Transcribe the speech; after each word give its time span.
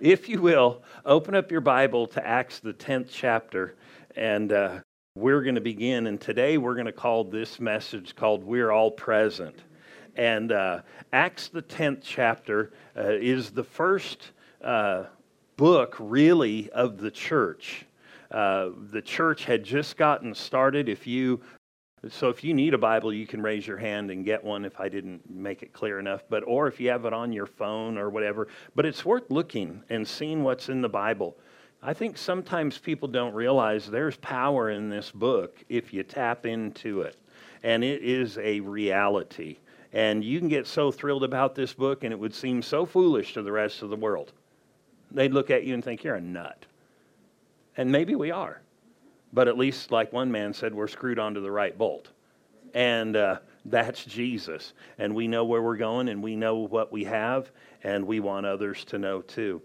If 0.00 0.28
you 0.28 0.40
will, 0.40 0.84
open 1.04 1.34
up 1.34 1.50
your 1.50 1.60
Bible 1.60 2.06
to 2.08 2.24
Acts, 2.24 2.60
the 2.60 2.72
10th 2.72 3.08
chapter, 3.10 3.74
and 4.14 4.52
uh, 4.52 4.78
we're 5.16 5.42
going 5.42 5.56
to 5.56 5.60
begin. 5.60 6.06
And 6.06 6.20
today 6.20 6.56
we're 6.56 6.74
going 6.74 6.86
to 6.86 6.92
call 6.92 7.24
this 7.24 7.58
message 7.58 8.14
called 8.14 8.44
We're 8.44 8.70
All 8.70 8.92
Present. 8.92 9.56
And 10.14 10.52
uh, 10.52 10.82
Acts, 11.12 11.48
the 11.48 11.62
10th 11.62 12.02
chapter, 12.02 12.72
uh, 12.96 13.08
is 13.08 13.50
the 13.50 13.64
first 13.64 14.30
uh, 14.62 15.06
book, 15.56 15.96
really, 15.98 16.70
of 16.70 16.98
the 16.98 17.10
church. 17.10 17.84
Uh, 18.30 18.68
the 18.92 19.02
church 19.02 19.46
had 19.46 19.64
just 19.64 19.96
gotten 19.96 20.32
started. 20.32 20.88
If 20.88 21.08
you 21.08 21.40
so 22.08 22.28
if 22.28 22.44
you 22.44 22.54
need 22.54 22.74
a 22.74 22.78
Bible, 22.78 23.12
you 23.12 23.26
can 23.26 23.42
raise 23.42 23.66
your 23.66 23.76
hand 23.76 24.10
and 24.10 24.24
get 24.24 24.44
one 24.44 24.64
if 24.64 24.78
I 24.78 24.88
didn't 24.88 25.28
make 25.28 25.62
it 25.62 25.72
clear 25.72 25.98
enough. 25.98 26.22
But 26.28 26.44
or 26.46 26.68
if 26.68 26.78
you 26.78 26.90
have 26.90 27.04
it 27.04 27.12
on 27.12 27.32
your 27.32 27.46
phone 27.46 27.98
or 27.98 28.08
whatever. 28.08 28.48
But 28.74 28.86
it's 28.86 29.04
worth 29.04 29.30
looking 29.30 29.82
and 29.90 30.06
seeing 30.06 30.44
what's 30.44 30.68
in 30.68 30.80
the 30.80 30.88
Bible. 30.88 31.36
I 31.82 31.94
think 31.94 32.16
sometimes 32.16 32.78
people 32.78 33.08
don't 33.08 33.34
realize 33.34 33.86
there's 33.86 34.16
power 34.16 34.70
in 34.70 34.88
this 34.88 35.10
book 35.10 35.62
if 35.68 35.92
you 35.92 36.02
tap 36.02 36.46
into 36.46 37.02
it. 37.02 37.16
And 37.62 37.82
it 37.82 38.02
is 38.02 38.38
a 38.38 38.60
reality. 38.60 39.56
And 39.92 40.22
you 40.22 40.38
can 40.38 40.48
get 40.48 40.66
so 40.66 40.92
thrilled 40.92 41.24
about 41.24 41.54
this 41.54 41.72
book, 41.72 42.04
and 42.04 42.12
it 42.12 42.18
would 42.18 42.34
seem 42.34 42.62
so 42.62 42.84
foolish 42.84 43.34
to 43.34 43.42
the 43.42 43.52
rest 43.52 43.82
of 43.82 43.90
the 43.90 43.96
world. 43.96 44.32
They'd 45.10 45.32
look 45.32 45.50
at 45.50 45.64
you 45.64 45.74
and 45.74 45.82
think 45.82 46.04
you're 46.04 46.14
a 46.14 46.20
nut. 46.20 46.66
And 47.76 47.90
maybe 47.90 48.14
we 48.14 48.30
are. 48.30 48.60
But 49.32 49.48
at 49.48 49.58
least, 49.58 49.90
like 49.90 50.12
one 50.12 50.30
man 50.30 50.54
said, 50.54 50.74
we're 50.74 50.88
screwed 50.88 51.18
onto 51.18 51.40
the 51.40 51.50
right 51.50 51.76
bolt. 51.76 52.08
And 52.74 53.16
uh, 53.16 53.38
that's 53.64 54.04
Jesus. 54.04 54.72
And 54.98 55.14
we 55.14 55.28
know 55.28 55.44
where 55.44 55.62
we're 55.62 55.76
going 55.76 56.08
and 56.08 56.22
we 56.22 56.36
know 56.36 56.56
what 56.56 56.92
we 56.92 57.04
have, 57.04 57.50
and 57.82 58.06
we 58.06 58.20
want 58.20 58.46
others 58.46 58.84
to 58.86 58.98
know 58.98 59.22
too. 59.22 59.62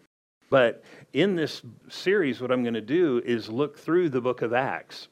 But 0.50 0.84
in 1.14 1.36
this 1.36 1.62
series, 1.90 2.40
what 2.40 2.52
I'm 2.52 2.62
going 2.62 2.74
to 2.76 2.82
do 2.82 3.22
is 3.26 3.50
look 3.50 3.78
through 3.78 4.10
the 4.10 4.22
book 4.22 4.42
of 4.42 4.54
Acts. 4.54 5.08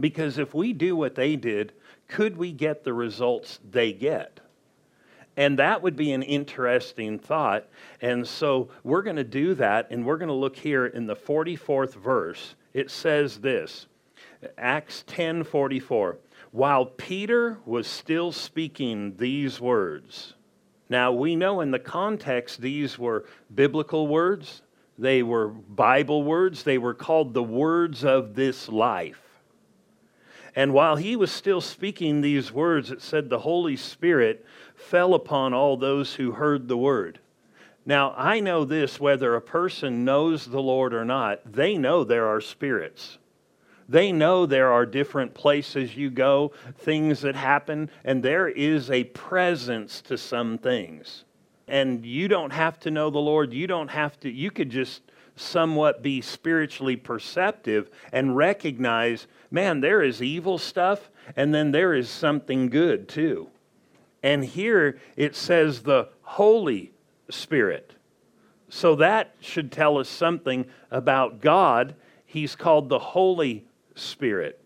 Because 0.00 0.38
if 0.38 0.54
we 0.54 0.72
do 0.72 0.96
what 0.96 1.14
they 1.14 1.36
did, 1.36 1.72
could 2.08 2.36
we 2.36 2.52
get 2.52 2.84
the 2.84 2.92
results 2.92 3.58
they 3.70 3.92
get? 3.92 4.40
And 5.36 5.58
that 5.58 5.82
would 5.82 5.96
be 5.96 6.12
an 6.12 6.22
interesting 6.22 7.18
thought. 7.18 7.68
And 8.00 8.26
so 8.26 8.70
we're 8.84 9.02
going 9.02 9.16
to 9.16 9.24
do 9.24 9.54
that, 9.54 9.88
and 9.90 10.04
we're 10.04 10.16
going 10.16 10.28
to 10.28 10.34
look 10.34 10.56
here 10.56 10.86
in 10.86 11.06
the 11.06 11.16
44th 11.16 11.94
verse. 11.94 12.54
It 12.72 12.90
says 12.90 13.38
this 13.38 13.86
Acts 14.58 15.04
10:44. 15.06 16.16
While 16.52 16.86
Peter 16.86 17.58
was 17.66 17.86
still 17.86 18.32
speaking 18.32 19.16
these 19.16 19.60
words. 19.60 20.34
Now 20.88 21.12
we 21.12 21.36
know 21.36 21.60
in 21.60 21.70
the 21.70 21.78
context 21.78 22.60
these 22.60 22.98
were 22.98 23.24
biblical 23.54 24.06
words. 24.06 24.62
They 24.98 25.22
were 25.22 25.48
Bible 25.48 26.22
words. 26.22 26.62
They 26.62 26.78
were 26.78 26.94
called 26.94 27.34
the 27.34 27.42
words 27.42 28.04
of 28.04 28.34
this 28.34 28.68
life. 28.68 29.22
And 30.54 30.72
while 30.72 30.96
he 30.96 31.16
was 31.16 31.30
still 31.30 31.60
speaking 31.60 32.20
these 32.22 32.50
words, 32.50 32.90
it 32.90 33.02
said 33.02 33.28
the 33.28 33.40
Holy 33.40 33.76
Spirit 33.76 34.46
fell 34.74 35.12
upon 35.12 35.52
all 35.52 35.76
those 35.76 36.14
who 36.14 36.32
heard 36.32 36.66
the 36.66 36.78
word. 36.78 37.18
Now, 37.84 38.14
I 38.16 38.40
know 38.40 38.64
this 38.64 38.98
whether 38.98 39.34
a 39.34 39.40
person 39.40 40.04
knows 40.04 40.46
the 40.46 40.62
Lord 40.62 40.94
or 40.94 41.04
not, 41.04 41.40
they 41.44 41.76
know 41.76 42.02
there 42.02 42.26
are 42.26 42.40
spirits. 42.40 43.18
They 43.88 44.10
know 44.12 44.46
there 44.46 44.72
are 44.72 44.84
different 44.84 45.34
places 45.34 45.96
you 45.96 46.10
go, 46.10 46.52
things 46.78 47.20
that 47.20 47.36
happen, 47.36 47.90
and 48.04 48.22
there 48.22 48.48
is 48.48 48.90
a 48.90 49.04
presence 49.04 50.00
to 50.02 50.18
some 50.18 50.58
things. 50.58 51.24
And 51.68 52.04
you 52.04 52.28
don't 52.28 52.52
have 52.52 52.80
to 52.80 52.90
know 52.90 53.10
the 53.10 53.18
Lord. 53.18 53.52
You 53.52 53.66
don't 53.66 53.88
have 53.88 54.18
to, 54.20 54.30
you 54.30 54.50
could 54.50 54.70
just 54.70 55.02
somewhat 55.36 56.02
be 56.02 56.20
spiritually 56.20 56.96
perceptive 56.96 57.90
and 58.12 58.36
recognize, 58.36 59.26
man, 59.50 59.80
there 59.80 60.02
is 60.02 60.22
evil 60.22 60.58
stuff, 60.58 61.10
and 61.36 61.54
then 61.54 61.70
there 61.70 61.94
is 61.94 62.08
something 62.08 62.68
good 62.68 63.08
too. 63.08 63.48
And 64.22 64.44
here 64.44 64.98
it 65.16 65.36
says 65.36 65.82
the 65.82 66.08
Holy 66.22 66.92
Spirit. 67.30 67.92
So 68.68 68.96
that 68.96 69.34
should 69.40 69.70
tell 69.70 69.98
us 69.98 70.08
something 70.08 70.66
about 70.90 71.40
God. 71.40 71.94
He's 72.24 72.56
called 72.56 72.88
the 72.88 72.98
Holy 72.98 73.65
Spirit 73.96 74.60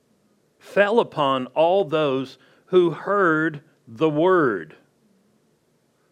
fell 0.59 1.01
upon 1.01 1.47
all 1.49 1.85
those 1.85 2.39
who 2.67 2.91
heard 2.91 3.63
the 3.89 4.11
word. 4.11 4.77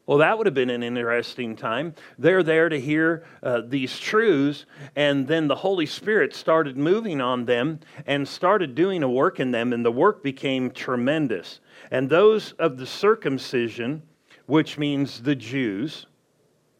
Well, 0.07 0.19
that 0.19 0.39
would 0.39 0.47
have 0.47 0.55
been 0.55 0.71
an 0.71 0.83
interesting 0.83 1.55
time. 1.55 1.95
They're 2.19 2.43
there 2.43 2.71
to 2.71 2.81
hear 2.81 3.27
uh, 3.43 3.61
these 3.67 3.99
truths, 3.99 4.65
and 4.97 5.29
then 5.29 5.49
the 5.49 5.57
Holy 5.57 5.85
Spirit 5.85 6.35
started 6.35 6.79
moving 6.79 7.21
on 7.21 7.45
them 7.45 7.81
and 8.07 8.27
started 8.27 8.75
doing 8.75 9.03
a 9.03 9.11
work 9.11 9.39
in 9.39 9.51
them, 9.51 9.75
and 9.75 9.85
the 9.85 9.93
work 9.93 10.23
became 10.23 10.71
tremendous. 10.71 11.61
And 11.91 12.09
those 12.09 12.53
of 12.53 12.79
the 12.79 12.87
circumcision, 12.87 14.03
which 14.47 14.79
means 14.79 15.25
the 15.25 15.37
Jews, 15.37 16.07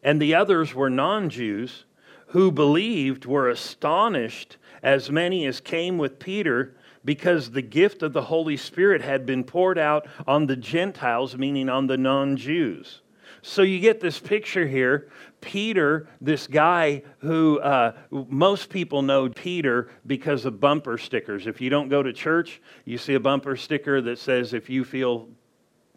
and 0.01 0.19
the 0.19 0.33
others 0.33 0.73
were 0.73 0.89
non 0.89 1.29
Jews, 1.29 1.85
who 2.29 2.51
believed 2.51 3.25
were 3.27 3.47
astonished 3.47 4.57
as 4.83 5.09
many 5.09 5.45
as 5.45 5.59
came 5.59 5.97
with 5.97 6.19
Peter 6.19 6.75
because 7.05 7.51
the 7.51 7.61
gift 7.61 8.03
of 8.03 8.13
the 8.13 8.23
Holy 8.23 8.57
Spirit 8.57 9.01
had 9.01 9.25
been 9.25 9.43
poured 9.43 9.77
out 9.77 10.07
on 10.27 10.47
the 10.47 10.55
Gentiles, 10.55 11.37
meaning 11.37 11.69
on 11.69 11.87
the 11.87 11.97
non 11.97 12.37
Jews. 12.37 13.01
So 13.41 13.61
you 13.61 13.79
get 13.79 14.01
this 14.01 14.19
picture 14.19 14.67
here. 14.67 15.09
Peter, 15.41 16.09
this 16.19 16.47
guy 16.47 17.03
who 17.19 17.59
uh, 17.59 17.93
most 18.11 18.69
people 18.69 19.01
know 19.01 19.29
Peter 19.29 19.89
because 20.05 20.45
of 20.45 20.59
bumper 20.59 20.97
stickers. 20.97 21.47
If 21.47 21.61
you 21.61 21.69
don't 21.69 21.87
go 21.87 22.03
to 22.03 22.11
church, 22.11 22.61
you 22.83 22.97
see 22.97 23.13
a 23.13 23.19
bumper 23.19 23.55
sticker 23.55 24.01
that 24.01 24.19
says, 24.19 24.53
If 24.53 24.69
you 24.69 24.83
feel 24.83 25.29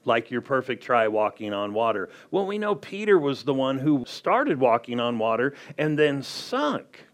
like 0.05 0.31
you're 0.31 0.41
perfect, 0.41 0.83
try 0.83 1.09
walking 1.09 1.53
on 1.53 1.75
water. 1.75 2.09
Well, 2.31 2.47
we 2.47 2.59
know 2.59 2.75
Peter 2.75 3.19
was 3.19 3.43
the 3.43 3.55
one 3.55 3.79
who 3.79 4.05
started 4.07 4.59
walking 4.59 5.01
on 5.01 5.19
water 5.19 5.55
and 5.79 5.99
then 5.99 6.23
sunk. 6.23 7.07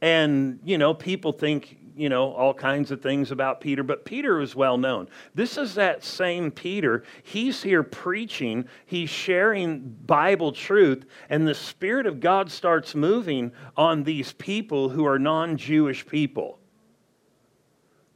And, 0.00 0.60
you 0.64 0.78
know, 0.78 0.94
people 0.94 1.32
think, 1.32 1.76
you 1.94 2.08
know, 2.08 2.32
all 2.32 2.54
kinds 2.54 2.90
of 2.90 3.02
things 3.02 3.30
about 3.30 3.60
Peter, 3.60 3.82
but 3.82 4.04
Peter 4.04 4.40
is 4.40 4.56
well 4.56 4.78
known. 4.78 5.08
This 5.34 5.58
is 5.58 5.74
that 5.74 6.02
same 6.02 6.50
Peter. 6.50 7.04
He's 7.22 7.62
here 7.62 7.82
preaching, 7.82 8.66
he's 8.86 9.10
sharing 9.10 9.80
Bible 10.06 10.52
truth, 10.52 11.04
and 11.28 11.46
the 11.46 11.54
Spirit 11.54 12.06
of 12.06 12.20
God 12.20 12.50
starts 12.50 12.94
moving 12.94 13.52
on 13.76 14.04
these 14.04 14.32
people 14.32 14.88
who 14.88 15.04
are 15.06 15.18
non 15.18 15.56
Jewish 15.56 16.06
people. 16.06 16.58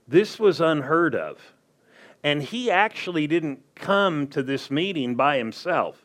This 0.09 0.39
was 0.39 0.61
unheard 0.61 1.15
of. 1.15 1.39
And 2.23 2.43
he 2.43 2.71
actually 2.71 3.27
didn't 3.27 3.63
come 3.75 4.27
to 4.29 4.43
this 4.43 4.71
meeting 4.71 5.15
by 5.15 5.37
himself 5.37 6.04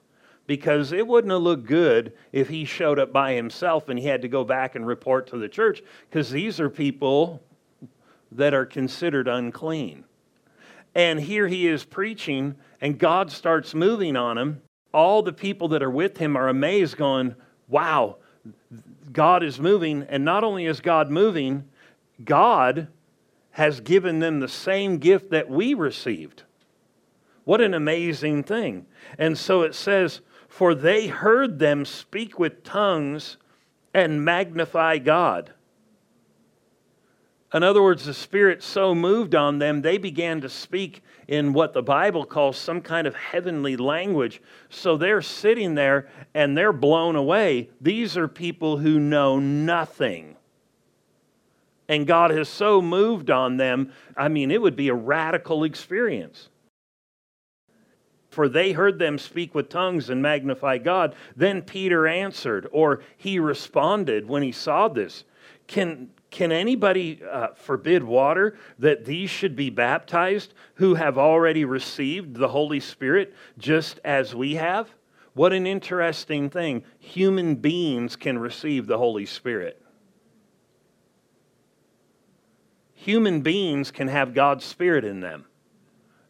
because 0.50 0.92
it 0.92 1.06
wouldn't 1.06 1.32
have 1.32 1.44
looked 1.44 1.68
good 1.68 2.12
if 2.32 2.50
he 2.50 2.66
showed 2.66 2.98
up 2.98 3.14
by 3.14 3.34
himself 3.34 3.88
and 3.88 4.00
he 4.00 4.08
had 4.08 4.24
to 4.24 4.28
go 4.28 4.44
back 4.44 4.74
and 4.74 4.88
report 4.88 5.28
to 5.28 5.38
the 5.38 5.48
church 5.48 5.84
because 6.10 6.32
these 6.32 6.60
are 6.60 6.72
people 6.72 7.40
that 8.32 8.52
are 8.52 8.66
considered 8.66 9.28
unclean. 9.28 10.04
And 10.96 11.20
here 11.20 11.48
he 11.48 11.68
is 11.68 11.86
preaching, 11.86 12.56
and 12.82 12.98
God 12.98 13.32
starts 13.32 13.76
moving 13.76 14.16
on 14.16 14.40
him. 14.40 14.64
All 14.92 15.22
the 15.22 15.32
people 15.32 15.68
that 15.68 15.84
are 15.84 15.92
with 15.92 16.18
him 16.18 16.36
are 16.36 16.48
amazed, 16.48 16.98
going, 16.98 17.36
Wow, 17.68 18.16
God 19.14 19.44
is 19.44 19.60
moving. 19.60 20.02
And 20.10 20.26
not 20.26 20.44
only 20.44 20.66
is 20.66 20.81
God 20.81 21.12
moving, 21.12 21.66
God 22.26 22.88
has 23.52 23.81
given 23.81 24.18
them 24.18 24.40
the 24.40 24.48
same 24.48 24.98
gift 24.98 25.30
that 25.30 25.48
we 25.48 25.76
received. 25.76 26.42
What 27.44 27.62
an 27.62 27.76
amazing 27.76 28.42
thing. 28.44 28.88
And 29.20 29.38
so 29.38 29.62
it 29.62 29.76
says, 29.76 30.22
for 30.50 30.76
they 30.76 31.08
heard 31.08 31.60
them 31.60 31.86
speak 31.86 32.38
with 32.38 32.64
tongues 32.64 33.38
and 33.94 34.25
magnify 34.25 34.98
God. 34.98 35.54
In 37.54 37.63
other 37.63 37.81
words, 37.81 38.06
the 38.06 38.13
Spirit 38.13 38.62
so 38.62 38.94
moved 38.94 39.34
on 39.34 39.60
them, 39.60 39.81
they 39.81 39.98
began 39.98 40.42
to 40.42 40.50
speak 40.50 41.01
in 41.28 41.54
what 41.54 41.74
the 41.74 41.81
Bible 41.81 42.25
calls 42.25 42.57
some 42.57 42.81
kind 42.81 43.07
of 43.07 43.16
heavenly 43.16 43.78
language. 43.78 44.42
So 44.69 44.98
they're 44.98 45.22
sitting 45.22 45.75
there 45.75 46.10
and 46.34 46.57
they're 46.57 46.74
blown 46.74 47.16
away. 47.16 47.69
These 47.80 48.18
are 48.18 48.28
people 48.28 48.78
who 48.78 49.00
know 49.00 49.40
nothing. 49.40 50.36
And 51.88 52.06
God 52.06 52.30
has 52.31 52.50
so 52.50 52.81
moved 52.81 53.31
on 53.31 53.57
them, 53.57 53.94
I 54.16 54.28
mean, 54.30 54.51
it 54.51 54.62
would 54.62 54.75
be 54.75 54.90
a 54.90 54.96
radical 54.96 55.63
experience 55.63 56.50
for 58.39 58.47
they 58.47 58.71
heard 58.71 59.00
them 59.00 59.18
speak 59.18 59.53
with 59.53 59.68
tongues 59.68 60.09
and 60.09 60.21
magnify 60.21 60.77
God. 60.77 61.13
Then 61.36 61.62
Peter 61.62 62.07
answered, 62.07 62.69
or 62.71 63.01
he 63.18 63.38
responded 63.38 64.30
when 64.30 64.44
he 64.44 64.53
saw 64.53 64.88
this 64.88 65.25
Can, 65.68 66.09
can 66.31 66.53
anybody 66.53 67.21
uh, 67.30 67.50
forbid 67.50 68.01
water 68.01 68.57
that 68.77 69.03
these 69.03 69.30
should 69.30 69.57
be 69.57 69.69
baptized 69.69 70.53
who 70.75 70.95
have 70.95 71.18
already 71.18 71.65
received 71.65 72.38
the 72.38 72.47
Holy 72.47 72.80
Spirit 72.80 73.36
just 73.57 74.00
as 74.06 74.33
we 74.33 74.56
have? 74.56 74.89
What 75.33 75.51
an 75.51 75.68
interesting 75.68 76.50
thing. 76.50 76.86
Human 76.97 77.56
beings 77.56 78.15
can 78.15 78.39
receive 78.39 78.88
the 78.88 78.97
Holy 78.97 79.25
Spirit. 79.25 79.81
Human 82.94 83.41
beings 83.41 83.91
can 83.91 84.07
have 84.07 84.33
God's 84.33 84.63
Spirit 84.63 85.03
in 85.03 85.19
them. 85.19 85.44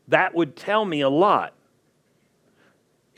That 0.08 0.34
would 0.34 0.56
tell 0.56 0.84
me 0.86 1.02
a 1.02 1.10
lot. 1.10 1.54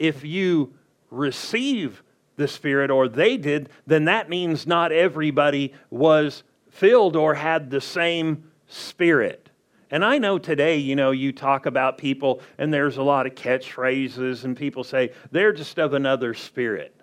If 0.01 0.23
you 0.23 0.73
receive 1.11 2.01
the 2.35 2.47
Spirit, 2.47 2.89
or 2.89 3.07
they 3.07 3.37
did, 3.37 3.69
then 3.85 4.05
that 4.05 4.29
means 4.29 4.65
not 4.65 4.91
everybody 4.91 5.73
was 5.91 6.43
filled 6.69 7.15
or 7.15 7.35
had 7.35 7.69
the 7.69 7.81
same 7.81 8.51
Spirit. 8.65 9.51
And 9.91 10.03
I 10.03 10.17
know 10.17 10.39
today, 10.39 10.77
you 10.77 10.95
know, 10.95 11.11
you 11.11 11.31
talk 11.33 11.67
about 11.67 11.97
people, 11.97 12.41
and 12.57 12.73
there's 12.73 12.97
a 12.97 13.03
lot 13.03 13.27
of 13.27 13.35
catchphrases, 13.35 14.45
and 14.45 14.57
people 14.57 14.83
say, 14.83 15.11
they're 15.31 15.51
just 15.51 15.77
of 15.77 15.93
another 15.93 16.33
spirit. 16.33 16.95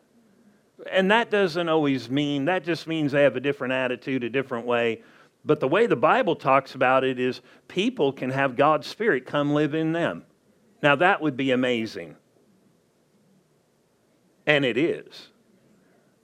And 0.91 1.11
that 1.11 1.31
doesn't 1.31 1.69
always 1.69 2.11
mean, 2.11 2.47
that 2.47 2.65
just 2.65 2.87
means 2.87 3.12
they 3.12 3.23
have 3.23 3.37
a 3.37 3.41
different 3.41 3.75
attitude, 3.75 4.25
a 4.25 4.31
different 4.31 4.67
way. 4.67 5.03
But 5.45 5.61
the 5.61 5.69
way 5.69 5.87
the 5.87 5.97
Bible 5.97 6.35
talks 6.35 6.75
about 6.75 7.05
it 7.05 7.21
is 7.21 7.43
people 7.69 8.12
can 8.12 8.31
have 8.31 8.56
God's 8.56 8.87
Spirit 8.87 9.27
come 9.27 9.53
live 9.53 9.75
in 9.75 9.93
them. 9.93 10.25
Now, 10.83 10.97
that 10.97 11.21
would 11.21 11.37
be 11.37 11.50
amazing. 11.50 12.17
And 14.49 14.65
it 14.65 14.79
is. 14.79 15.29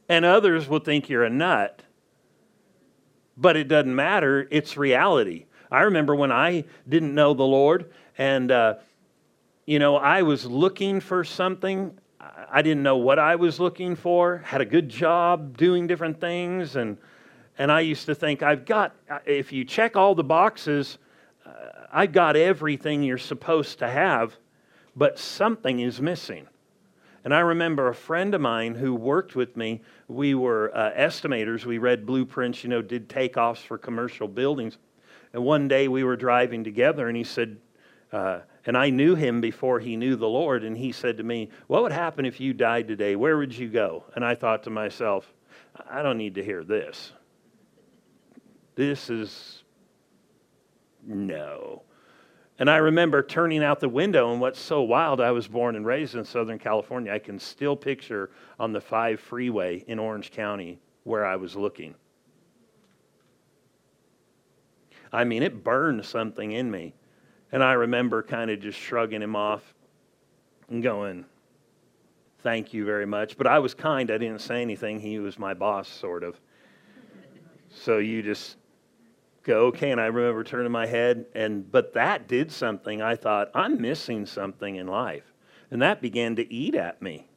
And 0.08 0.24
others 0.24 0.66
will 0.66 0.80
think 0.80 1.10
you're 1.10 1.24
a 1.24 1.30
nut, 1.30 1.82
but 3.36 3.54
it 3.54 3.68
doesn't 3.68 3.94
matter. 3.94 4.48
It's 4.50 4.76
reality. 4.76 5.44
I 5.70 5.82
remember 5.82 6.14
when 6.14 6.32
I 6.32 6.64
didn't 6.88 7.14
know 7.14 7.34
the 7.34 7.44
Lord 7.44 7.92
and, 8.16 8.50
uh, 8.50 8.74
you 9.66 9.78
know, 9.78 9.96
I 9.96 10.22
was 10.22 10.46
looking 10.46 11.00
for 11.00 11.22
something. 11.22 11.96
I 12.50 12.62
didn't 12.62 12.82
know 12.82 12.96
what 12.96 13.18
I 13.18 13.36
was 13.36 13.60
looking 13.60 13.94
for, 13.94 14.38
had 14.38 14.60
a 14.60 14.64
good 14.64 14.88
job 14.88 15.56
doing 15.58 15.86
different 15.86 16.18
things. 16.18 16.76
And, 16.76 16.96
and 17.58 17.70
I 17.70 17.80
used 17.80 18.06
to 18.06 18.14
think, 18.14 18.42
I've 18.42 18.64
got, 18.64 18.94
if 19.26 19.52
you 19.52 19.64
check 19.64 19.96
all 19.96 20.14
the 20.14 20.24
boxes, 20.24 20.96
uh, 21.44 21.50
I've 21.92 22.12
got 22.12 22.36
everything 22.36 23.02
you're 23.02 23.18
supposed 23.18 23.80
to 23.80 23.88
have, 23.88 24.36
but 24.96 25.18
something 25.18 25.80
is 25.80 26.00
missing. 26.00 26.46
And 27.24 27.34
I 27.34 27.40
remember 27.40 27.88
a 27.88 27.94
friend 27.94 28.34
of 28.34 28.40
mine 28.42 28.74
who 28.74 28.94
worked 28.94 29.34
with 29.34 29.56
me. 29.56 29.80
We 30.08 30.34
were 30.34 30.70
uh, 30.76 30.92
estimators. 30.92 31.64
We 31.64 31.78
read 31.78 32.04
blueprints, 32.04 32.62
you 32.62 32.68
know, 32.70 32.82
did 32.82 33.08
takeoffs 33.08 33.58
for 33.58 33.78
commercial 33.78 34.28
buildings. 34.28 34.76
And 35.32 35.42
one 35.42 35.66
day 35.66 35.88
we 35.88 36.04
were 36.04 36.16
driving 36.16 36.62
together, 36.62 37.08
and 37.08 37.16
he 37.16 37.24
said, 37.24 37.56
uh, 38.12 38.40
and 38.66 38.76
I 38.76 38.90
knew 38.90 39.14
him 39.14 39.40
before 39.40 39.80
he 39.80 39.96
knew 39.96 40.16
the 40.16 40.28
Lord, 40.28 40.64
and 40.64 40.76
he 40.76 40.92
said 40.92 41.16
to 41.16 41.24
me, 41.24 41.50
What 41.66 41.82
would 41.82 41.92
happen 41.92 42.24
if 42.24 42.40
you 42.40 42.52
died 42.52 42.86
today? 42.86 43.16
Where 43.16 43.36
would 43.36 43.56
you 43.56 43.68
go? 43.68 44.04
And 44.14 44.24
I 44.24 44.34
thought 44.34 44.62
to 44.64 44.70
myself, 44.70 45.32
I 45.90 46.02
don't 46.02 46.18
need 46.18 46.36
to 46.36 46.44
hear 46.44 46.62
this. 46.62 47.12
This 48.76 49.10
is 49.10 49.64
no. 51.04 51.82
And 52.58 52.70
I 52.70 52.76
remember 52.76 53.22
turning 53.22 53.64
out 53.64 53.80
the 53.80 53.88
window, 53.88 54.30
and 54.32 54.40
what's 54.40 54.60
so 54.60 54.82
wild, 54.82 55.20
I 55.20 55.32
was 55.32 55.48
born 55.48 55.74
and 55.74 55.84
raised 55.84 56.14
in 56.14 56.24
Southern 56.24 56.58
California. 56.58 57.12
I 57.12 57.18
can 57.18 57.38
still 57.38 57.74
picture 57.74 58.30
on 58.60 58.72
the 58.72 58.80
5 58.80 59.18
freeway 59.18 59.84
in 59.88 59.98
Orange 59.98 60.30
County 60.30 60.78
where 61.02 61.26
I 61.26 61.36
was 61.36 61.56
looking. 61.56 61.94
I 65.12 65.24
mean, 65.24 65.42
it 65.42 65.64
burned 65.64 66.04
something 66.04 66.52
in 66.52 66.70
me. 66.70 66.94
And 67.52 67.62
I 67.62 67.74
remember 67.74 68.22
kind 68.22 68.50
of 68.50 68.60
just 68.60 68.78
shrugging 68.78 69.22
him 69.22 69.36
off 69.36 69.74
and 70.68 70.82
going, 70.82 71.24
Thank 72.44 72.74
you 72.74 72.84
very 72.84 73.06
much. 73.06 73.38
But 73.38 73.46
I 73.46 73.58
was 73.58 73.72
kind. 73.72 74.10
I 74.10 74.18
didn't 74.18 74.40
say 74.40 74.60
anything. 74.60 75.00
He 75.00 75.18
was 75.18 75.38
my 75.38 75.54
boss, 75.54 75.88
sort 75.88 76.22
of. 76.22 76.38
So 77.70 77.98
you 77.98 78.22
just 78.22 78.58
go, 79.44 79.66
okay. 79.66 79.90
And 79.90 80.00
I 80.00 80.06
remember 80.06 80.42
turning 80.42 80.72
my 80.72 80.86
head, 80.86 81.26
and 81.34 81.70
but 81.70 81.94
that 81.94 82.26
did 82.26 82.50
something. 82.50 83.00
I 83.00 83.14
thought, 83.14 83.50
I'm 83.54 83.80
missing 83.80 84.26
something 84.26 84.76
in 84.76 84.86
life. 84.86 85.32
And 85.70 85.80
that 85.82 86.02
began 86.02 86.36
to 86.36 86.52
eat 86.52 86.74
at 86.74 87.00
me. 87.00 87.28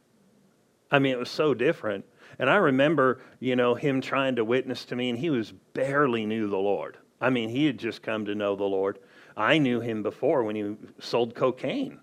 I 0.91 0.99
mean, 0.99 1.11
it 1.11 1.19
was 1.19 1.29
so 1.29 1.53
different. 1.53 2.05
And 2.39 2.49
I 2.49 2.55
remember, 2.55 3.21
you 3.39 3.55
know, 3.55 3.75
him 3.75 4.01
trying 4.01 4.35
to 4.35 4.45
witness 4.45 4.85
to 4.85 4.95
me, 4.95 5.09
and 5.09 5.19
he 5.19 5.29
was 5.29 5.51
barely 5.73 6.25
knew 6.25 6.49
the 6.49 6.57
Lord. 6.57 6.97
I 7.19 7.29
mean, 7.29 7.49
he 7.49 7.65
had 7.65 7.77
just 7.77 8.03
come 8.03 8.25
to 8.25 8.35
know 8.35 8.55
the 8.55 8.63
Lord. 8.63 8.99
I 9.35 9.57
knew 9.57 9.79
him 9.81 10.03
before 10.03 10.43
when 10.43 10.55
he 10.55 10.75
sold 10.99 11.35
cocaine. 11.35 11.99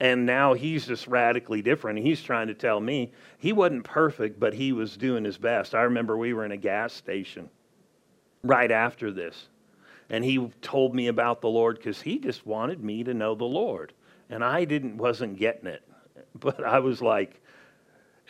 And 0.00 0.26
now 0.26 0.54
he's 0.54 0.86
just 0.86 1.08
radically 1.08 1.60
different. 1.60 1.98
And 1.98 2.06
he's 2.06 2.22
trying 2.22 2.48
to 2.48 2.54
tell 2.54 2.80
me 2.80 3.12
he 3.38 3.52
wasn't 3.52 3.84
perfect, 3.84 4.38
but 4.38 4.54
he 4.54 4.72
was 4.72 4.96
doing 4.96 5.24
his 5.24 5.38
best. 5.38 5.74
I 5.74 5.82
remember 5.82 6.16
we 6.16 6.34
were 6.34 6.44
in 6.44 6.52
a 6.52 6.56
gas 6.56 6.92
station 6.92 7.50
right 8.42 8.70
after 8.70 9.10
this. 9.10 9.48
And 10.10 10.24
he 10.24 10.50
told 10.62 10.94
me 10.94 11.08
about 11.08 11.40
the 11.40 11.48
Lord 11.48 11.76
because 11.76 12.00
he 12.00 12.18
just 12.18 12.46
wanted 12.46 12.82
me 12.82 13.04
to 13.04 13.12
know 13.12 13.34
the 13.34 13.44
Lord. 13.44 13.92
And 14.30 14.42
I 14.42 14.64
didn't 14.64 14.96
wasn't 14.96 15.38
getting 15.38 15.68
it. 15.68 15.82
But 16.38 16.62
I 16.62 16.78
was 16.78 17.02
like, 17.02 17.40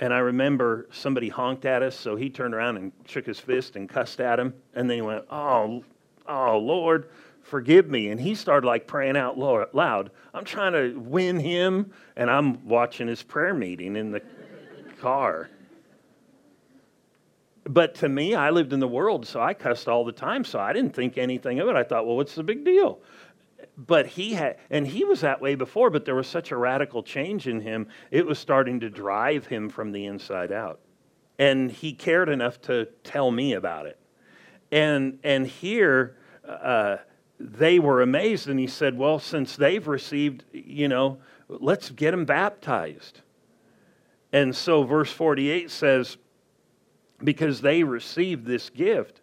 and 0.01 0.15
I 0.15 0.19
remember 0.19 0.87
somebody 0.93 1.29
honked 1.29 1.65
at 1.65 1.83
us, 1.83 1.97
so 1.97 2.17
he 2.17 2.31
turned 2.31 2.55
around 2.55 2.77
and 2.77 2.93
shook 3.07 3.27
his 3.27 3.41
fist 3.41 3.77
and 3.77 3.89
cussed 3.89 4.21
at 4.21 4.39
him. 4.39 4.55
And 4.75 4.89
then 4.89 4.99
he 4.99 5.03
went, 5.03 5.25
Oh, 5.31 5.85
oh, 6.27 6.59
Lord, 6.59 7.11
forgive 7.43 7.91
me. 7.91 8.09
And 8.09 8.21
he 8.21 8.35
started 8.35 8.67
like 8.67 8.87
praying 8.87 9.17
out 9.17 9.37
loud. 9.39 10.11
I'm 10.33 10.45
trying 10.45 10.73
to 10.73 10.99
win 10.99 11.41
him, 11.41 11.93
and 12.17 12.31
I'm 12.31 12.65
watching 12.67 13.09
his 13.09 13.23
prayer 13.23 13.55
meeting 13.55 13.97
in 13.97 14.13
the 14.13 14.23
car. 15.01 15.51
But 17.69 17.95
to 17.97 18.09
me, 18.09 18.35
I 18.35 18.51
lived 18.51 18.73
in 18.73 18.81
the 18.81 18.89
world, 18.89 19.27
so 19.27 19.41
I 19.41 19.53
cussed 19.53 19.89
all 19.89 20.05
the 20.05 20.13
time, 20.13 20.43
so 20.43 20.59
I 20.59 20.73
didn't 20.73 20.95
think 20.95 21.19
anything 21.19 21.61
of 21.61 21.69
it. 21.69 21.77
I 21.77 21.85
thought, 21.85 22.07
well, 22.07 22.17
what's 22.17 22.35
the 22.35 22.43
big 22.43 22.65
deal? 22.65 23.01
but 23.79 24.07
he 24.09 24.35
had 24.35 24.57
and 24.71 24.87
he 24.87 25.05
was 25.05 25.21
that 25.21 25.41
way 25.41 25.55
before 25.55 25.89
but 25.89 26.05
there 26.05 26.17
was 26.17 26.27
such 26.27 26.51
a 26.51 26.57
radical 26.57 27.03
change 27.03 27.47
in 27.47 27.61
him 27.61 27.87
it 28.11 28.27
was 28.27 28.39
starting 28.39 28.81
to 28.81 28.91
drive 28.91 29.47
him 29.47 29.69
from 29.69 29.93
the 29.93 30.05
inside 30.05 30.51
out 30.51 30.81
and 31.39 31.71
he 31.71 31.93
cared 31.93 32.29
enough 32.29 32.61
to 32.61 32.87
tell 33.05 33.31
me 33.31 33.53
about 33.53 33.87
it 33.87 33.99
and 34.73 35.19
and 35.23 35.47
here 35.47 36.17
uh, 36.47 36.97
they 37.39 37.79
were 37.79 38.03
amazed 38.03 38.49
and 38.49 38.59
he 38.59 38.67
said 38.67 38.99
well 38.99 39.21
since 39.21 39.55
they've 39.55 39.87
received 39.87 40.45
you 40.53 40.89
know 40.89 41.19
let's 41.49 41.91
get 41.91 42.11
them 42.11 42.25
baptized 42.25 43.21
and 44.33 44.55
so 44.55 44.83
verse 44.83 45.13
48 45.13 45.71
says 45.71 46.17
because 47.25 47.61
they 47.61 47.83
received 47.83 48.47
this 48.47 48.71
gift 48.71 49.21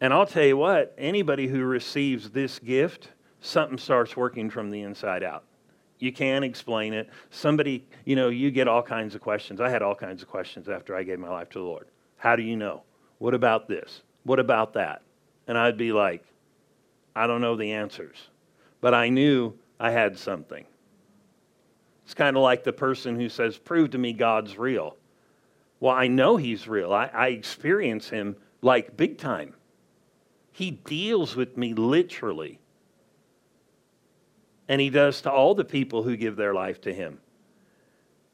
and 0.00 0.12
i'll 0.12 0.26
tell 0.26 0.44
you 0.44 0.56
what 0.56 0.94
anybody 0.98 1.46
who 1.46 1.62
receives 1.64 2.30
this 2.30 2.58
gift 2.58 3.08
something 3.44 3.78
starts 3.78 4.16
working 4.16 4.48
from 4.50 4.70
the 4.70 4.80
inside 4.80 5.22
out. 5.22 5.44
You 5.98 6.12
can't 6.12 6.44
explain 6.44 6.92
it. 6.92 7.08
Somebody, 7.30 7.86
you 8.04 8.16
know, 8.16 8.28
you 8.28 8.50
get 8.50 8.66
all 8.66 8.82
kinds 8.82 9.14
of 9.14 9.20
questions. 9.20 9.60
I 9.60 9.68
had 9.68 9.82
all 9.82 9.94
kinds 9.94 10.22
of 10.22 10.28
questions 10.28 10.68
after 10.68 10.96
I 10.96 11.02
gave 11.02 11.18
my 11.18 11.28
life 11.28 11.50
to 11.50 11.58
the 11.58 11.64
Lord. 11.64 11.88
How 12.16 12.36
do 12.36 12.42
you 12.42 12.56
know? 12.56 12.82
What 13.18 13.34
about 13.34 13.68
this? 13.68 14.02
What 14.24 14.40
about 14.40 14.72
that? 14.74 15.02
And 15.46 15.56
I'd 15.56 15.76
be 15.76 15.92
like, 15.92 16.24
I 17.14 17.26
don't 17.26 17.40
know 17.40 17.54
the 17.54 17.72
answers, 17.72 18.16
but 18.80 18.94
I 18.94 19.08
knew 19.08 19.54
I 19.78 19.90
had 19.90 20.18
something. 20.18 20.64
It's 22.04 22.14
kind 22.14 22.36
of 22.36 22.42
like 22.42 22.64
the 22.64 22.72
person 22.72 23.14
who 23.14 23.28
says, 23.28 23.56
Prove 23.56 23.90
to 23.90 23.98
me 23.98 24.12
God's 24.12 24.58
real. 24.58 24.96
Well, 25.84 25.94
I 25.94 26.06
know 26.06 26.38
He's 26.38 26.66
real. 26.66 26.94
I, 26.94 27.10
I 27.12 27.28
experience 27.28 28.08
Him 28.08 28.36
like 28.62 28.96
big 28.96 29.18
time. 29.18 29.52
He 30.50 30.70
deals 30.70 31.36
with 31.36 31.58
me 31.58 31.74
literally 31.74 32.58
and 34.68 34.80
he 34.80 34.90
does 34.90 35.20
to 35.22 35.30
all 35.30 35.54
the 35.54 35.64
people 35.64 36.02
who 36.02 36.16
give 36.16 36.36
their 36.36 36.54
life 36.54 36.80
to 36.82 36.92
him. 36.92 37.18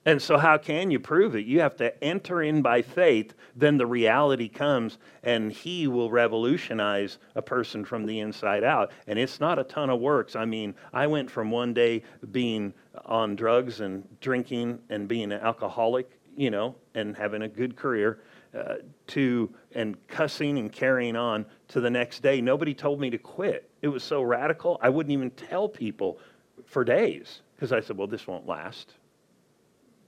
And 0.06 0.22
so, 0.22 0.38
how 0.38 0.56
can 0.56 0.90
you 0.90 0.98
prove 0.98 1.34
it? 1.34 1.44
You 1.44 1.60
have 1.60 1.76
to 1.76 2.02
enter 2.02 2.42
in 2.42 2.62
by 2.62 2.80
faith, 2.80 3.34
then 3.54 3.76
the 3.76 3.86
reality 3.86 4.48
comes, 4.48 4.96
and 5.22 5.52
He 5.52 5.88
will 5.88 6.10
revolutionize 6.10 7.18
a 7.34 7.42
person 7.42 7.84
from 7.84 8.06
the 8.06 8.20
inside 8.20 8.64
out. 8.64 8.92
And 9.06 9.18
it's 9.18 9.40
not 9.40 9.58
a 9.58 9.64
ton 9.64 9.90
of 9.90 10.00
works. 10.00 10.36
I 10.36 10.46
mean, 10.46 10.74
I 10.94 11.06
went 11.06 11.30
from 11.30 11.50
one 11.50 11.74
day 11.74 12.02
being 12.30 12.72
on 13.04 13.36
drugs 13.36 13.82
and 13.82 14.08
drinking 14.20 14.78
and 14.88 15.06
being 15.06 15.32
an 15.32 15.40
alcoholic, 15.42 16.18
you 16.40 16.50
know, 16.50 16.74
and 16.94 17.14
having 17.18 17.42
a 17.42 17.48
good 17.48 17.76
career, 17.76 18.22
uh, 18.58 18.76
to 19.06 19.54
and 19.74 19.94
cussing 20.08 20.56
and 20.56 20.72
carrying 20.72 21.14
on 21.14 21.44
to 21.68 21.82
the 21.82 21.90
next 21.90 22.22
day. 22.22 22.40
Nobody 22.40 22.72
told 22.72 22.98
me 22.98 23.10
to 23.10 23.18
quit. 23.18 23.68
It 23.82 23.88
was 23.88 24.02
so 24.02 24.22
radical, 24.22 24.78
I 24.80 24.88
wouldn't 24.88 25.12
even 25.12 25.30
tell 25.32 25.68
people 25.68 26.18
for 26.64 26.82
days 26.82 27.42
because 27.54 27.72
I 27.72 27.80
said, 27.80 27.98
well, 27.98 28.06
this 28.06 28.26
won't 28.26 28.46
last. 28.46 28.94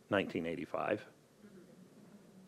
1985. 0.09 1.05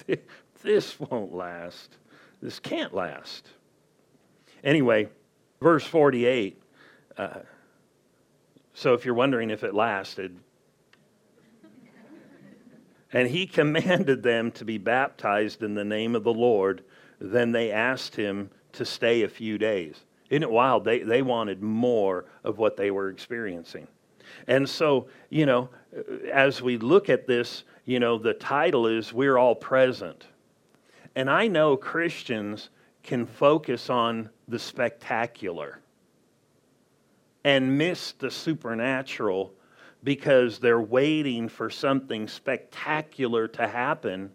this 0.63 0.99
won't 0.99 1.35
last. 1.35 1.99
This 2.41 2.59
can't 2.59 2.95
last. 2.95 3.51
Anyway, 4.65 5.11
verse 5.61 5.85
48. 5.85 6.59
Uh, 7.19 7.41
so 8.73 8.95
if 8.95 9.05
you're 9.05 9.15
wondering 9.15 9.51
if 9.51 9.63
it 9.63 9.75
lasted, 9.75 10.39
And 13.15 13.29
he 13.29 13.47
commanded 13.61 14.23
them 14.23 14.51
to 14.53 14.65
be 14.67 14.77
baptized 14.77 15.63
in 15.63 15.73
the 15.73 15.85
name 15.85 16.15
of 16.15 16.25
the 16.25 16.35
Lord. 16.35 16.85
Then 17.19 17.53
they 17.53 17.71
asked 17.71 18.15
him 18.15 18.51
to 18.73 18.85
stay 18.85 19.23
a 19.23 19.29
few 19.29 19.57
days. 19.57 20.05
Isn't 20.29 20.43
it 20.43 20.51
wild? 20.51 20.85
They, 20.85 20.99
they 20.99 21.23
wanted 21.23 21.63
more 21.63 22.27
of 22.43 22.59
what 22.59 22.77
they 22.77 22.91
were 22.91 23.09
experiencing. 23.09 23.87
And 24.47 24.69
so, 24.69 25.07
you 25.31 25.47
know, 25.47 25.69
as 26.33 26.61
we 26.61 26.77
look 26.77 27.09
at 27.09 27.27
this, 27.27 27.65
you 27.85 28.01
know, 28.01 28.19
the 28.19 28.35
title 28.35 28.87
is 28.87 29.13
We're 29.13 29.39
All 29.39 29.55
Present. 29.55 30.27
And 31.15 31.31
I 31.31 31.47
know 31.47 31.77
Christians 31.77 32.71
can 33.03 33.27
focus 33.27 33.91
on 33.91 34.31
the 34.49 34.59
spectacular 34.59 35.79
and 37.45 37.77
miss 37.79 38.13
the 38.13 38.31
supernatural 38.31 39.53
because 40.05 40.59
they're 40.59 40.81
waiting 40.81 41.49
for 41.49 41.71
something 41.71 42.29
spectacular 42.29 43.49
to 43.49 43.67
happen 43.67 44.31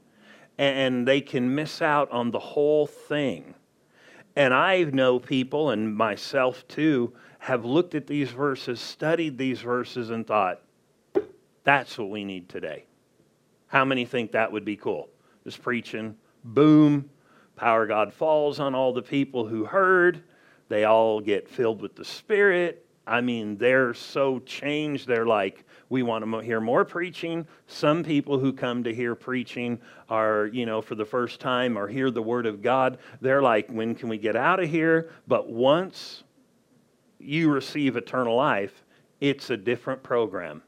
and 0.58 1.08
they 1.08 1.22
can 1.22 1.56
miss 1.56 1.82
out 1.82 2.12
on 2.12 2.32
the 2.32 2.40
whole 2.40 2.86
thing. 2.86 3.54
And 4.36 4.54
I 4.54 4.84
know 4.84 5.20
people, 5.20 5.70
and 5.70 5.96
myself 5.96 6.68
too, 6.68 7.14
have 7.40 7.64
looked 7.64 7.96
at 7.96 8.08
these 8.08 8.32
verses, 8.32 8.82
studied 8.82 9.38
these 9.38 9.62
verses, 9.62 10.10
and 10.10 10.28
thought, 10.28 10.62
that's 11.64 11.98
what 11.98 12.10
we 12.10 12.26
need 12.26 12.50
today. 12.50 12.86
How 13.68 13.86
many 13.86 14.04
think 14.04 14.34
that 14.34 14.52
would 14.52 14.66
be 14.66 14.76
cool? 14.76 15.10
Just 15.46 15.62
preaching, 15.62 16.18
boom, 16.44 17.10
power 17.56 17.84
of 17.84 17.90
God 17.90 18.14
falls 18.14 18.60
on 18.60 18.76
all 18.76 18.92
the 18.92 19.02
people 19.02 19.48
who 19.48 19.64
heard. 19.64 20.24
They 20.68 20.84
all 20.84 21.22
get 21.22 21.50
filled 21.50 21.82
with 21.82 21.96
the 21.96 22.06
Spirit. 22.06 22.86
I 23.10 23.22
mean, 23.22 23.58
they're 23.58 23.96
so 23.96 24.38
changed. 24.40 25.08
They're 25.08 25.26
like, 25.26 25.66
we 25.90 26.04
want 26.04 26.24
to 26.24 26.40
hear 26.42 26.62
more 26.62 26.86
preaching. 26.86 27.48
Some 27.66 28.04
people 28.04 28.38
who 28.38 28.54
come 28.54 28.84
to 28.84 28.94
hear 28.94 29.16
preaching 29.16 29.80
are, 30.10 30.46
you 30.46 30.68
know, 30.68 30.80
for 30.80 30.94
the 30.94 31.06
first 31.06 31.40
time 31.40 31.76
or 31.76 31.88
hear 31.88 32.12
the 32.12 32.22
word 32.22 32.46
of 32.46 32.62
God. 32.62 33.00
They're 33.20 33.42
like, 33.42 33.68
when 33.68 33.96
can 33.96 34.10
we 34.10 34.20
get 34.20 34.36
out 34.36 34.60
of 34.62 34.70
here? 34.70 35.10
But 35.28 35.50
once 35.50 36.24
you 37.18 37.52
receive 37.52 37.98
eternal 37.98 38.36
life, 38.36 38.84
it's 39.20 39.50
a 39.50 39.58
different 39.58 40.04
program. 40.04 40.62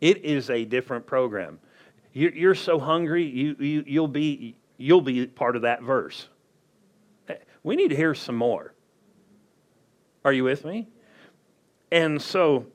It 0.00 0.24
is 0.24 0.48
a 0.48 0.64
different 0.64 1.06
program. 1.06 1.58
You're 2.14 2.54
so 2.54 2.78
hungry, 2.78 3.24
you, 3.24 3.56
you, 3.58 3.84
you'll, 3.86 4.08
be, 4.08 4.56
you'll 4.78 5.02
be 5.02 5.26
part 5.26 5.54
of 5.54 5.62
that 5.62 5.82
verse. 5.82 6.28
Eh, 7.28 7.34
we 7.62 7.76
need 7.76 7.88
to 7.88 7.96
hear 7.96 8.14
some 8.14 8.36
more. 8.36 8.72
Are 10.24 10.32
you 10.32 10.42
with 10.42 10.64
me? 10.64 10.88
And 11.90 12.20
so 12.20 12.66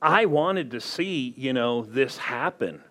I 0.00 0.26
wanted 0.26 0.70
to 0.72 0.80
see, 0.80 1.34
you 1.36 1.52
know, 1.52 1.82
this 1.82 2.18
happen. 2.18 2.82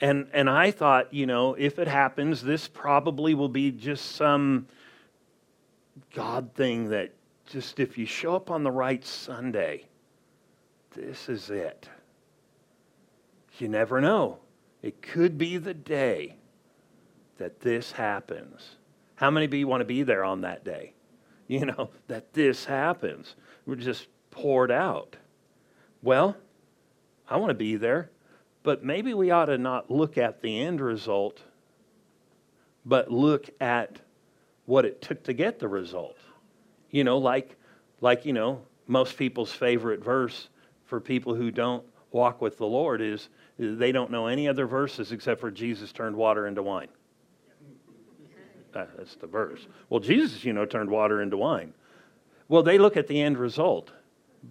And, 0.00 0.28
and 0.32 0.50
I 0.50 0.70
thought, 0.70 1.14
you 1.14 1.26
know, 1.26 1.54
if 1.54 1.78
it 1.78 1.88
happens, 1.88 2.42
this 2.42 2.66
probably 2.66 3.34
will 3.34 3.48
be 3.48 3.70
just 3.70 4.16
some 4.16 4.66
God 6.12 6.52
thing 6.54 6.90
that 6.90 7.14
just 7.46 7.78
if 7.78 7.96
you 7.96 8.06
show 8.06 8.34
up 8.34 8.50
on 8.50 8.64
the 8.64 8.70
right 8.70 9.04
Sunday, 9.04 9.84
this 10.94 11.28
is 11.28 11.50
it. 11.50 11.88
You 13.58 13.68
never 13.68 14.00
know. 14.00 14.38
It 14.82 15.00
could 15.00 15.38
be 15.38 15.58
the 15.58 15.74
day 15.74 16.36
that 17.38 17.60
this 17.60 17.92
happens. 17.92 18.76
How 19.16 19.30
many 19.30 19.46
of 19.46 19.54
you 19.54 19.68
want 19.68 19.80
to 19.80 19.86
be 19.86 20.02
there 20.02 20.24
on 20.24 20.40
that 20.42 20.64
day? 20.64 20.92
You 21.46 21.66
know, 21.66 21.90
that 22.08 22.32
this 22.32 22.64
happens. 22.64 23.36
We're 23.66 23.76
just 23.76 24.08
poured 24.34 24.70
out. 24.70 25.16
Well, 26.02 26.36
I 27.28 27.38
want 27.38 27.50
to 27.50 27.54
be 27.54 27.76
there, 27.76 28.10
but 28.62 28.84
maybe 28.84 29.14
we 29.14 29.30
ought 29.30 29.46
to 29.46 29.56
not 29.56 29.90
look 29.90 30.18
at 30.18 30.42
the 30.42 30.60
end 30.60 30.80
result, 30.80 31.40
but 32.84 33.10
look 33.10 33.48
at 33.60 33.98
what 34.66 34.84
it 34.84 35.00
took 35.00 35.22
to 35.24 35.32
get 35.32 35.58
the 35.58 35.68
result. 35.68 36.18
You 36.90 37.04
know, 37.04 37.18
like, 37.18 37.56
like 38.00 38.26
you 38.26 38.32
know, 38.32 38.62
most 38.86 39.16
people's 39.16 39.52
favorite 39.52 40.04
verse 40.04 40.48
for 40.84 41.00
people 41.00 41.34
who 41.34 41.50
don't 41.50 41.84
walk 42.10 42.40
with 42.40 42.58
the 42.58 42.66
Lord 42.66 43.00
is 43.00 43.28
they 43.58 43.92
don't 43.92 44.10
know 44.10 44.26
any 44.26 44.48
other 44.48 44.66
verses 44.66 45.12
except 45.12 45.40
for 45.40 45.50
Jesus 45.50 45.92
turned 45.92 46.16
water 46.16 46.46
into 46.46 46.62
wine. 46.62 46.88
Uh, 48.74 48.86
that's 48.98 49.14
the 49.16 49.26
verse. 49.26 49.66
Well, 49.88 50.00
Jesus, 50.00 50.44
you 50.44 50.52
know, 50.52 50.66
turned 50.66 50.90
water 50.90 51.22
into 51.22 51.36
wine. 51.36 51.72
Well, 52.48 52.62
they 52.62 52.78
look 52.78 52.96
at 52.96 53.06
the 53.06 53.20
end 53.20 53.38
result. 53.38 53.92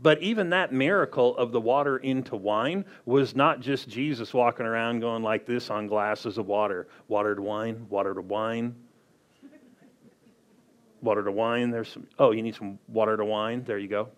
But 0.02 0.22
even 0.22 0.50
that 0.50 0.74
miracle 0.74 1.38
of 1.38 1.52
the 1.52 1.62
water 1.62 1.98
into 1.98 2.36
wine 2.36 2.86
was 3.06 3.36
not 3.36 3.60
just 3.60 3.88
Jesus 3.88 4.34
walking 4.34 4.66
around 4.66 5.00
going 5.00 5.24
like 5.24 5.46
this 5.46 5.70
on 5.70 5.88
glasses 5.88 6.38
of 6.38 6.48
water 6.48 6.88
water 7.08 7.36
to 7.36 7.42
wine, 7.42 7.86
water 7.90 8.14
to 8.14 8.22
wine, 8.22 8.76
water 11.02 11.24
to 11.24 11.32
wine. 11.32 11.70
There's 11.70 11.90
some, 11.90 12.08
oh, 12.18 12.32
you 12.32 12.42
need 12.42 12.56
some 12.56 12.80
water 12.88 13.16
to 13.18 13.26
wine. 13.26 13.64
There 13.64 13.78
you 13.78 13.88
go. 13.88 14.10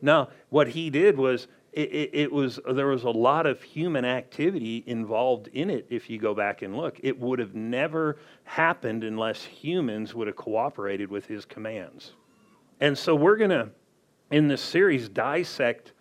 Now, 0.00 0.28
what 0.50 0.68
he 0.68 0.90
did 0.90 1.16
was 1.16 1.48
it, 1.72 1.90
it, 1.92 2.10
it, 2.12 2.32
was 2.32 2.60
there 2.70 2.86
was 2.86 3.02
a 3.02 3.10
lot 3.10 3.46
of 3.46 3.60
human 3.62 4.04
activity 4.04 4.84
involved 4.86 5.48
in 5.48 5.70
it 5.70 5.86
if 5.90 6.08
you 6.08 6.18
go 6.18 6.34
back 6.34 6.62
and 6.62 6.76
look 6.76 7.00
it 7.02 7.18
would 7.18 7.40
have 7.40 7.54
never 7.54 8.18
happened 8.44 9.02
unless 9.02 9.42
humans 9.42 10.14
would 10.14 10.28
have 10.28 10.36
cooperated 10.36 11.10
with 11.10 11.26
his 11.26 11.44
commands 11.44 12.12
and 12.80 12.96
so 12.96 13.16
we're 13.16 13.36
going 13.36 13.50
to 13.50 13.70
in 14.30 14.48
this 14.48 14.62
series 14.62 15.08
dissect 15.08 15.92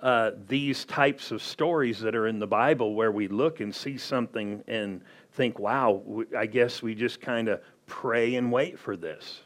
uh, 0.00 0.32
these 0.46 0.84
types 0.84 1.30
of 1.30 1.42
stories 1.42 2.00
that 2.00 2.14
are 2.14 2.26
in 2.26 2.38
the 2.38 2.46
Bible 2.46 2.94
where 2.94 3.10
we 3.10 3.28
look 3.28 3.60
and 3.60 3.74
see 3.74 3.96
something 3.96 4.62
and 4.68 5.00
think, 5.32 5.58
wow, 5.58 6.02
I 6.36 6.46
guess 6.46 6.82
we 6.82 6.94
just 6.94 7.20
kind 7.20 7.48
of 7.48 7.60
pray 7.86 8.34
and 8.34 8.52
wait 8.52 8.78
for 8.78 8.96
this. 8.96 9.40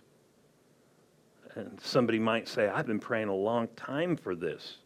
And 1.54 1.80
somebody 1.80 2.18
might 2.18 2.48
say, 2.48 2.68
I've 2.68 2.86
been 2.86 3.00
praying 3.00 3.28
a 3.28 3.34
long 3.34 3.68
time 3.76 4.16
for 4.16 4.34
this. 4.34 4.78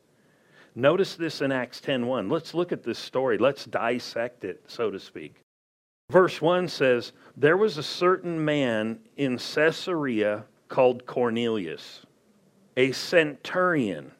Notice 0.74 1.14
this 1.14 1.40
in 1.40 1.52
Acts 1.52 1.80
10:1. 1.80 2.30
Let's 2.30 2.52
look 2.52 2.72
at 2.72 2.82
this 2.82 2.98
story. 2.98 3.38
Let's 3.38 3.64
dissect 3.64 4.44
it, 4.44 4.62
so 4.66 4.90
to 4.90 4.98
speak. 4.98 5.36
Verse 6.10 6.42
1 6.42 6.68
says, 6.68 7.12
There 7.36 7.56
was 7.56 7.78
a 7.78 7.82
certain 7.82 8.44
man 8.44 8.98
in 9.16 9.38
Caesarea 9.38 10.44
called 10.68 11.06
Cornelius 11.06 12.04
a 12.76 12.92
centurion. 12.92 14.12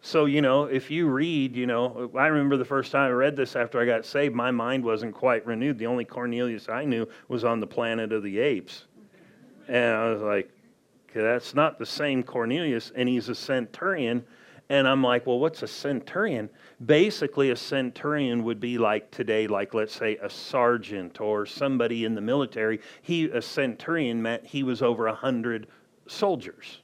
So, 0.00 0.26
you 0.26 0.40
know, 0.40 0.64
if 0.64 0.88
you 0.88 1.08
read, 1.08 1.56
you 1.56 1.66
know, 1.66 2.10
I 2.16 2.28
remember 2.28 2.56
the 2.56 2.64
first 2.64 2.92
time 2.92 3.10
I 3.10 3.12
read 3.12 3.34
this 3.34 3.56
after 3.56 3.80
I 3.80 3.86
got 3.86 4.06
saved, 4.06 4.36
my 4.36 4.52
mind 4.52 4.84
wasn't 4.84 5.14
quite 5.14 5.44
renewed. 5.44 5.78
The 5.78 5.86
only 5.86 6.04
Cornelius 6.04 6.68
I 6.68 6.84
knew 6.84 7.08
was 7.26 7.42
on 7.42 7.58
the 7.58 7.66
planet 7.66 8.12
of 8.12 8.22
the 8.22 8.38
apes. 8.38 8.84
And 9.66 9.96
I 9.96 10.08
was 10.10 10.22
like, 10.22 10.48
okay, 11.10 11.22
that's 11.22 11.54
not 11.54 11.80
the 11.80 11.86
same 11.86 12.22
Cornelius, 12.22 12.92
and 12.94 13.08
he's 13.08 13.28
a 13.28 13.34
centurion. 13.34 14.24
And 14.68 14.86
I'm 14.86 15.02
like, 15.02 15.26
well, 15.26 15.38
what's 15.38 15.62
a 15.62 15.66
centurion? 15.66 16.50
Basically, 16.84 17.50
a 17.50 17.56
centurion 17.56 18.44
would 18.44 18.60
be 18.60 18.78
like 18.78 19.10
today, 19.10 19.46
like 19.46 19.74
let's 19.74 19.94
say 19.94 20.18
a 20.22 20.30
sergeant 20.30 21.20
or 21.20 21.46
somebody 21.46 22.04
in 22.04 22.14
the 22.14 22.20
military. 22.20 22.80
He, 23.02 23.24
a 23.24 23.42
centurion 23.42 24.22
meant 24.22 24.46
he 24.46 24.62
was 24.62 24.82
over 24.82 25.06
a 25.06 25.14
hundred 25.14 25.66
soldiers. 26.06 26.80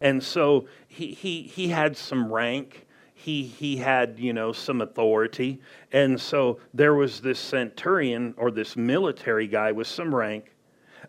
And 0.00 0.22
so 0.22 0.66
he, 0.88 1.12
he, 1.12 1.42
he 1.42 1.68
had 1.68 1.96
some 1.96 2.32
rank. 2.32 2.86
He, 3.14 3.42
he 3.42 3.76
had, 3.76 4.18
you 4.18 4.32
know, 4.32 4.52
some 4.52 4.80
authority. 4.80 5.60
And 5.92 6.18
so 6.18 6.58
there 6.72 6.94
was 6.94 7.20
this 7.20 7.38
centurion 7.38 8.34
or 8.38 8.50
this 8.50 8.76
military 8.76 9.46
guy 9.46 9.72
with 9.72 9.86
some 9.86 10.14
rank 10.14 10.54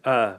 uh, 0.03 0.37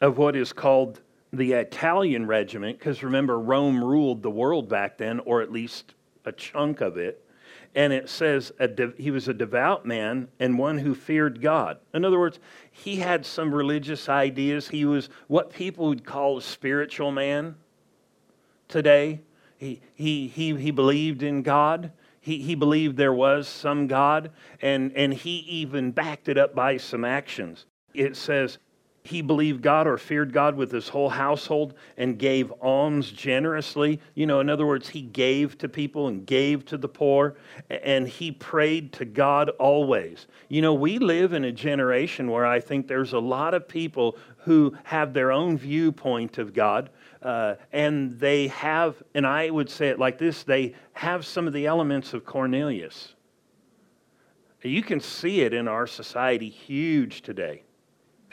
of 0.00 0.18
what 0.18 0.36
is 0.36 0.52
called 0.52 1.00
the 1.32 1.52
Italian 1.54 2.26
regiment, 2.26 2.78
because 2.78 3.02
remember, 3.02 3.40
Rome 3.40 3.82
ruled 3.82 4.22
the 4.22 4.30
world 4.30 4.68
back 4.68 4.98
then, 4.98 5.18
or 5.20 5.42
at 5.42 5.50
least 5.50 5.94
a 6.24 6.30
chunk 6.30 6.80
of 6.80 6.96
it 6.96 7.23
and 7.74 7.92
it 7.92 8.08
says 8.08 8.52
de- 8.74 8.92
he 8.96 9.10
was 9.10 9.26
a 9.28 9.34
devout 9.34 9.84
man 9.84 10.28
and 10.38 10.58
one 10.58 10.78
who 10.78 10.94
feared 10.94 11.40
God. 11.40 11.78
In 11.92 12.04
other 12.04 12.18
words, 12.18 12.38
he 12.70 12.96
had 12.96 13.26
some 13.26 13.52
religious 13.52 14.08
ideas. 14.08 14.68
He 14.68 14.84
was 14.84 15.08
what 15.26 15.52
people 15.52 15.88
would 15.88 16.04
call 16.04 16.38
a 16.38 16.42
spiritual 16.42 17.10
man 17.10 17.56
today. 18.68 19.20
He, 19.56 19.80
he, 19.94 20.28
he, 20.28 20.54
he 20.56 20.70
believed 20.70 21.22
in 21.22 21.42
God. 21.42 21.92
He, 22.20 22.38
he 22.38 22.54
believed 22.54 22.96
there 22.96 23.12
was 23.12 23.48
some 23.48 23.86
God, 23.86 24.30
and, 24.62 24.92
and 24.96 25.12
he 25.12 25.38
even 25.40 25.90
backed 25.90 26.28
it 26.28 26.38
up 26.38 26.54
by 26.54 26.78
some 26.78 27.04
actions. 27.04 27.66
It 27.92 28.16
says 28.16 28.58
he 29.06 29.20
believed 29.20 29.60
God 29.60 29.86
or 29.86 29.98
feared 29.98 30.32
God 30.32 30.56
with 30.56 30.72
his 30.72 30.88
whole 30.88 31.10
household 31.10 31.74
and 31.98 32.18
gave 32.18 32.50
alms 32.62 33.10
generously. 33.10 34.00
You 34.14 34.24
know, 34.24 34.40
in 34.40 34.48
other 34.48 34.64
words, 34.64 34.88
he 34.88 35.02
gave 35.02 35.58
to 35.58 35.68
people 35.68 36.08
and 36.08 36.26
gave 36.26 36.64
to 36.66 36.78
the 36.78 36.88
poor, 36.88 37.36
and 37.68 38.08
he 38.08 38.32
prayed 38.32 38.94
to 38.94 39.04
God 39.04 39.50
always. 39.50 40.26
You 40.48 40.62
know, 40.62 40.72
we 40.72 40.98
live 40.98 41.34
in 41.34 41.44
a 41.44 41.52
generation 41.52 42.30
where 42.30 42.46
I 42.46 42.60
think 42.60 42.88
there's 42.88 43.12
a 43.12 43.18
lot 43.18 43.52
of 43.52 43.68
people 43.68 44.16
who 44.38 44.74
have 44.84 45.12
their 45.12 45.30
own 45.30 45.58
viewpoint 45.58 46.38
of 46.38 46.54
God. 46.54 46.88
uh, 47.24 47.56
and 47.72 48.18
they 48.20 48.48
have, 48.48 49.02
and 49.14 49.26
I 49.26 49.50
would 49.50 49.70
say 49.70 49.88
it 49.88 49.98
like 49.98 50.18
this 50.18 50.44
they 50.44 50.74
have 50.92 51.26
some 51.26 51.46
of 51.46 51.52
the 51.52 51.66
elements 51.66 52.12
of 52.14 52.24
Cornelius. 52.24 53.14
You 54.62 54.82
can 54.82 55.00
see 55.00 55.42
it 55.42 55.52
in 55.52 55.68
our 55.68 55.86
society 55.86 56.48
huge 56.48 57.20
today. 57.20 57.63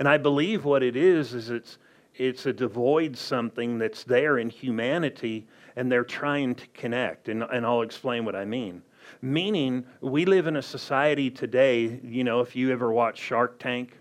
And 0.01 0.10
I 0.10 0.17
believe 0.17 0.65
what 0.65 0.81
it 0.81 0.96
is 0.96 1.36
is 1.36 1.51
it's 1.51 1.77
it's 2.15 2.48
a 2.48 2.53
devoid 2.53 3.15
something 3.15 3.77
that's 3.77 4.03
there 4.03 4.39
in 4.39 4.50
humanity 4.50 5.46
and 5.75 5.91
they're 5.91 6.03
trying 6.03 6.55
to 6.55 6.65
connect. 6.70 7.29
And, 7.29 7.43
and 7.43 7.63
i'll 7.63 7.84
explain 7.84 8.25
what 8.25 8.36
i 8.36 8.43
mean. 8.43 8.81
Meaning 9.22 9.86
we 10.01 10.25
live 10.25 10.48
in 10.48 10.55
a 10.55 10.62
society 10.63 11.29
today 11.29 12.00
you 12.03 12.24
know 12.24 12.39
if 12.39 12.55
you 12.55 12.72
ever 12.72 12.91
watch 12.91 13.20
shark 13.20 13.60
tank 13.60 13.96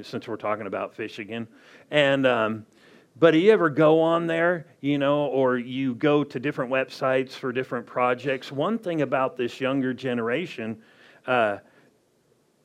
since 0.00 0.26
we're 0.26 0.36
talking 0.38 0.66
about 0.66 0.94
fish 0.94 1.18
again 1.18 1.46
and 1.90 2.26
um, 2.26 2.64
but 3.18 3.34
you 3.34 3.52
ever 3.52 3.68
go 3.68 4.00
on 4.00 4.26
there 4.26 4.64
you 4.80 4.96
know 4.96 5.26
or 5.26 5.58
you 5.58 5.94
go 5.96 6.24
to 6.24 6.40
different 6.40 6.72
websites 6.72 7.32
for 7.32 7.52
different 7.52 7.84
projects 7.84 8.50
one 8.50 8.78
thing 8.78 9.02
about 9.02 9.36
this 9.36 9.60
younger 9.60 9.92
generation 9.92 10.80
uh, 11.26 11.58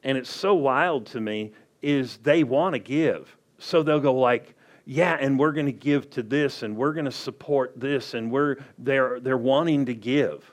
and 0.06 0.18
it's 0.18 0.34
so 0.34 0.54
wild 0.54 1.06
to 1.08 1.20
me 1.20 1.52
is 1.82 2.18
they 2.18 2.44
want 2.44 2.74
to 2.74 2.80
give 2.80 3.38
so 3.60 3.84
they'll 3.84 4.00
go 4.00 4.14
like, 4.14 4.56
yeah, 4.86 5.18
and 5.20 5.38
we're 5.38 5.52
going 5.52 5.66
to 5.66 5.72
give 5.72 6.10
to 6.12 6.24
this, 6.24 6.64
and 6.64 6.76
we're 6.76 6.94
going 6.94 7.06
to 7.06 7.12
support 7.12 7.80
this, 7.80 8.14
and 8.14 8.32
we're 8.32 8.58
they're 8.78 9.20
they're 9.20 9.38
wanting 9.38 9.86
to 9.86 9.94
give. 9.94 10.50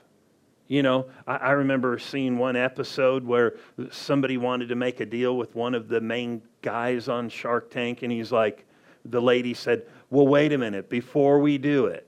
You 0.67 0.83
know, 0.83 1.05
I, 1.27 1.35
I, 1.35 1.51
remember 1.51 1.99
seeing 1.99 2.39
one 2.39 2.55
episode 2.55 3.23
where 3.23 3.55
somebody 3.91 4.37
wanted 4.37 4.67
to 4.69 4.75
make 4.75 4.99
a 4.99 5.05
deal 5.05 5.37
with 5.37 5.53
one 5.55 5.75
of 5.75 5.87
the 5.87 6.01
main 6.01 6.41
guys 6.63 7.07
on 7.07 7.29
Shark 7.29 7.69
Tank, 7.69 8.01
and 8.01 8.11
he's 8.11 8.31
like, 8.31 8.65
the 9.05 9.21
lady 9.21 9.53
said, 9.53 9.83
Well, 10.09 10.27
wait 10.27 10.51
a 10.51 10.57
minute, 10.57 10.89
before 10.89 11.39
we 11.39 11.57
do 11.57 11.85
it, 11.85 12.07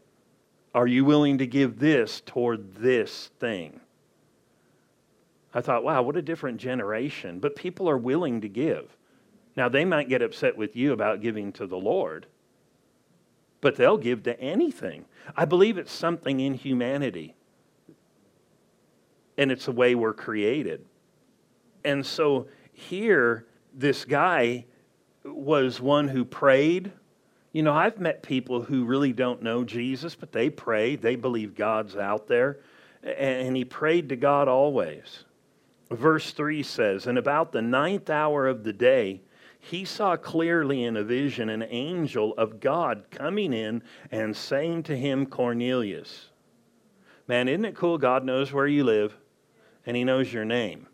are 0.73 0.87
you 0.87 1.05
willing 1.05 1.37
to 1.37 1.47
give 1.47 1.79
this 1.79 2.21
toward 2.25 2.75
this 2.75 3.29
thing? 3.39 3.79
I 5.53 5.61
thought, 5.61 5.83
wow, 5.83 6.01
what 6.01 6.17
a 6.17 6.21
different 6.21 6.57
generation. 6.57 7.39
But 7.39 7.55
people 7.55 7.89
are 7.89 7.97
willing 7.97 8.41
to 8.41 8.49
give. 8.49 8.97
Now, 9.57 9.67
they 9.67 9.85
might 9.85 10.07
get 10.07 10.21
upset 10.21 10.55
with 10.55 10.75
you 10.75 10.93
about 10.93 11.19
giving 11.19 11.51
to 11.53 11.65
the 11.65 11.77
Lord, 11.77 12.27
but 13.59 13.75
they'll 13.75 13.97
give 13.97 14.21
to 14.23 14.39
anything. 14.39 15.05
I 15.35 15.45
believe 15.45 15.79
it's 15.79 15.91
something 15.91 16.39
in 16.39 16.53
humanity, 16.53 17.35
and 19.35 19.51
it's 19.51 19.65
the 19.65 19.71
way 19.71 19.95
we're 19.95 20.13
created. 20.13 20.85
And 21.83 22.05
so 22.05 22.47
here, 22.71 23.47
this 23.73 24.05
guy 24.05 24.65
was 25.25 25.81
one 25.81 26.07
who 26.07 26.23
prayed. 26.23 26.91
You 27.51 27.63
know, 27.63 27.73
I've 27.73 27.99
met 27.99 28.21
people 28.21 28.61
who 28.61 28.85
really 28.85 29.11
don't 29.11 29.41
know 29.41 29.63
Jesus, 29.63 30.13
but 30.13 30.31
they 30.31 30.51
pray. 30.51 30.95
They 30.95 31.15
believe 31.15 31.55
God's 31.55 31.95
out 31.95 32.27
there. 32.27 32.59
And 33.01 33.57
he 33.57 33.65
prayed 33.65 34.09
to 34.09 34.15
God 34.15 34.47
always. 34.47 35.23
Verse 35.89 36.31
3 36.31 36.61
says, 36.61 37.07
And 37.07 37.17
about 37.17 37.51
the 37.51 37.61
ninth 37.61 38.09
hour 38.11 38.47
of 38.47 38.63
the 38.63 38.73
day, 38.73 39.21
he 39.69 39.83
saw 39.83 40.15
clearly 40.15 40.83
in 40.83 40.95
a 40.95 41.03
vision 41.03 41.49
an 41.49 41.63
angel 41.63 42.33
of 42.37 42.59
God 42.59 43.05
coming 43.11 43.53
in 43.53 43.83
and 44.11 44.35
saying 44.35 44.83
to 44.83 44.97
him, 44.97 45.25
Cornelius. 45.25 46.29
Man, 47.27 47.47
isn't 47.49 47.65
it 47.65 47.75
cool? 47.75 47.97
God 47.97 48.23
knows 48.23 48.53
where 48.53 48.67
you 48.67 48.83
live 48.85 49.17
and 49.85 49.97
He 49.97 50.03
knows 50.03 50.31
your 50.31 50.45
name. 50.45 50.87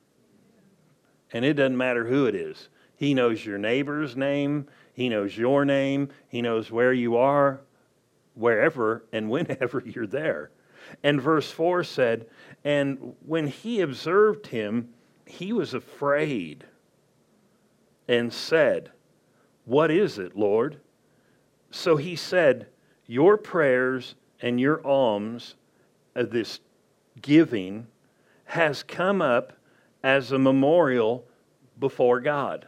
And 1.32 1.44
it 1.44 1.54
doesn't 1.54 1.78
matter 1.78 2.06
who 2.06 2.26
it 2.26 2.36
is. 2.36 2.70
He 2.96 3.14
knows 3.14 3.46
your 3.46 3.58
neighbor's 3.58 4.16
name, 4.16 4.68
He 4.94 5.10
knows 5.10 5.38
your 5.38 5.66
name, 5.66 6.10
He 6.28 6.42
knows 6.42 6.72
where 6.72 6.94
you 6.94 7.18
are, 7.18 7.62
wherever 8.34 9.04
and 9.12 9.30
whenever 9.32 9.84
you're 9.86 10.08
there. 10.08 10.52
And 11.04 11.22
verse 11.22 11.52
4 11.52 11.84
said, 11.84 12.28
And 12.64 13.16
when 13.26 13.48
he 13.48 13.82
observed 13.82 14.48
him, 14.48 14.90
he 15.26 15.54
was 15.54 15.74
afraid 15.74 16.66
and 18.08 18.34
said, 18.34 18.92
What 19.66 19.92
is 19.92 20.18
it, 20.18 20.36
Lord? 20.36 20.78
So 21.72 21.96
he 21.98 22.16
said, 22.16 22.68
Your 23.08 23.38
prayers 23.38 24.16
and 24.42 24.60
your 24.60 24.86
alms, 24.86 25.56
uh, 26.16 26.24
this 26.24 26.60
giving, 27.22 27.88
has 28.46 28.84
come 28.84 29.22
up 29.22 29.54
as 30.04 30.32
a 30.32 30.40
memorial 30.40 31.26
before 31.80 32.20
God. 32.20 32.68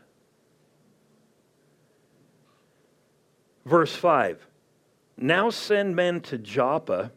Verse 3.66 3.96
5 3.96 4.46
Now 5.18 5.50
send 5.50 5.96
men 5.96 6.22
to 6.22 6.38
Joppa 6.38 7.12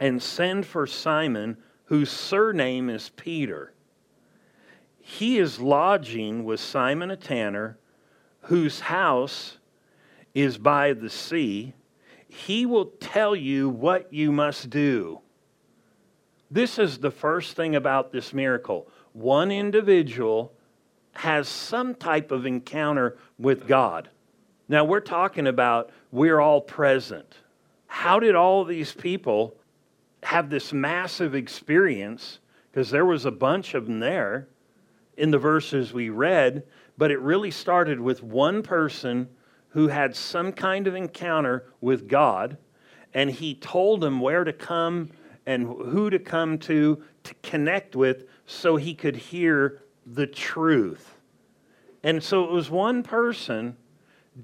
and 0.00 0.22
send 0.22 0.66
for 0.66 0.86
Simon, 0.86 1.56
whose 1.84 2.10
surname 2.10 2.88
is 2.88 3.10
Peter 3.10 3.71
he 5.04 5.38
is 5.38 5.58
lodging 5.58 6.44
with 6.44 6.60
Simon 6.60 7.10
a 7.10 7.16
tanner, 7.16 7.76
whose 8.42 8.78
house 8.78 9.58
is 10.32 10.56
by 10.56 10.92
the 10.92 11.10
sea. 11.10 11.74
He 12.28 12.64
will 12.66 12.86
tell 13.00 13.34
you 13.34 13.68
what 13.68 14.12
you 14.12 14.30
must 14.30 14.70
do. 14.70 15.20
This 16.52 16.78
is 16.78 16.98
the 16.98 17.10
first 17.10 17.56
thing 17.56 17.74
about 17.74 18.12
this 18.12 18.32
miracle. 18.32 18.86
One 19.12 19.50
individual 19.50 20.52
has 21.14 21.48
some 21.48 21.96
type 21.96 22.30
of 22.30 22.46
encounter 22.46 23.18
with 23.38 23.66
God. 23.66 24.08
Now, 24.68 24.84
we're 24.84 25.00
talking 25.00 25.48
about 25.48 25.90
we're 26.12 26.40
all 26.40 26.60
present. 26.60 27.38
How 27.88 28.20
did 28.20 28.36
all 28.36 28.64
these 28.64 28.92
people 28.92 29.56
have 30.22 30.48
this 30.48 30.72
massive 30.72 31.34
experience? 31.34 32.38
Because 32.70 32.88
there 32.88 33.04
was 33.04 33.26
a 33.26 33.32
bunch 33.32 33.74
of 33.74 33.86
them 33.86 33.98
there 33.98 34.46
in 35.16 35.30
the 35.30 35.38
verses 35.38 35.92
we 35.92 36.08
read, 36.08 36.64
but 36.96 37.10
it 37.10 37.20
really 37.20 37.50
started 37.50 38.00
with 38.00 38.22
one 38.22 38.62
person 38.62 39.28
who 39.68 39.88
had 39.88 40.14
some 40.14 40.52
kind 40.52 40.86
of 40.86 40.94
encounter 40.94 41.66
with 41.80 42.08
God, 42.08 42.56
and 43.14 43.30
he 43.30 43.54
told 43.54 44.04
him 44.04 44.20
where 44.20 44.44
to 44.44 44.52
come 44.52 45.10
and 45.46 45.64
who 45.64 46.10
to 46.10 46.18
come 46.18 46.58
to 46.58 47.02
to 47.24 47.34
connect 47.42 47.96
with 47.96 48.24
so 48.46 48.76
he 48.76 48.94
could 48.94 49.16
hear 49.16 49.82
the 50.06 50.26
truth. 50.26 51.16
And 52.02 52.22
so 52.22 52.44
it 52.44 52.50
was 52.50 52.70
one 52.70 53.02
person, 53.02 53.76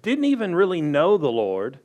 didn't 0.03 0.25
even 0.25 0.55
really 0.55 0.81
know 0.81 1.19
the 1.19 1.31
Lord, 1.31 1.81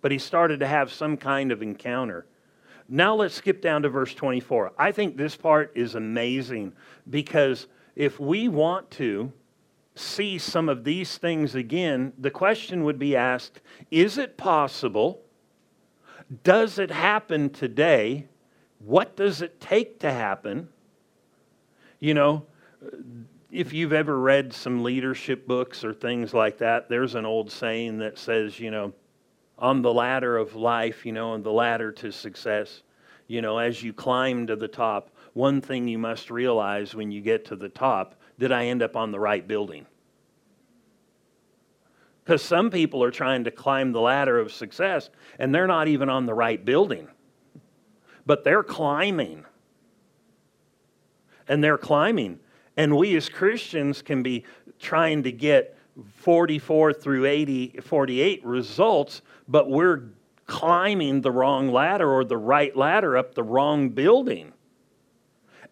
but 0.00 0.12
he 0.12 0.18
started 0.18 0.60
to 0.60 0.66
have 0.66 0.92
some 0.92 1.16
kind 1.16 1.52
of 1.52 1.62
encounter. 1.62 2.26
Now 2.88 3.14
let's 3.14 3.34
skip 3.34 3.60
down 3.60 3.82
to 3.82 3.88
verse 3.88 4.14
24. 4.14 4.72
I 4.78 4.92
think 4.92 5.16
this 5.16 5.36
part 5.36 5.72
is 5.74 5.94
amazing 5.94 6.72
because 7.08 7.66
if 7.94 8.20
we 8.20 8.48
want 8.48 8.90
to 8.92 9.32
see 9.94 10.38
some 10.38 10.68
of 10.68 10.84
these 10.84 11.18
things 11.18 11.54
again, 11.54 12.12
the 12.18 12.30
question 12.30 12.84
would 12.84 12.98
be 12.98 13.16
asked 13.16 13.60
is 13.90 14.18
it 14.18 14.36
possible? 14.36 15.22
Does 16.42 16.78
it 16.78 16.90
happen 16.90 17.50
today? 17.50 18.26
What 18.78 19.16
does 19.16 19.42
it 19.42 19.60
take 19.60 20.00
to 20.00 20.12
happen? 20.12 20.68
You 21.98 22.14
know, 22.14 22.46
if 23.50 23.72
you've 23.72 23.92
ever 23.92 24.18
read 24.18 24.52
some 24.52 24.82
leadership 24.82 25.46
books 25.46 25.84
or 25.84 25.94
things 25.94 26.34
like 26.34 26.58
that, 26.58 26.88
there's 26.88 27.14
an 27.14 27.24
old 27.24 27.50
saying 27.50 27.98
that 27.98 28.18
says, 28.18 28.60
you 28.60 28.70
know, 28.70 28.92
on 29.58 29.82
the 29.82 29.92
ladder 29.92 30.36
of 30.36 30.54
life, 30.54 31.06
you 31.06 31.12
know, 31.12 31.30
on 31.30 31.42
the 31.42 31.52
ladder 31.52 31.90
to 31.92 32.12
success, 32.12 32.82
you 33.26 33.40
know, 33.42 33.58
as 33.58 33.82
you 33.82 33.92
climb 33.92 34.46
to 34.46 34.56
the 34.56 34.68
top, 34.68 35.10
one 35.32 35.60
thing 35.60 35.88
you 35.88 35.98
must 35.98 36.30
realize 36.30 36.94
when 36.94 37.10
you 37.10 37.20
get 37.20 37.44
to 37.46 37.56
the 37.56 37.68
top 37.68 38.14
did 38.38 38.52
I 38.52 38.66
end 38.66 38.82
up 38.82 38.96
on 38.96 39.12
the 39.12 39.20
right 39.20 39.46
building? 39.46 39.86
Because 42.22 42.42
some 42.42 42.70
people 42.70 43.02
are 43.02 43.10
trying 43.10 43.44
to 43.44 43.50
climb 43.50 43.92
the 43.92 44.00
ladder 44.00 44.38
of 44.38 44.52
success 44.52 45.10
and 45.38 45.54
they're 45.54 45.66
not 45.66 45.88
even 45.88 46.08
on 46.08 46.26
the 46.26 46.34
right 46.34 46.62
building, 46.62 47.08
but 48.26 48.44
they're 48.44 48.64
climbing. 48.64 49.44
And 51.48 51.62
they're 51.62 51.78
climbing. 51.78 52.40
And 52.76 52.96
we 52.96 53.16
as 53.16 53.28
Christians 53.28 54.02
can 54.02 54.22
be 54.22 54.44
trying 54.78 55.22
to 55.22 55.32
get 55.32 55.75
44 56.16 56.92
through 56.92 57.24
80, 57.26 57.80
48 57.82 58.44
results, 58.44 59.22
but 59.48 59.70
we're 59.70 60.10
climbing 60.46 61.20
the 61.20 61.30
wrong 61.30 61.72
ladder 61.72 62.10
or 62.10 62.24
the 62.24 62.36
right 62.36 62.76
ladder 62.76 63.16
up 63.16 63.34
the 63.34 63.42
wrong 63.42 63.88
building. 63.88 64.52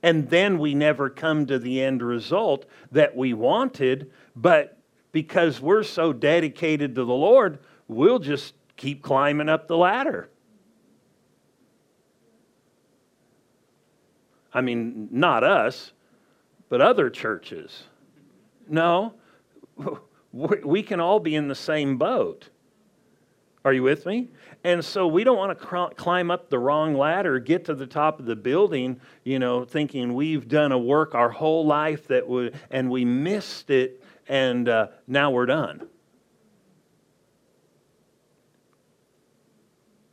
And 0.03 0.29
then 0.29 0.59
we 0.59 0.75
never 0.75 1.09
come 1.09 1.47
to 1.47 1.59
the 1.59 1.83
end 1.83 2.03
result 2.03 2.67
that 2.93 3.17
we 3.17 3.33
wanted, 3.33 4.11
but 4.37 4.79
because 5.13 5.61
we're 5.61 5.83
so 5.83 6.13
dedicated 6.13 6.95
to 6.97 7.05
the 7.05 7.15
Lord, 7.15 7.59
we'll 7.89 8.19
just 8.19 8.55
keep 8.77 9.03
climbing 9.03 9.49
up 9.49 9.69
the 9.69 9.77
ladder. 9.77 10.29
I 14.53 14.61
mean, 14.61 15.09
not 15.11 15.43
us, 15.43 15.93
but 16.69 16.81
other 16.81 17.11
churches. 17.11 17.85
No, 18.69 19.15
we 20.35 20.83
can 20.83 20.99
all 20.99 21.21
be 21.21 21.37
in 21.37 21.47
the 21.47 21.55
same 21.55 21.97
boat. 21.97 22.49
Are 23.65 23.73
you 23.73 23.83
with 23.83 24.05
me? 24.05 24.29
And 24.65 24.85
so 24.85 25.07
we 25.07 25.25
don't 25.25 25.39
want 25.39 25.59
to 25.59 25.65
cr- 25.65 25.95
climb 25.95 26.31
up 26.31 26.51
the 26.51 26.59
wrong 26.59 26.95
ladder, 26.95 27.39
get 27.39 27.65
to 27.67 27.75
the 27.75 27.87
top 27.87 28.19
of 28.19 28.27
the 28.27 28.37
building, 28.37 29.01
you 29.23 29.39
know, 29.39 29.65
thinking 29.65 30.13
we've 30.13 30.49
done 30.49 30.73
a 30.73 30.79
work 30.79 31.15
our 31.15 31.31
whole 31.31 31.65
life 31.65 32.09
that 32.09 32.29
would, 32.29 32.59
and 32.71 32.91
we 32.91 33.05
missed 33.05 33.71
it, 33.71 34.03
and 34.29 34.69
uh, 34.69 34.89
now 35.07 35.31
we're 35.31 35.47
done. 35.47 35.87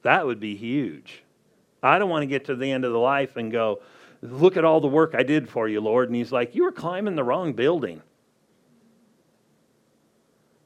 That 0.03 0.25
would 0.25 0.39
be 0.39 0.55
huge. 0.55 1.23
I 1.83 1.99
don't 1.99 2.09
want 2.09 2.23
to 2.23 2.27
get 2.27 2.45
to 2.45 2.55
the 2.55 2.71
end 2.71 2.85
of 2.85 2.93
the 2.93 2.99
life 2.99 3.37
and 3.37 3.51
go, 3.51 3.81
look 4.21 4.55
at 4.55 4.63
all 4.63 4.79
the 4.79 4.87
work 4.87 5.13
I 5.15 5.23
did 5.23 5.49
for 5.49 5.67
you, 5.67 5.81
Lord. 5.81 6.09
And 6.09 6.15
he's 6.15 6.31
like, 6.31 6.55
you 6.55 6.63
were 6.63 6.71
climbing 6.71 7.15
the 7.15 7.23
wrong 7.23 7.53
building. 7.53 8.01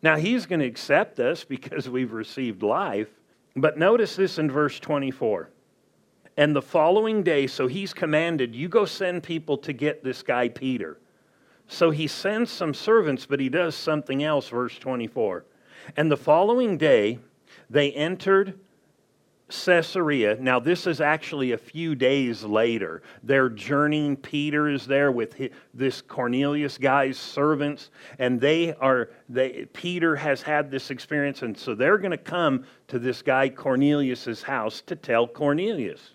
Now, 0.06 0.18
he's 0.18 0.46
going 0.46 0.60
to 0.60 0.68
accept 0.68 1.20
us 1.20 1.44
because 1.44 1.90
we've 1.90 2.14
received 2.14 2.62
life. 2.62 3.08
But 3.56 3.80
notice 3.80 4.16
this 4.16 4.38
in 4.38 4.52
verse 4.52 4.80
24. 4.80 5.50
And 6.38 6.56
the 6.56 6.62
following 6.62 7.24
day, 7.24 7.48
so 7.48 7.66
he's 7.66 7.92
commanded, 7.92 8.54
you 8.54 8.70
go 8.70 8.86
send 8.86 9.24
people 9.24 9.58
to 9.58 9.74
get 9.74 10.04
this 10.04 10.22
guy 10.22 10.48
Peter. 10.48 11.00
So 11.68 11.90
he 11.90 12.06
sends 12.06 12.52
some 12.52 12.76
servants, 12.76 13.26
but 13.26 13.40
he 13.40 13.50
does 13.50 13.74
something 13.74 14.24
else, 14.24 14.48
verse 14.50 14.78
24. 14.78 15.44
And 15.98 16.12
the 16.12 16.18
following 16.18 16.78
day, 16.78 17.18
they 17.72 17.92
entered 17.94 18.60
Caesarea. 19.48 20.38
Now, 20.40 20.60
this 20.60 20.88
is 20.88 21.00
actually 21.00 21.52
a 21.52 21.58
few 21.58 21.94
days 21.94 22.44
later. 22.44 23.04
They're 23.22 23.50
journeying. 23.50 24.18
Peter 24.18 24.68
is 24.68 24.88
there 24.88 25.12
with 25.12 25.36
his, 25.36 25.52
this 25.74 26.02
Cornelius 26.02 26.80
guy's 26.80 27.18
servants, 27.18 27.92
and 28.18 28.42
they 28.42 28.74
are. 28.74 29.10
They, 29.30 29.66
Peter 29.72 30.16
has 30.16 30.42
had 30.42 30.72
this 30.72 30.90
experience, 30.90 31.44
and 31.44 31.56
so 31.56 31.76
they're 31.76 32.00
going 32.00 32.12
to 32.12 32.18
come 32.18 32.66
to 32.88 32.98
this 32.98 33.22
guy 33.22 33.50
Cornelius's 33.50 34.42
house 34.42 34.82
to 34.88 34.96
tell 34.96 35.28
Cornelius. 35.28 36.14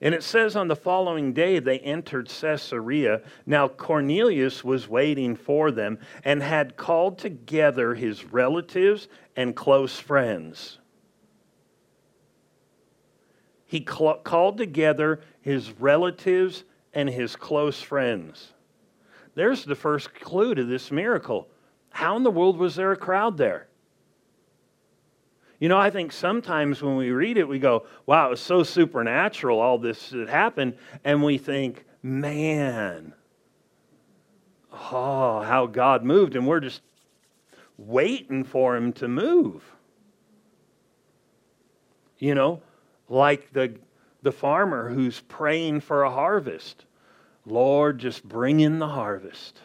And 0.00 0.12
it 0.12 0.24
says 0.24 0.56
on 0.56 0.66
the 0.66 0.74
following 0.74 1.32
day 1.32 1.60
they 1.60 1.78
entered 1.78 2.28
Caesarea. 2.28 3.22
Now 3.46 3.68
Cornelius 3.68 4.64
was 4.64 4.88
waiting 4.88 5.36
for 5.36 5.70
them 5.70 6.00
and 6.24 6.42
had 6.42 6.76
called 6.76 7.18
together 7.18 7.94
his 7.94 8.24
relatives 8.24 9.06
and 9.36 9.54
close 9.54 10.00
friends 10.00 10.80
he 13.72 13.80
called 13.80 14.58
together 14.58 15.22
his 15.40 15.72
relatives 15.80 16.64
and 16.92 17.08
his 17.08 17.36
close 17.36 17.80
friends. 17.80 18.52
There's 19.34 19.64
the 19.64 19.74
first 19.74 20.12
clue 20.12 20.54
to 20.54 20.62
this 20.62 20.90
miracle. 20.90 21.48
How 21.88 22.14
in 22.18 22.22
the 22.22 22.30
world 22.30 22.58
was 22.58 22.74
there 22.74 22.92
a 22.92 22.98
crowd 22.98 23.38
there? 23.38 23.68
You 25.58 25.70
know, 25.70 25.78
I 25.78 25.88
think 25.88 26.12
sometimes 26.12 26.82
when 26.82 26.98
we 26.98 27.12
read 27.12 27.38
it, 27.38 27.48
we 27.48 27.58
go, 27.58 27.86
wow, 28.04 28.26
it 28.26 28.30
was 28.32 28.42
so 28.42 28.62
supernatural, 28.62 29.58
all 29.58 29.78
this 29.78 30.10
that 30.10 30.28
happened. 30.28 30.76
And 31.02 31.22
we 31.22 31.38
think, 31.38 31.86
man, 32.02 33.14
oh, 34.70 35.40
how 35.40 35.64
God 35.64 36.04
moved. 36.04 36.36
And 36.36 36.46
we're 36.46 36.60
just 36.60 36.82
waiting 37.78 38.44
for 38.44 38.76
him 38.76 38.92
to 38.92 39.08
move. 39.08 39.64
You 42.18 42.34
know, 42.34 42.60
like 43.12 43.52
the, 43.52 43.74
the 44.22 44.32
farmer 44.32 44.88
who's 44.88 45.20
praying 45.20 45.80
for 45.80 46.02
a 46.02 46.10
harvest. 46.10 46.86
Lord, 47.44 47.98
just 47.98 48.26
bring 48.26 48.60
in 48.60 48.78
the 48.78 48.88
harvest. 48.88 49.60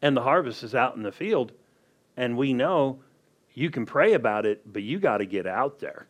And 0.00 0.16
the 0.16 0.22
harvest 0.22 0.62
is 0.62 0.74
out 0.74 0.96
in 0.96 1.02
the 1.02 1.12
field, 1.12 1.52
and 2.16 2.38
we 2.38 2.54
know 2.54 3.00
you 3.52 3.70
can 3.70 3.84
pray 3.84 4.14
about 4.14 4.46
it, 4.46 4.62
but 4.70 4.82
you 4.82 4.98
got 4.98 5.18
to 5.18 5.26
get 5.26 5.46
out 5.46 5.78
there. 5.78 6.06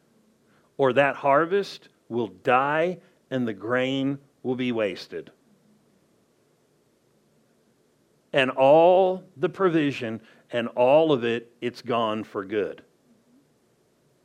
Or 0.77 0.93
that 0.93 1.17
harvest 1.17 1.88
will 2.09 2.29
die 2.29 2.99
and 3.31 3.49
the 3.49 3.53
grain 3.53 4.19
will 4.45 4.55
be 4.55 4.71
wasted. 4.71 5.33
And 8.33 8.51
all 8.51 9.25
the 9.37 9.49
provision 9.49 10.21
and 10.51 10.69
all 10.69 11.12
of 11.12 11.25
it, 11.25 11.53
it's 11.61 11.83
gone 11.83 12.23
for 12.23 12.45
good. 12.45 12.83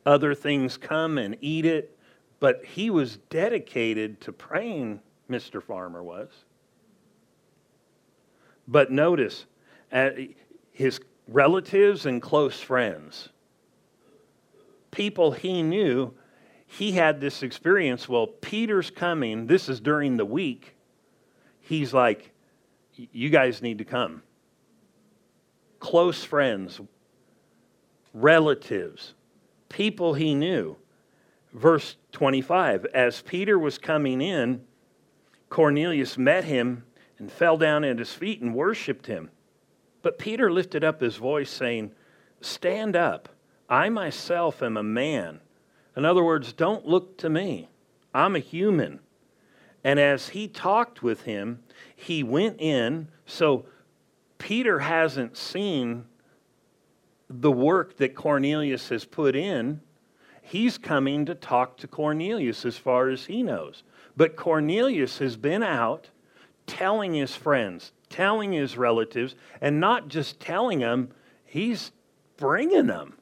Other 0.05 0.35
things 0.35 0.77
come 0.77 1.17
and 1.17 1.35
eat 1.41 1.65
it, 1.65 1.95
but 2.39 2.63
he 2.63 2.89
was 2.89 3.17
dedicated 3.29 4.21
to 4.21 4.31
praying, 4.31 5.01
Mr. 5.29 5.61
Farmer 5.61 6.03
was. 6.03 6.29
But 8.67 8.91
notice, 8.91 9.45
uh, 9.91 10.11
his 10.71 10.99
relatives 11.27 12.05
and 12.05 12.21
close 12.21 12.59
friends, 12.59 13.29
people 14.91 15.31
he 15.31 15.63
knew, 15.63 16.13
he 16.67 16.91
had 16.91 17.19
this 17.19 17.41
experience. 17.41 18.07
Well, 18.07 18.27
Peter's 18.27 18.91
coming. 18.91 19.47
This 19.47 19.69
is 19.69 19.79
during 19.79 20.17
the 20.17 20.25
week. 20.25 20.75
He's 21.61 21.93
like, 21.93 22.31
You 22.95 23.29
guys 23.29 23.61
need 23.61 23.79
to 23.79 23.85
come. 23.85 24.21
Close 25.79 26.23
friends, 26.23 26.79
relatives, 28.13 29.13
people 29.69 30.13
he 30.13 30.35
knew. 30.35 30.75
Verse 31.53 31.95
25 32.11 32.85
As 32.93 33.21
Peter 33.21 33.57
was 33.57 33.77
coming 33.77 34.21
in, 34.21 34.61
Cornelius 35.49 36.17
met 36.17 36.43
him 36.43 36.83
and 37.17 37.31
fell 37.31 37.57
down 37.57 37.83
at 37.83 37.99
his 37.99 38.13
feet 38.13 38.41
and 38.41 38.53
worshiped 38.53 39.07
him. 39.07 39.29
But 40.01 40.19
Peter 40.19 40.51
lifted 40.51 40.83
up 40.83 41.01
his 41.01 41.17
voice, 41.17 41.49
saying, 41.49 41.91
Stand 42.41 42.95
up. 42.95 43.29
I 43.69 43.89
myself 43.89 44.63
am 44.63 44.77
a 44.77 44.83
man. 44.83 45.41
In 45.97 46.05
other 46.05 46.23
words, 46.23 46.53
don't 46.53 46.87
look 46.87 47.17
to 47.17 47.29
me. 47.29 47.69
I'm 48.13 48.35
a 48.35 48.39
human. 48.39 48.99
And 49.83 49.99
as 49.99 50.29
he 50.29 50.47
talked 50.47 51.03
with 51.03 51.23
him, 51.23 51.59
he 51.95 52.23
went 52.23 52.59
in. 52.59 53.09
So 53.25 53.65
Peter 54.37 54.79
hasn't 54.79 55.37
seen 55.37 56.05
the 57.29 57.51
work 57.51 57.97
that 57.97 58.15
Cornelius 58.15 58.89
has 58.89 59.05
put 59.05 59.35
in 59.35 59.81
he's 60.49 60.77
coming 60.77 61.25
to 61.25 61.35
talk 61.35 61.77
to 61.77 61.87
Cornelius 61.87 62.65
as 62.65 62.75
far 62.75 63.09
as 63.09 63.25
he 63.25 63.43
knows. 63.43 63.83
But 64.17 64.35
Cornelius 64.35 65.19
has 65.19 65.37
been 65.37 65.61
out 65.61 66.09
telling 66.65 67.13
his 67.13 67.35
friends, 67.35 67.91
telling 68.09 68.51
his 68.51 68.75
relatives, 68.75 69.35
and 69.61 69.79
not 69.79 70.07
just 70.07 70.39
telling 70.39 70.79
them, 70.79 71.09
he's 71.45 71.91
bringing 72.37 72.87
them. 72.87 73.13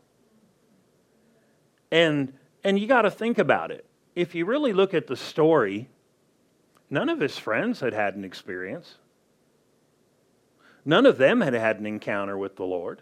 And, 1.91 2.33
and 2.63 2.79
you 2.79 2.87
got 2.87 3.03
to 3.03 3.11
think 3.11 3.37
about 3.37 3.71
it. 3.71 3.85
If 4.15 4.33
you 4.33 4.45
really 4.45 4.73
look 4.73 4.93
at 4.93 5.07
the 5.07 5.17
story, 5.17 5.89
none 6.89 7.09
of 7.09 7.19
his 7.19 7.37
friends 7.37 7.81
had 7.81 7.93
had 7.93 8.15
an 8.15 8.23
experience. 8.23 8.95
None 10.85 11.05
of 11.05 11.17
them 11.17 11.41
had 11.41 11.53
had 11.53 11.79
an 11.79 11.85
encounter 11.85 12.37
with 12.37 12.55
the 12.55 12.63
Lord. 12.63 13.01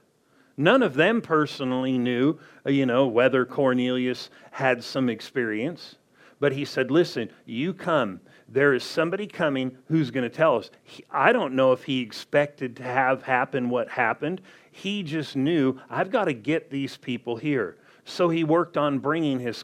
None 0.57 0.83
of 0.83 0.93
them 0.93 1.21
personally 1.21 1.97
knew, 1.97 2.39
uh, 2.65 2.69
you 2.69 2.85
know, 2.85 3.07
whether 3.07 3.45
Cornelius 3.45 4.29
had 4.51 4.83
some 4.83 5.09
experience. 5.09 5.95
But 6.39 6.53
he 6.53 6.65
said, 6.65 6.91
Listen, 6.91 7.29
you 7.45 7.73
come. 7.73 8.21
There 8.47 8.73
is 8.73 8.83
somebody 8.83 9.25
coming 9.25 9.77
who's 9.87 10.11
going 10.11 10.29
to 10.29 10.35
tell 10.35 10.57
us. 10.57 10.69
He, 10.83 11.03
I 11.09 11.33
don't 11.33 11.55
know 11.55 11.71
if 11.71 11.83
he 11.83 12.01
expected 12.01 12.75
to 12.77 12.83
have 12.83 13.23
happen 13.23 13.69
what 13.69 13.89
happened. 13.89 14.41
He 14.71 15.03
just 15.03 15.35
knew, 15.35 15.79
I've 15.89 16.11
got 16.11 16.25
to 16.25 16.33
get 16.33 16.69
these 16.69 16.95
people 16.95 17.37
here. 17.37 17.77
So 18.03 18.29
he 18.29 18.43
worked 18.43 18.77
on 18.77 18.99
bringing 18.99 19.39
his 19.39 19.63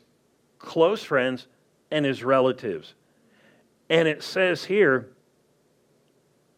close 0.58 1.04
friends 1.04 1.48
and 1.92 2.06
his 2.06 2.24
relatives. 2.24 2.96
And 3.90 4.08
it 4.08 4.24
says 4.24 4.66
here, 4.66 5.12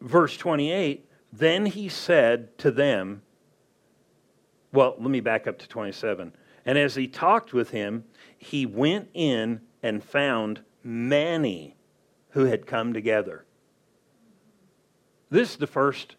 verse 0.00 0.36
28 0.36 1.04
Then 1.32 1.66
he 1.66 1.88
said 1.88 2.56
to 2.58 2.70
them, 2.70 3.22
well, 4.74 4.96
let 4.98 5.10
me 5.10 5.20
back 5.20 5.46
up 5.46 5.58
to 5.60 5.68
27. 5.68 6.32
And 6.66 6.78
as 6.78 6.94
he 6.94 7.06
talked 7.06 7.52
with 7.52 7.70
him, 7.70 8.04
he 8.36 8.66
went 8.66 9.08
in 9.14 9.60
and 9.82 10.02
found 10.02 10.60
many 10.82 11.76
who 12.30 12.46
had 12.46 12.66
come 12.66 12.92
together. 12.92 13.44
This 15.30 15.52
is 15.52 15.56
the 15.56 15.66
first 15.66 16.16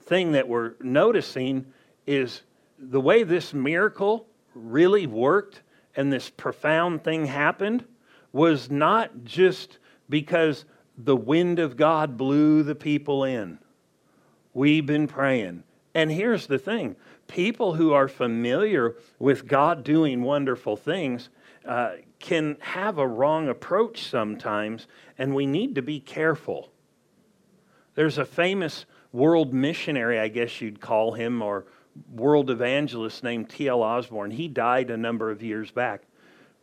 thing 0.00 0.32
that 0.32 0.48
we're 0.48 0.74
noticing 0.80 1.66
is 2.06 2.42
the 2.78 3.00
way 3.00 3.22
this 3.22 3.52
miracle 3.52 4.26
really 4.54 5.06
worked 5.06 5.60
and 5.94 6.10
this 6.12 6.30
profound 6.30 7.04
thing 7.04 7.26
happened 7.26 7.84
was 8.32 8.70
not 8.70 9.24
just 9.24 9.78
because 10.08 10.64
the 10.96 11.16
wind 11.16 11.58
of 11.58 11.76
God 11.76 12.16
blew 12.16 12.62
the 12.62 12.74
people 12.74 13.24
in. 13.24 13.58
We've 14.54 14.86
been 14.86 15.06
praying. 15.06 15.64
And 15.94 16.10
here's 16.10 16.46
the 16.46 16.58
thing 16.58 16.96
people 17.28 17.74
who 17.74 17.92
are 17.92 18.08
familiar 18.08 18.96
with 19.18 19.46
God 19.46 19.84
doing 19.84 20.22
wonderful 20.22 20.76
things 20.76 21.28
uh, 21.64 21.92
can 22.18 22.56
have 22.60 22.98
a 22.98 23.06
wrong 23.06 23.48
approach 23.48 24.08
sometimes, 24.08 24.86
and 25.18 25.34
we 25.34 25.46
need 25.46 25.74
to 25.74 25.82
be 25.82 26.00
careful. 26.00 26.70
There's 27.94 28.18
a 28.18 28.24
famous 28.24 28.84
world 29.12 29.52
missionary, 29.52 30.18
I 30.18 30.28
guess 30.28 30.60
you'd 30.60 30.80
call 30.80 31.12
him, 31.12 31.42
or, 31.42 31.66
world 32.10 32.50
evangelist 32.50 33.22
named 33.22 33.50
T.L. 33.50 33.82
Osborn. 33.82 34.30
He 34.30 34.48
died 34.48 34.90
a 34.90 34.96
number 34.96 35.30
of 35.30 35.42
years 35.42 35.70
back. 35.70 36.02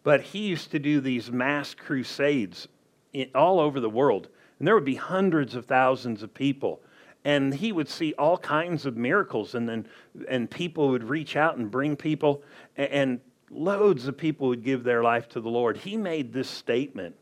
But 0.03 0.21
he 0.21 0.39
used 0.39 0.71
to 0.71 0.79
do 0.79 1.01
these 1.01 1.31
mass 1.31 1.73
crusades 1.73 2.67
in, 3.13 3.29
all 3.35 3.59
over 3.59 3.79
the 3.79 3.89
world. 3.89 4.29
And 4.57 4.67
there 4.67 4.75
would 4.75 4.85
be 4.85 4.95
hundreds 4.95 5.55
of 5.55 5.65
thousands 5.65 6.23
of 6.23 6.33
people. 6.33 6.81
And 7.25 7.53
he 7.53 7.71
would 7.71 7.89
see 7.89 8.13
all 8.13 8.37
kinds 8.37 8.85
of 8.85 8.95
miracles. 8.95 9.55
And 9.55 9.67
then 9.67 9.87
and 10.27 10.49
people 10.49 10.89
would 10.89 11.03
reach 11.03 11.35
out 11.35 11.57
and 11.57 11.69
bring 11.69 11.95
people. 11.95 12.43
And, 12.77 12.91
and 12.91 13.19
loads 13.49 14.07
of 14.07 14.17
people 14.17 14.47
would 14.49 14.63
give 14.63 14.83
their 14.83 15.03
life 15.03 15.27
to 15.29 15.41
the 15.41 15.49
Lord. 15.49 15.77
He 15.77 15.97
made 15.97 16.33
this 16.33 16.49
statement. 16.49 17.15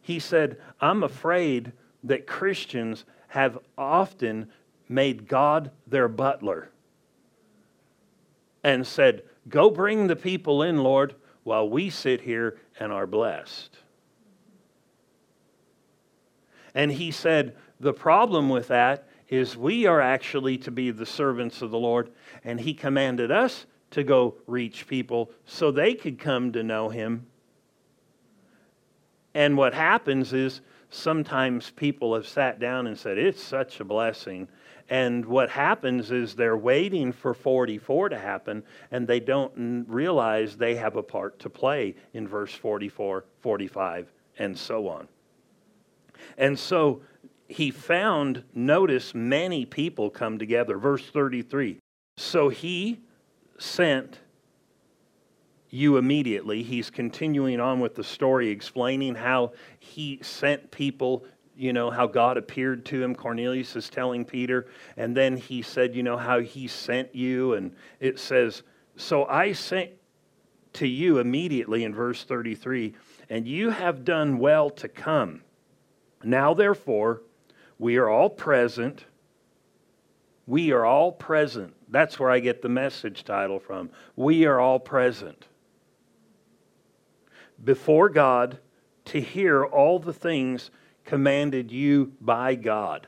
He 0.00 0.18
said, 0.18 0.58
I'm 0.80 1.02
afraid 1.02 1.72
that 2.04 2.26
Christians 2.26 3.04
have 3.28 3.58
often 3.78 4.50
made 4.88 5.26
God 5.26 5.70
their 5.86 6.08
butler 6.08 6.70
and 8.62 8.86
said, 8.86 9.22
Go 9.48 9.70
bring 9.70 10.06
the 10.06 10.16
people 10.16 10.62
in, 10.62 10.82
Lord, 10.82 11.14
while 11.42 11.68
we 11.68 11.90
sit 11.90 12.22
here 12.22 12.58
and 12.78 12.92
are 12.92 13.06
blessed. 13.06 13.76
And 16.74 16.90
he 16.92 17.10
said, 17.10 17.56
The 17.78 17.92
problem 17.92 18.48
with 18.48 18.68
that 18.68 19.06
is 19.28 19.56
we 19.56 19.86
are 19.86 20.00
actually 20.00 20.58
to 20.58 20.70
be 20.70 20.90
the 20.90 21.06
servants 21.06 21.62
of 21.62 21.70
the 21.70 21.78
Lord, 21.78 22.10
and 22.44 22.60
he 22.60 22.74
commanded 22.74 23.30
us 23.30 23.66
to 23.92 24.02
go 24.02 24.34
reach 24.46 24.86
people 24.86 25.30
so 25.44 25.70
they 25.70 25.94
could 25.94 26.18
come 26.18 26.52
to 26.52 26.62
know 26.62 26.88
him. 26.88 27.26
And 29.34 29.56
what 29.56 29.74
happens 29.74 30.32
is 30.32 30.60
sometimes 30.90 31.70
people 31.70 32.14
have 32.14 32.26
sat 32.26 32.60
down 32.60 32.86
and 32.86 32.98
said, 32.98 33.18
It's 33.18 33.42
such 33.42 33.80
a 33.80 33.84
blessing. 33.84 34.48
And 34.90 35.24
what 35.24 35.48
happens 35.48 36.10
is 36.10 36.34
they're 36.34 36.56
waiting 36.56 37.10
for 37.10 37.32
44 37.32 38.10
to 38.10 38.18
happen, 38.18 38.62
and 38.90 39.06
they 39.06 39.18
don't 39.18 39.86
realize 39.88 40.56
they 40.56 40.74
have 40.74 40.96
a 40.96 41.02
part 41.02 41.38
to 41.40 41.50
play 41.50 41.94
in 42.12 42.28
verse 42.28 42.52
44, 42.52 43.24
45, 43.40 44.12
and 44.38 44.56
so 44.56 44.88
on. 44.88 45.08
And 46.36 46.58
so 46.58 47.00
he 47.54 47.70
found, 47.70 48.42
notice, 48.52 49.14
many 49.14 49.64
people 49.64 50.10
come 50.10 50.38
together. 50.38 50.76
Verse 50.76 51.06
33. 51.06 51.78
So 52.16 52.48
he 52.48 52.98
sent 53.58 54.18
you 55.70 55.96
immediately. 55.96 56.64
He's 56.64 56.90
continuing 56.90 57.60
on 57.60 57.78
with 57.78 57.94
the 57.94 58.02
story, 58.02 58.48
explaining 58.48 59.14
how 59.14 59.52
he 59.78 60.18
sent 60.20 60.72
people, 60.72 61.26
you 61.56 61.72
know, 61.72 61.92
how 61.92 62.08
God 62.08 62.36
appeared 62.36 62.84
to 62.86 63.00
him. 63.00 63.14
Cornelius 63.14 63.76
is 63.76 63.88
telling 63.88 64.24
Peter. 64.24 64.66
And 64.96 65.16
then 65.16 65.36
he 65.36 65.62
said, 65.62 65.94
you 65.94 66.02
know, 66.02 66.16
how 66.16 66.40
he 66.40 66.66
sent 66.66 67.14
you. 67.14 67.54
And 67.54 67.72
it 68.00 68.18
says, 68.18 68.64
So 68.96 69.26
I 69.26 69.52
sent 69.52 69.90
to 70.72 70.88
you 70.88 71.18
immediately 71.18 71.84
in 71.84 71.94
verse 71.94 72.24
33, 72.24 72.96
and 73.30 73.46
you 73.46 73.70
have 73.70 74.04
done 74.04 74.38
well 74.38 74.70
to 74.70 74.88
come. 74.88 75.42
Now, 76.24 76.52
therefore, 76.52 77.22
we 77.78 77.96
are 77.96 78.08
all 78.08 78.30
present. 78.30 79.04
We 80.46 80.72
are 80.72 80.84
all 80.84 81.12
present. 81.12 81.74
That's 81.88 82.18
where 82.18 82.30
I 82.30 82.40
get 82.40 82.62
the 82.62 82.68
message 82.68 83.24
title 83.24 83.58
from. 83.58 83.90
We 84.16 84.46
are 84.46 84.60
all 84.60 84.78
present 84.78 85.46
before 87.62 88.08
God 88.08 88.58
to 89.06 89.20
hear 89.20 89.64
all 89.64 89.98
the 89.98 90.12
things 90.12 90.70
commanded 91.04 91.70
you 91.70 92.12
by 92.20 92.54
God. 92.54 93.06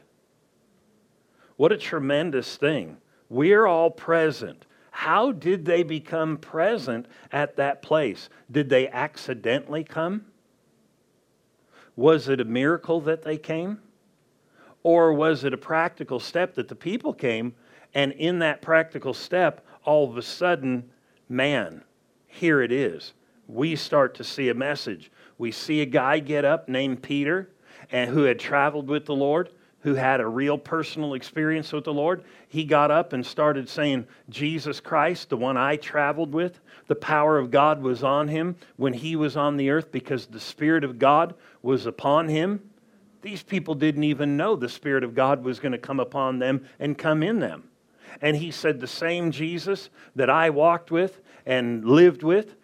What 1.56 1.72
a 1.72 1.78
tremendous 1.78 2.56
thing. 2.56 2.98
We're 3.28 3.66
all 3.66 3.90
present. 3.90 4.66
How 4.90 5.32
did 5.32 5.64
they 5.64 5.82
become 5.82 6.36
present 6.38 7.06
at 7.32 7.56
that 7.56 7.82
place? 7.82 8.28
Did 8.50 8.68
they 8.68 8.88
accidentally 8.88 9.84
come? 9.84 10.26
Was 11.96 12.28
it 12.28 12.40
a 12.40 12.44
miracle 12.44 13.00
that 13.02 13.22
they 13.22 13.38
came? 13.38 13.80
Or 14.86 15.12
was 15.12 15.42
it 15.42 15.52
a 15.52 15.56
practical 15.56 16.20
step 16.20 16.54
that 16.54 16.68
the 16.68 16.76
people 16.76 17.12
came, 17.12 17.56
and 17.92 18.12
in 18.12 18.38
that 18.38 18.62
practical 18.62 19.14
step, 19.14 19.66
all 19.84 20.08
of 20.08 20.16
a 20.16 20.22
sudden, 20.22 20.88
man, 21.28 21.82
here 22.28 22.62
it 22.62 22.70
is. 22.70 23.12
We 23.48 23.74
start 23.74 24.14
to 24.14 24.22
see 24.22 24.48
a 24.48 24.54
message. 24.54 25.10
We 25.38 25.50
see 25.50 25.80
a 25.80 25.86
guy 25.86 26.20
get 26.20 26.44
up 26.44 26.68
named 26.68 27.02
Peter, 27.02 27.50
and 27.90 28.10
who 28.10 28.22
had 28.22 28.38
traveled 28.38 28.86
with 28.86 29.06
the 29.06 29.14
Lord, 29.16 29.50
who 29.80 29.94
had 29.94 30.20
a 30.20 30.28
real 30.28 30.56
personal 30.56 31.14
experience 31.14 31.72
with 31.72 31.82
the 31.82 31.92
Lord, 31.92 32.22
he 32.46 32.62
got 32.62 32.92
up 32.92 33.12
and 33.12 33.26
started 33.26 33.68
saying, 33.68 34.06
Jesus 34.28 34.78
Christ, 34.78 35.30
the 35.30 35.36
one 35.36 35.56
I 35.56 35.74
traveled 35.78 36.32
with, 36.32 36.60
the 36.86 36.94
power 36.94 37.38
of 37.38 37.50
God 37.50 37.82
was 37.82 38.04
on 38.04 38.28
him 38.28 38.54
when 38.76 38.92
he 38.92 39.16
was 39.16 39.36
on 39.36 39.56
the 39.56 39.68
earth 39.68 39.90
because 39.90 40.26
the 40.26 40.38
Spirit 40.38 40.84
of 40.84 41.00
God 41.00 41.34
was 41.60 41.86
upon 41.86 42.28
him. 42.28 42.70
These 43.26 43.42
people 43.42 43.74
didn't 43.74 44.04
even 44.04 44.36
know 44.36 44.54
the 44.54 44.68
Spirit 44.68 45.02
of 45.02 45.16
God 45.16 45.42
was 45.42 45.58
going 45.58 45.72
to 45.72 45.78
come 45.78 45.98
upon 45.98 46.38
them 46.38 46.64
and 46.78 46.96
come 46.96 47.24
in 47.24 47.40
them. 47.40 47.70
And 48.22 48.36
he 48.36 48.52
said, 48.52 48.78
The 48.78 48.86
same 48.86 49.32
Jesus 49.32 49.90
that 50.14 50.30
I 50.30 50.50
walked 50.50 50.92
with 50.92 51.20
and 51.44 51.84
lived 51.84 52.22
with, 52.22 52.54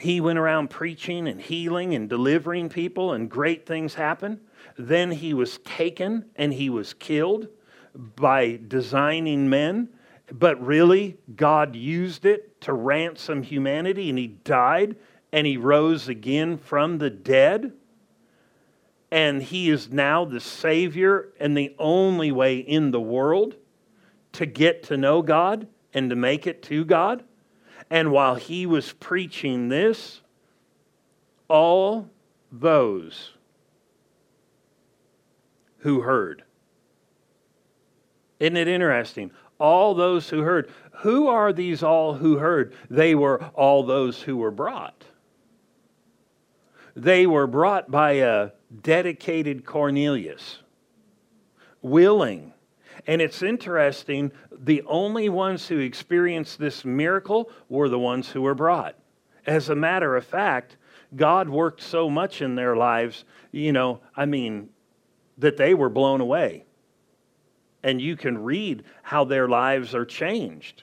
he 0.00 0.20
went 0.20 0.40
around 0.40 0.70
preaching 0.70 1.28
and 1.28 1.40
healing 1.40 1.94
and 1.94 2.08
delivering 2.08 2.68
people, 2.68 3.12
and 3.12 3.30
great 3.30 3.64
things 3.64 3.94
happened. 3.94 4.40
Then 4.76 5.12
he 5.12 5.34
was 5.34 5.58
taken 5.58 6.24
and 6.34 6.52
he 6.52 6.68
was 6.68 6.94
killed 6.94 7.46
by 7.94 8.58
designing 8.66 9.48
men. 9.48 9.88
But 10.32 10.60
really, 10.60 11.16
God 11.36 11.76
used 11.76 12.26
it 12.26 12.60
to 12.62 12.72
ransom 12.72 13.44
humanity, 13.44 14.08
and 14.08 14.18
he 14.18 14.26
died 14.26 14.96
and 15.32 15.46
he 15.46 15.56
rose 15.56 16.08
again 16.08 16.58
from 16.58 16.98
the 16.98 17.08
dead. 17.08 17.72
And 19.10 19.42
he 19.42 19.70
is 19.70 19.90
now 19.90 20.24
the 20.24 20.40
Savior 20.40 21.28
and 21.40 21.56
the 21.56 21.74
only 21.78 22.30
way 22.30 22.58
in 22.58 22.90
the 22.90 23.00
world 23.00 23.56
to 24.32 24.46
get 24.46 24.82
to 24.84 24.96
know 24.96 25.22
God 25.22 25.66
and 25.94 26.10
to 26.10 26.16
make 26.16 26.46
it 26.46 26.62
to 26.64 26.84
God. 26.84 27.24
And 27.90 28.12
while 28.12 28.34
he 28.34 28.66
was 28.66 28.92
preaching 28.92 29.68
this, 29.68 30.20
all 31.48 32.10
those 32.52 33.32
who 35.78 36.02
heard. 36.02 36.42
Isn't 38.38 38.56
it 38.56 38.68
interesting? 38.68 39.30
All 39.58 39.94
those 39.94 40.28
who 40.28 40.42
heard. 40.42 40.70
Who 40.98 41.28
are 41.28 41.52
these 41.52 41.82
all 41.82 42.14
who 42.14 42.36
heard? 42.38 42.74
They 42.90 43.14
were 43.14 43.42
all 43.54 43.84
those 43.84 44.22
who 44.22 44.36
were 44.36 44.50
brought. 44.50 45.04
They 46.94 47.26
were 47.26 47.46
brought 47.46 47.90
by 47.90 48.12
a 48.12 48.50
dedicated 48.82 49.64
Cornelius, 49.64 50.58
willing. 51.82 52.52
And 53.06 53.22
it's 53.22 53.42
interesting, 53.42 54.32
the 54.50 54.82
only 54.86 55.28
ones 55.28 55.68
who 55.68 55.78
experienced 55.78 56.58
this 56.58 56.84
miracle 56.84 57.50
were 57.68 57.88
the 57.88 57.98
ones 57.98 58.28
who 58.28 58.42
were 58.42 58.54
brought. 58.54 58.96
As 59.46 59.68
a 59.68 59.74
matter 59.74 60.16
of 60.16 60.24
fact, 60.26 60.76
God 61.16 61.48
worked 61.48 61.80
so 61.80 62.10
much 62.10 62.42
in 62.42 62.54
their 62.54 62.76
lives, 62.76 63.24
you 63.50 63.72
know, 63.72 64.00
I 64.14 64.26
mean, 64.26 64.68
that 65.38 65.56
they 65.56 65.72
were 65.72 65.88
blown 65.88 66.20
away. 66.20 66.64
And 67.82 68.00
you 68.00 68.16
can 68.16 68.36
read 68.36 68.84
how 69.02 69.24
their 69.24 69.48
lives 69.48 69.94
are 69.94 70.04
changed. 70.04 70.82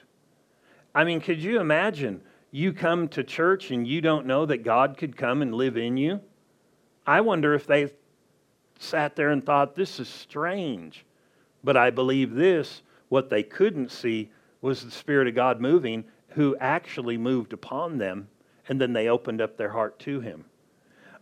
I 0.94 1.04
mean, 1.04 1.20
could 1.20 1.40
you 1.40 1.60
imagine 1.60 2.22
you 2.50 2.72
come 2.72 3.08
to 3.08 3.22
church 3.22 3.70
and 3.70 3.86
you 3.86 4.00
don't 4.00 4.26
know 4.26 4.46
that 4.46 4.64
God 4.64 4.96
could 4.96 5.16
come 5.16 5.42
and 5.42 5.54
live 5.54 5.76
in 5.76 5.96
you? 5.98 6.20
I 7.06 7.20
wonder 7.20 7.54
if 7.54 7.66
they 7.66 7.92
sat 8.78 9.16
there 9.16 9.30
and 9.30 9.44
thought, 9.44 9.74
this 9.74 10.00
is 10.00 10.08
strange. 10.08 11.04
But 11.62 11.76
I 11.76 11.90
believe 11.90 12.34
this, 12.34 12.82
what 13.08 13.30
they 13.30 13.42
couldn't 13.42 13.90
see 13.90 14.30
was 14.60 14.84
the 14.84 14.90
Spirit 14.90 15.28
of 15.28 15.34
God 15.34 15.60
moving, 15.60 16.04
who 16.30 16.56
actually 16.60 17.16
moved 17.16 17.52
upon 17.52 17.98
them, 17.98 18.28
and 18.68 18.80
then 18.80 18.92
they 18.92 19.08
opened 19.08 19.40
up 19.40 19.56
their 19.56 19.70
heart 19.70 19.98
to 20.00 20.20
Him. 20.20 20.44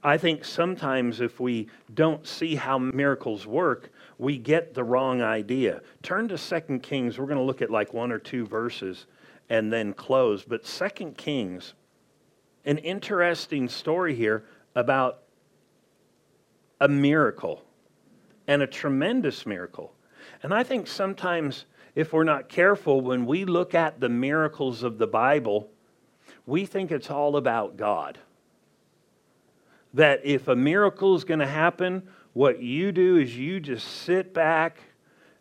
I 0.03 0.19
think 0.19 0.45
sometimes 0.45 1.21
if 1.21 1.41
we 1.41 1.69
don't 1.95 2.27
see 2.27 2.57
how 2.57 2.79
miracles 2.79 3.47
work, 3.47 3.91
we 4.19 4.37
get 4.37 4.75
the 4.75 4.85
wrong 4.85 5.23
idea. 5.23 5.81
Turn 6.03 6.29
to 6.29 6.37
Second 6.37 6.83
Kings. 6.83 7.19
We're 7.19 7.27
going 7.27 7.39
to 7.39 7.45
look 7.45 7.63
at 7.63 7.71
like 7.71 7.95
one 7.95 8.13
or 8.13 8.19
two 8.19 8.47
verses 8.47 9.07
and 9.49 9.73
then 9.73 9.95
close. 9.95 10.45
But 10.45 10.67
Second 10.67 11.17
Kings, 11.17 11.73
an 12.67 12.79
interesting 12.79 13.67
story 13.69 14.15
here 14.15 14.45
about 14.75 15.24
a 16.81 16.89
miracle 16.89 17.63
and 18.47 18.63
a 18.63 18.67
tremendous 18.67 19.47
miracle. 19.47 19.93
And 20.43 20.53
I 20.53 20.63
think 20.63 20.87
sometimes 20.87 21.67
if 21.95 22.13
we're 22.13 22.25
not 22.25 22.49
careful, 22.49 23.01
when 23.01 23.25
we 23.27 23.45
look 23.45 23.75
at 23.75 24.01
the 24.01 24.09
miracles 24.09 24.83
of 24.83 24.99
the 24.99 25.07
Bible, 25.07 25.71
we 26.47 26.67
think 26.67 26.91
it's 26.91 27.11
all 27.11 27.37
about 27.37 27.77
God 27.77 28.19
that 29.95 30.21
if 30.25 30.49
a 30.49 30.57
miracle 30.57 31.15
is 31.15 31.23
going 31.23 31.39
to 31.39 31.47
happen, 31.47 32.03
what 32.33 32.61
you 32.61 32.91
do 32.91 33.17
is 33.17 33.37
you 33.37 33.61
just 33.61 33.87
sit 33.87 34.35
back 34.35 34.79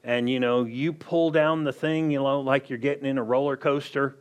and 0.04 0.30
you 0.30 0.40
know, 0.40 0.64
you 0.64 0.94
pull 0.94 1.32
down 1.32 1.64
the 1.64 1.74
thing, 1.74 2.12
you 2.12 2.20
know, 2.20 2.40
like 2.40 2.70
you're 2.70 2.78
getting 2.78 3.06
in 3.06 3.18
a 3.18 3.24
roller 3.24 3.58
coaster. 3.58 4.18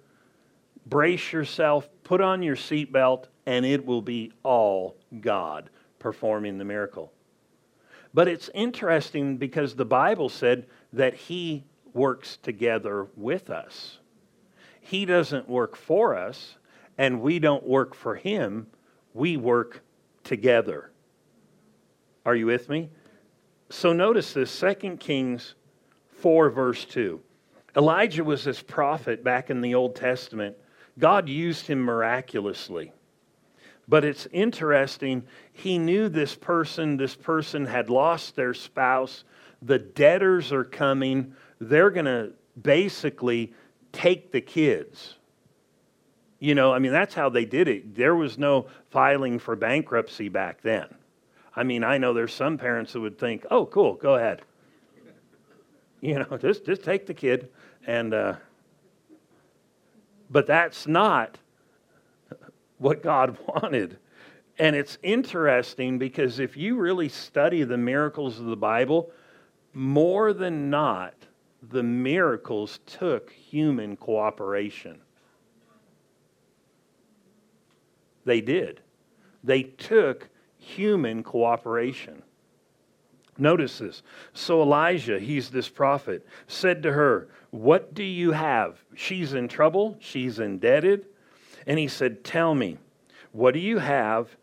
Brace 0.86 1.32
yourself, 1.32 1.88
put 2.02 2.20
on 2.20 2.42
your 2.42 2.56
seatbelt, 2.56 3.26
and 3.46 3.66
it 3.66 3.84
will 3.84 4.00
be 4.00 4.32
all 4.42 4.96
God 5.20 5.68
performing 6.02 6.58
the 6.58 6.64
miracle. 6.64 7.12
But 8.12 8.28
it's 8.28 8.50
interesting 8.52 9.38
because 9.38 9.74
the 9.74 9.86
Bible 9.86 10.28
said 10.28 10.66
that 10.92 11.14
He 11.14 11.64
works 11.94 12.36
together 12.42 13.06
with 13.16 13.48
us. 13.48 13.98
He 14.80 15.06
doesn't 15.06 15.48
work 15.48 15.76
for 15.76 16.16
us, 16.16 16.56
and 16.98 17.22
we 17.22 17.38
don't 17.38 17.64
work 17.64 17.94
for 17.94 18.16
Him. 18.16 18.66
We 19.14 19.36
work 19.36 19.82
together. 20.24 20.90
Are 22.26 22.34
you 22.34 22.46
with 22.46 22.68
me? 22.68 22.90
So 23.70 23.92
notice 23.92 24.34
this 24.34 24.60
2 24.60 24.96
Kings 24.98 25.54
4, 26.20 26.50
verse 26.50 26.84
2. 26.84 27.20
Elijah 27.76 28.24
was 28.24 28.44
this 28.44 28.60
prophet 28.60 29.24
back 29.24 29.48
in 29.48 29.60
the 29.60 29.74
Old 29.74 29.96
Testament. 29.96 30.56
God 30.98 31.28
used 31.28 31.66
him 31.66 31.80
miraculously. 31.80 32.92
But 33.88 34.04
it's 34.04 34.26
interesting, 34.32 35.24
he 35.52 35.78
knew 35.78 36.08
this 36.08 36.34
person, 36.34 36.96
this 36.96 37.14
person 37.14 37.66
had 37.66 37.90
lost 37.90 38.36
their 38.36 38.54
spouse. 38.54 39.24
The 39.60 39.78
debtors 39.78 40.52
are 40.52 40.64
coming. 40.64 41.34
They're 41.60 41.90
going 41.90 42.06
to 42.06 42.32
basically 42.60 43.52
take 43.92 44.32
the 44.32 44.40
kids. 44.40 45.16
You 46.38 46.54
know, 46.54 46.72
I 46.72 46.78
mean, 46.78 46.92
that's 46.92 47.14
how 47.14 47.28
they 47.28 47.44
did 47.44 47.68
it. 47.68 47.94
There 47.94 48.16
was 48.16 48.38
no 48.38 48.66
filing 48.90 49.38
for 49.38 49.54
bankruptcy 49.54 50.28
back 50.28 50.60
then. 50.62 50.86
I 51.54 51.62
mean, 51.62 51.84
I 51.84 51.98
know 51.98 52.14
there's 52.14 52.34
some 52.34 52.58
parents 52.58 52.94
that 52.94 53.00
would 53.00 53.18
think, 53.18 53.46
oh, 53.50 53.66
cool, 53.66 53.94
go 53.94 54.14
ahead. 54.14 54.42
You 56.00 56.18
know, 56.18 56.36
just, 56.36 56.66
just 56.66 56.82
take 56.82 57.06
the 57.06 57.14
kid. 57.14 57.48
And, 57.86 58.12
uh, 58.12 58.34
but 60.28 60.48
that's 60.48 60.88
not 60.88 61.38
what 62.82 63.02
God 63.02 63.38
wanted. 63.46 63.96
And 64.58 64.76
it's 64.76 64.98
interesting 65.02 65.98
because 65.98 66.38
if 66.38 66.56
you 66.56 66.76
really 66.76 67.08
study 67.08 67.62
the 67.64 67.78
miracles 67.78 68.38
of 68.38 68.46
the 68.46 68.56
Bible, 68.56 69.10
more 69.72 70.32
than 70.32 70.68
not, 70.68 71.14
the 71.70 71.82
miracles 71.82 72.80
took 72.84 73.30
human 73.30 73.96
cooperation. 73.96 75.00
They 78.24 78.40
did. 78.40 78.80
They 79.42 79.62
took 79.62 80.28
human 80.58 81.22
cooperation. 81.22 82.22
Notice 83.38 83.78
this. 83.78 84.02
So 84.34 84.60
Elijah, 84.60 85.18
he's 85.18 85.50
this 85.50 85.68
prophet, 85.68 86.26
said 86.46 86.82
to 86.82 86.92
her, 86.92 87.28
What 87.50 87.94
do 87.94 88.04
you 88.04 88.32
have? 88.32 88.84
She's 88.94 89.32
in 89.32 89.48
trouble. 89.48 89.96
She's 90.00 90.38
indebted. 90.38 91.06
And 91.66 91.78
he 91.78 91.88
said, 91.88 92.24
Tell 92.24 92.54
me, 92.54 92.78
what 93.32 93.54
do 93.54 93.60
you 93.60 93.78
have 93.78 94.36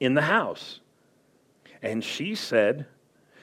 in 0.00 0.14
the 0.14 0.22
house? 0.22 0.80
And 1.82 2.02
she 2.02 2.34
said, 2.34 2.86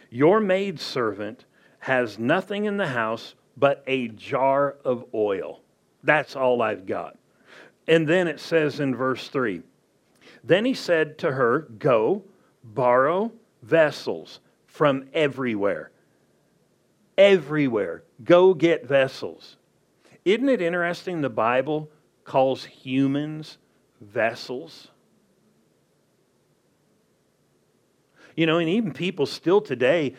Your 0.09 0.39
maidservant 0.39 1.45
has 1.79 2.19
nothing 2.19 2.65
in 2.65 2.77
the 2.77 2.87
house 2.87 3.35
but 3.57 3.83
a 3.87 4.09
jar 4.09 4.75
of 4.83 5.05
oil. 5.13 5.61
That's 6.03 6.35
all 6.35 6.61
I've 6.61 6.85
got. 6.85 7.17
And 7.87 8.07
then 8.07 8.27
it 8.27 8.39
says 8.39 8.79
in 8.79 8.95
verse 8.95 9.27
3 9.29 9.61
Then 10.43 10.65
he 10.65 10.73
said 10.73 11.17
to 11.19 11.31
her, 11.31 11.61
Go, 11.79 12.23
borrow 12.63 13.31
vessels 13.61 14.39
from 14.65 15.05
everywhere. 15.13 15.91
Everywhere. 17.17 18.03
Go 18.23 18.53
get 18.53 18.85
vessels. 18.85 19.57
Isn't 20.25 20.49
it 20.49 20.61
interesting 20.61 21.21
the 21.21 21.29
Bible 21.29 21.89
calls 22.25 22.65
humans 22.65 23.57
vessels? 24.01 24.89
You 28.35 28.45
know, 28.45 28.57
and 28.57 28.67
even 28.67 28.91
people 28.91 29.25
still 29.25 29.61
today 29.61 30.15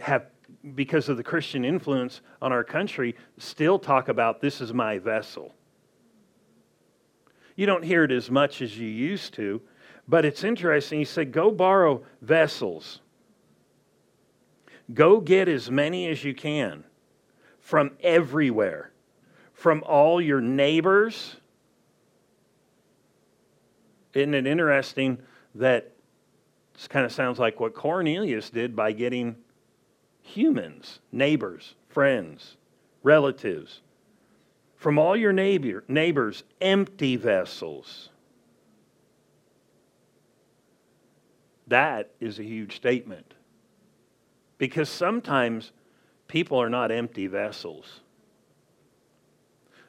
have, 0.00 0.26
because 0.74 1.08
of 1.08 1.16
the 1.16 1.24
Christian 1.24 1.64
influence 1.64 2.20
on 2.40 2.52
our 2.52 2.62
country, 2.62 3.16
still 3.38 3.78
talk 3.78 4.08
about 4.08 4.40
this 4.40 4.60
is 4.60 4.72
my 4.72 4.98
vessel. 4.98 5.52
You 7.56 7.66
don't 7.66 7.82
hear 7.82 8.04
it 8.04 8.12
as 8.12 8.30
much 8.30 8.62
as 8.62 8.78
you 8.78 8.86
used 8.86 9.34
to, 9.34 9.60
but 10.06 10.24
it's 10.24 10.44
interesting. 10.44 11.00
He 11.00 11.04
said, 11.04 11.32
Go 11.32 11.50
borrow 11.50 12.04
vessels. 12.22 13.00
Go 14.94 15.20
get 15.20 15.48
as 15.48 15.68
many 15.70 16.06
as 16.06 16.22
you 16.22 16.34
can 16.34 16.84
from 17.58 17.90
everywhere, 18.00 18.92
from 19.52 19.82
all 19.84 20.20
your 20.20 20.40
neighbors. 20.40 21.37
Isn't 24.14 24.34
it 24.34 24.46
interesting 24.46 25.18
that 25.54 25.92
this 26.74 26.88
kind 26.88 27.04
of 27.04 27.12
sounds 27.12 27.38
like 27.38 27.60
what 27.60 27.74
Cornelius 27.74 28.50
did 28.50 28.76
by 28.76 28.92
getting 28.92 29.36
humans, 30.22 31.00
neighbors, 31.10 31.74
friends, 31.88 32.56
relatives, 33.02 33.80
from 34.76 34.98
all 34.98 35.16
your 35.16 35.32
neighbor, 35.32 35.82
neighbors, 35.88 36.44
empty 36.60 37.16
vessels. 37.16 38.10
That 41.66 42.10
is 42.20 42.38
a 42.38 42.44
huge 42.44 42.76
statement. 42.76 43.34
Because 44.56 44.88
sometimes 44.88 45.72
people 46.28 46.60
are 46.62 46.70
not 46.70 46.92
empty 46.92 47.26
vessels. 47.26 48.00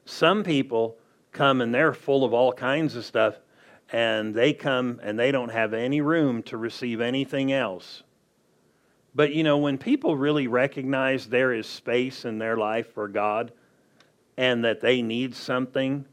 Some 0.06 0.44
people 0.44 0.98
come 1.32 1.62
and 1.62 1.74
they're 1.74 1.94
full 1.94 2.24
of 2.24 2.34
all 2.34 2.52
kinds 2.52 2.96
of 2.96 3.06
stuff, 3.06 3.36
and 3.92 4.34
they 4.34 4.54
come 4.54 5.00
and 5.04 5.18
they 5.18 5.32
don't 5.32 5.50
have 5.50 5.74
any 5.74 6.02
room 6.02 6.44
to 6.44 6.58
receive 6.58 7.02
anything 7.02 7.52
else. 7.52 8.04
But 9.16 9.34
you 9.34 9.44
know, 9.44 9.58
when 9.58 9.78
people 9.78 10.16
really 10.16 10.48
recognize 10.48 11.28
there 11.28 11.54
is 11.54 11.68
space 11.68 12.26
in 12.26 12.38
their 12.38 12.58
life 12.58 12.94
for 12.94 13.08
God 13.08 13.52
and 14.38 14.64
that 14.64 14.82
they 14.82 15.02
need 15.02 15.36
something, 15.36 16.06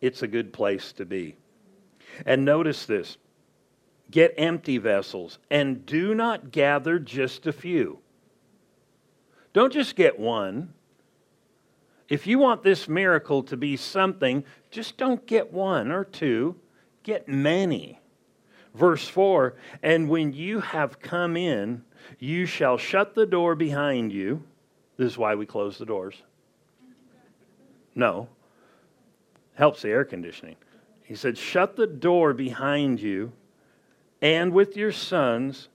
it's 0.00 0.22
a 0.22 0.28
good 0.28 0.52
place 0.52 0.92
to 0.94 1.04
be. 1.04 1.36
And 2.26 2.44
notice 2.44 2.86
this 2.86 3.16
Get 4.10 4.34
empty 4.36 4.76
vessels 4.76 5.38
and 5.50 5.86
do 5.86 6.14
not 6.14 6.50
gather 6.50 6.98
just 6.98 7.46
a 7.46 7.52
few. 7.52 7.98
Don't 9.54 9.72
just 9.72 9.96
get 9.96 10.18
one. 10.18 10.74
If 12.10 12.26
you 12.26 12.38
want 12.38 12.62
this 12.62 12.88
miracle 12.88 13.42
to 13.44 13.56
be 13.56 13.74
something, 13.78 14.44
just 14.70 14.98
don't 14.98 15.26
get 15.26 15.50
one 15.50 15.90
or 15.90 16.04
two, 16.04 16.56
get 17.02 17.28
many. 17.28 18.00
Verse 18.74 19.06
4 19.08 19.54
And 19.82 20.08
when 20.08 20.32
you 20.32 20.60
have 20.60 21.00
come 21.00 21.36
in, 21.36 21.82
you 22.18 22.46
shall 22.46 22.78
shut 22.78 23.14
the 23.14 23.26
door 23.26 23.54
behind 23.54 24.12
you. 24.12 24.42
This 24.96 25.12
is 25.12 25.18
why 25.18 25.34
we 25.34 25.46
close 25.46 25.78
the 25.78 25.86
doors. 25.86 26.22
No, 27.94 28.28
helps 29.54 29.82
the 29.82 29.90
air 29.90 30.04
conditioning. 30.04 30.56
He 31.02 31.14
said, 31.14 31.36
Shut 31.36 31.76
the 31.76 31.86
door 31.86 32.32
behind 32.32 33.00
you 33.00 33.32
and 34.22 34.52
with 34.52 34.76
your 34.76 34.92
sons, 34.92 35.68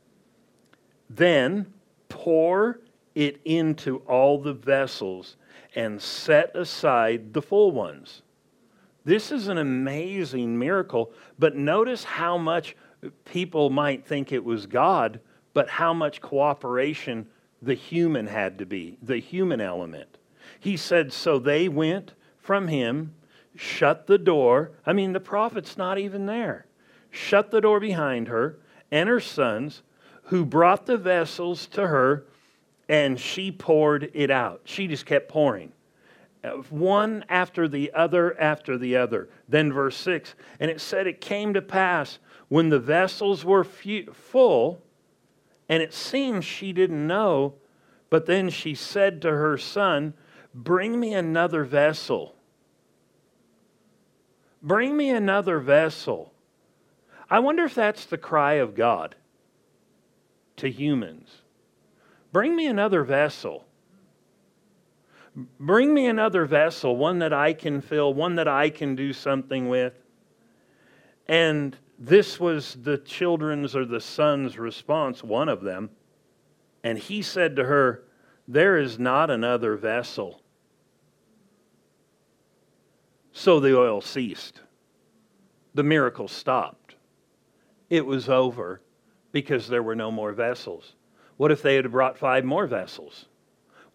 then 1.09 1.71
pour 2.09 2.79
it 3.13 3.41
into 3.43 3.97
all 4.07 4.39
the 4.39 4.53
vessels 4.53 5.35
and 5.75 6.01
set 6.01 6.55
aside 6.55 7.33
the 7.33 7.41
full 7.41 7.71
ones. 7.71 8.21
This 9.07 9.31
is 9.31 9.47
an 9.47 9.57
amazing 9.57 10.59
miracle, 10.59 11.13
but 11.39 11.55
notice 11.55 12.03
how 12.03 12.37
much 12.37 12.75
people 13.23 13.69
might 13.69 14.05
think 14.05 14.33
it 14.33 14.43
was 14.43 14.65
God, 14.65 15.21
but 15.53 15.69
how 15.69 15.93
much 15.93 16.19
cooperation 16.19 17.25
the 17.61 17.73
human 17.73 18.27
had 18.27 18.57
to 18.57 18.65
be, 18.65 18.97
the 19.01 19.19
human 19.19 19.61
element. 19.61 20.17
He 20.59 20.75
said, 20.75 21.13
So 21.13 21.39
they 21.39 21.69
went 21.69 22.15
from 22.37 22.67
him, 22.67 23.13
shut 23.55 24.07
the 24.07 24.17
door. 24.17 24.71
I 24.85 24.91
mean, 24.91 25.13
the 25.13 25.21
prophet's 25.21 25.77
not 25.77 25.97
even 25.97 26.25
there 26.25 26.65
shut 27.09 27.49
the 27.49 27.61
door 27.61 27.79
behind 27.79 28.27
her 28.27 28.59
and 28.91 29.07
her 29.07 29.21
sons, 29.21 29.83
who 30.23 30.43
brought 30.45 30.85
the 30.85 30.97
vessels 30.97 31.65
to 31.67 31.87
her, 31.87 32.25
and 32.89 33.17
she 33.17 33.53
poured 33.53 34.11
it 34.13 34.29
out. 34.29 34.63
She 34.65 34.85
just 34.85 35.05
kept 35.05 35.29
pouring. 35.29 35.71
One 36.69 37.25
after 37.29 37.67
the 37.67 37.91
other 37.93 38.39
after 38.39 38.77
the 38.77 38.95
other. 38.95 39.29
Then, 39.47 39.73
verse 39.73 39.97
6 39.97 40.35
and 40.59 40.71
it 40.71 40.79
said, 40.81 41.07
It 41.07 41.21
came 41.21 41.53
to 41.53 41.61
pass 41.61 42.19
when 42.47 42.69
the 42.69 42.79
vessels 42.79 43.43
were 43.43 43.63
full, 43.63 44.81
and 45.67 45.83
it 45.83 45.93
seems 45.93 46.45
she 46.45 46.71
didn't 46.71 47.05
know, 47.05 47.55
but 48.09 48.25
then 48.25 48.49
she 48.49 48.73
said 48.73 49.21
to 49.21 49.31
her 49.31 49.57
son, 49.57 50.13
Bring 50.53 50.99
me 50.99 51.13
another 51.13 51.63
vessel. 51.63 52.35
Bring 54.61 54.95
me 54.97 55.09
another 55.09 55.59
vessel. 55.59 56.33
I 57.29 57.39
wonder 57.39 57.65
if 57.65 57.75
that's 57.75 58.05
the 58.05 58.17
cry 58.17 58.53
of 58.53 58.73
God 58.73 59.15
to 60.57 60.69
humans. 60.69 61.41
Bring 62.31 62.55
me 62.55 62.65
another 62.67 63.03
vessel. 63.03 63.66
Bring 65.59 65.93
me 65.93 66.07
another 66.07 66.45
vessel, 66.45 66.97
one 66.97 67.19
that 67.19 67.31
I 67.31 67.53
can 67.53 67.79
fill, 67.81 68.11
one 68.11 68.35
that 68.35 68.47
I 68.47 68.71
can 68.71 68.95
do 68.95 69.13
something 69.13 69.69
with. 69.69 69.93
And 71.27 71.77
this 71.99 72.39
was 72.39 72.75
the 72.81 72.97
children's 72.97 73.75
or 73.75 73.85
the 73.85 73.99
son's 73.99 74.57
response, 74.57 75.23
one 75.23 75.47
of 75.47 75.61
them. 75.61 75.91
And 76.83 76.97
he 76.97 77.21
said 77.21 77.55
to 77.57 77.65
her, 77.65 78.03
There 78.47 78.77
is 78.77 78.97
not 78.97 79.29
another 79.29 79.75
vessel. 79.75 80.41
So 83.31 83.59
the 83.59 83.77
oil 83.77 84.01
ceased. 84.01 84.61
The 85.75 85.83
miracle 85.83 86.27
stopped. 86.27 86.95
It 87.91 88.07
was 88.07 88.27
over 88.27 88.81
because 89.31 89.67
there 89.67 89.83
were 89.83 89.95
no 89.95 90.09
more 90.09 90.31
vessels. 90.31 90.95
What 91.35 91.51
if 91.51 91.61
they 91.61 91.75
had 91.75 91.91
brought 91.91 92.17
five 92.17 92.43
more 92.43 92.65
vessels? 92.65 93.27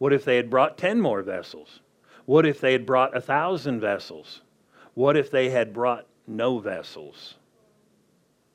What 0.03 0.13
if 0.13 0.25
they 0.25 0.35
had 0.35 0.51
brought 0.51 0.79
ten 0.79 1.01
more 1.01 1.23
vessels? 1.23 1.79
What 2.25 2.45
if 2.45 2.61
they 2.61 2.73
had 2.73 2.85
brought 2.85 3.17
a 3.17 3.21
thousand 3.21 3.79
vessels? 3.79 4.41
What 4.95 5.17
if 5.17 5.31
they 5.31 5.51
had 5.51 5.73
brought 5.73 6.09
no 6.27 6.59
vessels? 6.59 7.37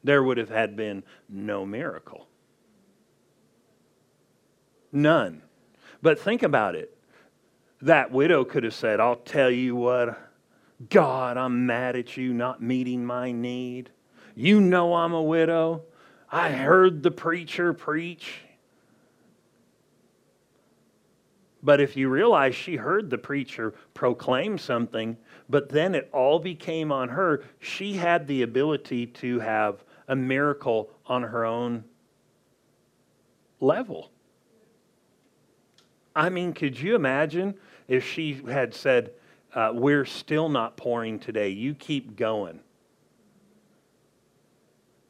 There 0.04 0.22
would 0.22 0.38
have 0.38 0.50
had 0.50 0.76
been 0.76 1.04
no 1.30 1.66
miracle. 1.66 2.28
None. 4.92 5.42
But 6.02 6.20
think 6.20 6.44
about 6.44 6.76
it. 6.76 6.98
That 7.82 8.12
widow 8.12 8.44
could 8.44 8.66
have 8.66 8.74
said, 8.74 9.00
I'll 9.00 9.16
tell 9.16 9.50
you 9.50 9.74
what, 9.74 10.20
God, 10.90 11.38
I'm 11.38 11.66
mad 11.66 11.96
at 11.96 12.18
you 12.18 12.34
not 12.34 12.62
meeting 12.62 13.06
my 13.06 13.32
need. 13.32 13.90
You 14.36 14.60
know 14.60 14.96
I'm 14.96 15.14
a 15.14 15.24
widow. 15.24 15.84
I 16.30 16.50
heard 16.50 17.04
the 17.04 17.12
preacher 17.12 17.72
preach. 17.72 18.42
But 21.64 21.82
if 21.82 21.98
you 21.98 22.10
realize 22.10 22.56
she 22.56 22.76
heard 22.76 23.10
the 23.10 23.18
preacher 23.18 23.74
proclaim 23.94 24.58
something, 24.58 25.18
but 25.50 25.70
then 25.70 25.96
it 25.96 26.10
all 26.14 26.40
became 26.40 26.92
on 26.92 27.10
her, 27.10 27.44
she 27.60 27.94
had 27.94 28.28
the 28.28 28.44
ability 28.44 29.08
to 29.08 29.40
have 29.40 29.84
a 30.08 30.16
miracle 30.16 30.90
on 31.06 31.24
her 31.24 31.46
own 31.46 31.84
level. 33.60 34.12
I 36.16 36.30
mean, 36.30 36.54
could 36.54 36.80
you 36.80 36.96
imagine 36.96 37.56
if 37.88 38.08
she 38.08 38.42
had 38.48 38.74
said, 38.74 39.12
uh, 39.54 39.72
We're 39.74 40.06
still 40.06 40.50
not 40.50 40.78
pouring 40.78 41.20
today. 41.20 41.50
You 41.50 41.74
keep 41.74 42.16
going. 42.16 42.60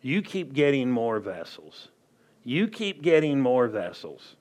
You 0.02 0.22
keep 0.22 0.54
getting 0.54 0.89
more 0.89 1.20
vessels. 1.20 1.89
You 2.43 2.70
keep 2.70 3.02
getting 3.02 3.41
more 3.41 3.68
vessels. 3.68 4.37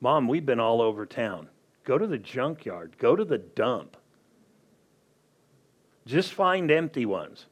Mom, 0.00 0.28
we've 0.28 0.46
been 0.46 0.60
all 0.60 0.80
over 0.80 1.06
town. 1.06 1.48
Go 1.84 1.98
to 1.98 2.06
the 2.06 2.18
junkyard, 2.18 2.96
go 2.98 3.16
to 3.16 3.24
the 3.24 3.38
dump. 3.38 3.96
Just 6.06 6.32
find 6.32 6.70
empty 6.70 7.06
ones. 7.06 7.46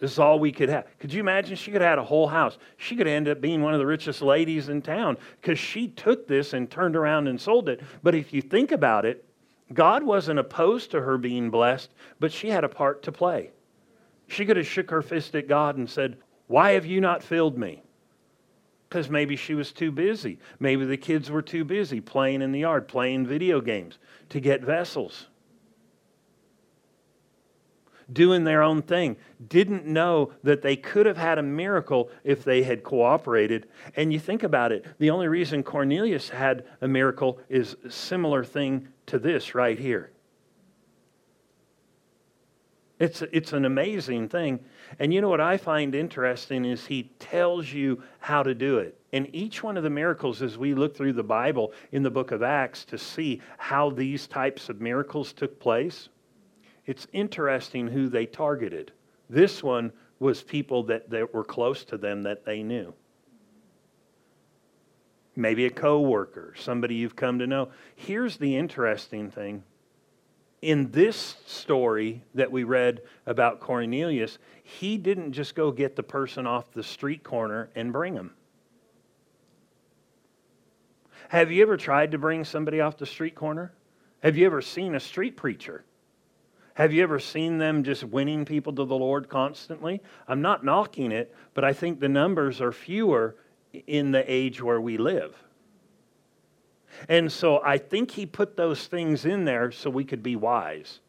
This 0.00 0.12
is 0.12 0.18
all 0.18 0.38
we 0.38 0.52
could 0.52 0.68
have. 0.68 0.86
Could 1.00 1.12
you 1.12 1.20
imagine? 1.20 1.56
She 1.56 1.72
could 1.72 1.80
have 1.80 1.90
had 1.90 1.98
a 1.98 2.04
whole 2.04 2.28
house. 2.28 2.56
She 2.76 2.94
could 2.94 3.08
end 3.08 3.28
up 3.28 3.40
being 3.40 3.62
one 3.62 3.74
of 3.74 3.80
the 3.80 3.86
richest 3.86 4.22
ladies 4.22 4.68
in 4.68 4.80
town 4.80 5.18
because 5.40 5.58
she 5.58 5.88
took 5.88 6.28
this 6.28 6.52
and 6.52 6.70
turned 6.70 6.94
around 6.94 7.26
and 7.26 7.40
sold 7.40 7.68
it. 7.68 7.80
But 8.02 8.14
if 8.14 8.32
you 8.32 8.40
think 8.40 8.70
about 8.70 9.04
it, 9.04 9.24
God 9.72 10.02
wasn't 10.02 10.38
opposed 10.38 10.92
to 10.92 11.00
her 11.00 11.18
being 11.18 11.50
blessed, 11.50 11.90
but 12.20 12.32
she 12.32 12.48
had 12.48 12.64
a 12.64 12.68
part 12.68 13.02
to 13.04 13.12
play. 13.12 13.50
She 14.28 14.46
could 14.46 14.56
have 14.56 14.66
shook 14.66 14.90
her 14.90 15.02
fist 15.02 15.34
at 15.34 15.48
God 15.48 15.76
and 15.76 15.90
said, 15.90 16.18
Why 16.46 16.72
have 16.72 16.86
you 16.86 17.00
not 17.00 17.22
filled 17.22 17.58
me? 17.58 17.82
Because 18.88 19.10
maybe 19.10 19.36
she 19.36 19.54
was 19.54 19.72
too 19.72 19.92
busy. 19.92 20.38
Maybe 20.58 20.84
the 20.84 20.96
kids 20.96 21.30
were 21.30 21.42
too 21.42 21.64
busy 21.64 22.00
playing 22.00 22.40
in 22.40 22.52
the 22.52 22.60
yard, 22.60 22.88
playing 22.88 23.26
video 23.26 23.60
games 23.60 23.98
to 24.30 24.40
get 24.40 24.62
vessels 24.62 25.26
doing 28.12 28.44
their 28.44 28.62
own 28.62 28.82
thing, 28.82 29.16
didn't 29.48 29.84
know 29.84 30.32
that 30.42 30.62
they 30.62 30.76
could 30.76 31.06
have 31.06 31.16
had 31.16 31.38
a 31.38 31.42
miracle 31.42 32.10
if 32.24 32.44
they 32.44 32.62
had 32.62 32.82
cooperated. 32.82 33.68
And 33.96 34.12
you 34.12 34.18
think 34.18 34.42
about 34.42 34.72
it, 34.72 34.86
the 34.98 35.10
only 35.10 35.28
reason 35.28 35.62
Cornelius 35.62 36.28
had 36.30 36.64
a 36.80 36.88
miracle 36.88 37.38
is 37.48 37.76
a 37.84 37.90
similar 37.90 38.44
thing 38.44 38.88
to 39.06 39.18
this 39.18 39.54
right 39.54 39.78
here. 39.78 40.10
It's, 42.98 43.22
it's 43.30 43.52
an 43.52 43.64
amazing 43.64 44.28
thing. 44.28 44.60
And 44.98 45.12
you 45.12 45.20
know 45.20 45.28
what 45.28 45.40
I 45.40 45.56
find 45.56 45.94
interesting 45.94 46.64
is 46.64 46.86
he 46.86 47.10
tells 47.18 47.72
you 47.72 48.02
how 48.20 48.42
to 48.42 48.54
do 48.54 48.78
it. 48.78 48.98
And 49.12 49.28
each 49.34 49.62
one 49.62 49.76
of 49.76 49.82
the 49.82 49.90
miracles, 49.90 50.42
as 50.42 50.58
we 50.58 50.74
look 50.74 50.96
through 50.96 51.14
the 51.14 51.22
Bible 51.22 51.72
in 51.92 52.02
the 52.02 52.10
book 52.10 52.30
of 52.30 52.42
Acts 52.42 52.84
to 52.86 52.98
see 52.98 53.40
how 53.56 53.90
these 53.90 54.26
types 54.26 54.68
of 54.68 54.80
miracles 54.80 55.32
took 55.32 55.58
place, 55.60 56.08
it's 56.86 57.06
interesting 57.12 57.88
who 57.88 58.08
they 58.08 58.26
targeted. 58.26 58.92
This 59.30 59.62
one 59.62 59.92
was 60.18 60.42
people 60.42 60.82
that, 60.84 61.10
that 61.10 61.32
were 61.32 61.44
close 61.44 61.84
to 61.84 61.98
them 61.98 62.22
that 62.22 62.44
they 62.44 62.62
knew. 62.62 62.92
Maybe 65.36 65.66
a 65.66 65.70
coworker, 65.70 66.54
somebody 66.58 66.96
you've 66.96 67.14
come 67.14 67.38
to 67.38 67.46
know. 67.46 67.68
Here's 67.94 68.36
the 68.38 68.56
interesting 68.56 69.30
thing. 69.30 69.62
In 70.60 70.90
this 70.90 71.36
story 71.46 72.24
that 72.34 72.50
we 72.50 72.64
read 72.64 73.02
about 73.26 73.60
Cornelius, 73.60 74.38
he 74.64 74.98
didn't 74.98 75.32
just 75.32 75.54
go 75.54 75.70
get 75.70 75.94
the 75.94 76.02
person 76.02 76.46
off 76.46 76.72
the 76.72 76.82
street 76.82 77.22
corner 77.22 77.70
and 77.76 77.92
bring 77.92 78.14
him. 78.14 78.32
Have 81.28 81.52
you 81.52 81.62
ever 81.62 81.76
tried 81.76 82.10
to 82.12 82.18
bring 82.18 82.44
somebody 82.44 82.80
off 82.80 82.96
the 82.96 83.06
street 83.06 83.34
corner? 83.34 83.72
Have 84.22 84.36
you 84.36 84.46
ever 84.46 84.62
seen 84.62 84.94
a 84.94 85.00
street 85.00 85.36
preacher? 85.36 85.84
Have 86.74 86.92
you 86.92 87.02
ever 87.02 87.18
seen 87.18 87.58
them 87.58 87.84
just 87.84 88.04
winning 88.04 88.44
people 88.44 88.72
to 88.72 88.84
the 88.84 88.96
Lord 88.96 89.28
constantly? 89.28 90.00
I'm 90.26 90.40
not 90.42 90.64
knocking 90.64 91.12
it, 91.12 91.34
but 91.54 91.64
I 91.64 91.72
think 91.72 92.00
the 92.00 92.08
numbers 92.08 92.60
are 92.60 92.72
fewer 92.72 93.36
in 93.86 94.10
the 94.10 94.24
age 94.30 94.62
where 94.62 94.80
we 94.80 94.96
live. 94.96 95.36
And 97.08 97.30
so 97.30 97.62
I 97.62 97.78
think 97.78 98.10
he 98.10 98.26
put 98.26 98.56
those 98.56 98.86
things 98.86 99.24
in 99.24 99.44
there 99.44 99.70
so 99.70 99.90
we 99.90 100.04
could 100.04 100.22
be 100.22 100.36
wise. 100.36 101.00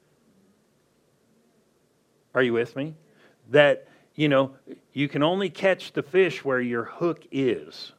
Are 2.36 2.44
you 2.44 2.54
with 2.54 2.76
me? 2.76 2.96
That, 3.50 3.88
you 4.16 4.30
know, 4.30 4.52
you 4.94 5.08
can 5.08 5.24
only 5.24 5.50
catch 5.50 5.94
the 5.94 6.04
fish 6.04 6.44
where 6.46 6.62
your 6.62 6.84
hook 6.84 7.26
is. 7.32 7.94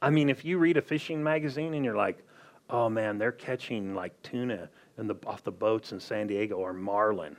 I 0.00 0.10
mean, 0.10 0.28
if 0.28 0.44
you 0.44 0.58
read 0.58 0.76
a 0.76 0.82
fishing 0.82 1.22
magazine 1.22 1.74
and 1.74 1.84
you're 1.84 1.96
like, 1.96 2.22
oh 2.70 2.88
man, 2.88 3.18
they're 3.18 3.32
catching 3.32 3.94
like 3.94 4.20
tuna 4.22 4.68
in 4.98 5.06
the, 5.06 5.16
off 5.26 5.42
the 5.42 5.50
boats 5.50 5.92
in 5.92 6.00
San 6.00 6.26
Diego 6.26 6.56
or 6.56 6.72
marlin. 6.72 7.36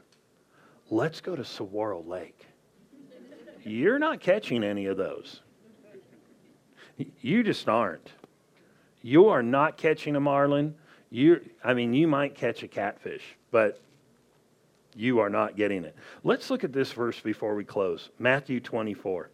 Let's 0.89 1.21
go 1.21 1.35
to 1.35 1.45
Saguaro 1.45 2.01
Lake. 2.01 2.45
You're 3.63 3.99
not 3.99 4.19
catching 4.19 4.63
any 4.63 4.85
of 4.85 4.97
those. 4.97 5.41
You 7.21 7.43
just 7.43 7.67
aren't. 7.67 8.11
You 9.01 9.29
are 9.29 9.43
not 9.43 9.77
catching 9.77 10.15
a 10.15 10.19
marlin. 10.19 10.75
You, 11.09 11.41
I 11.63 11.73
mean, 11.73 11.93
you 11.93 12.07
might 12.07 12.35
catch 12.35 12.63
a 12.63 12.67
catfish, 12.67 13.23
but 13.51 13.79
you 14.95 15.19
are 15.19 15.29
not 15.29 15.55
getting 15.55 15.83
it. 15.83 15.95
Let's 16.23 16.49
look 16.49 16.63
at 16.63 16.73
this 16.73 16.91
verse 16.91 17.19
before 17.19 17.55
we 17.55 17.63
close 17.63 18.09
Matthew 18.17 18.59
24. 18.59 19.29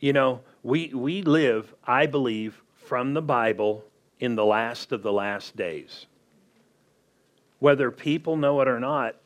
You 0.00 0.12
know, 0.12 0.40
we, 0.62 0.92
we 0.94 1.22
live, 1.22 1.74
I 1.84 2.06
believe, 2.06 2.62
from 2.74 3.14
the 3.14 3.22
Bible 3.22 3.84
in 4.20 4.36
the 4.36 4.44
last 4.44 4.92
of 4.92 5.02
the 5.02 5.12
last 5.12 5.56
days. 5.56 6.06
Whether 7.58 7.90
people 7.90 8.36
know 8.36 8.60
it 8.60 8.68
or 8.68 8.80
not, 8.80 9.16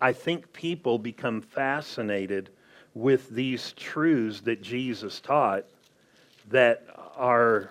I 0.00 0.12
think 0.12 0.52
people 0.52 0.98
become 0.98 1.40
fascinated 1.40 2.50
with 2.94 3.30
these 3.30 3.72
truths 3.72 4.40
that 4.42 4.62
Jesus 4.62 5.20
taught 5.20 5.64
that 6.48 6.84
are 7.16 7.70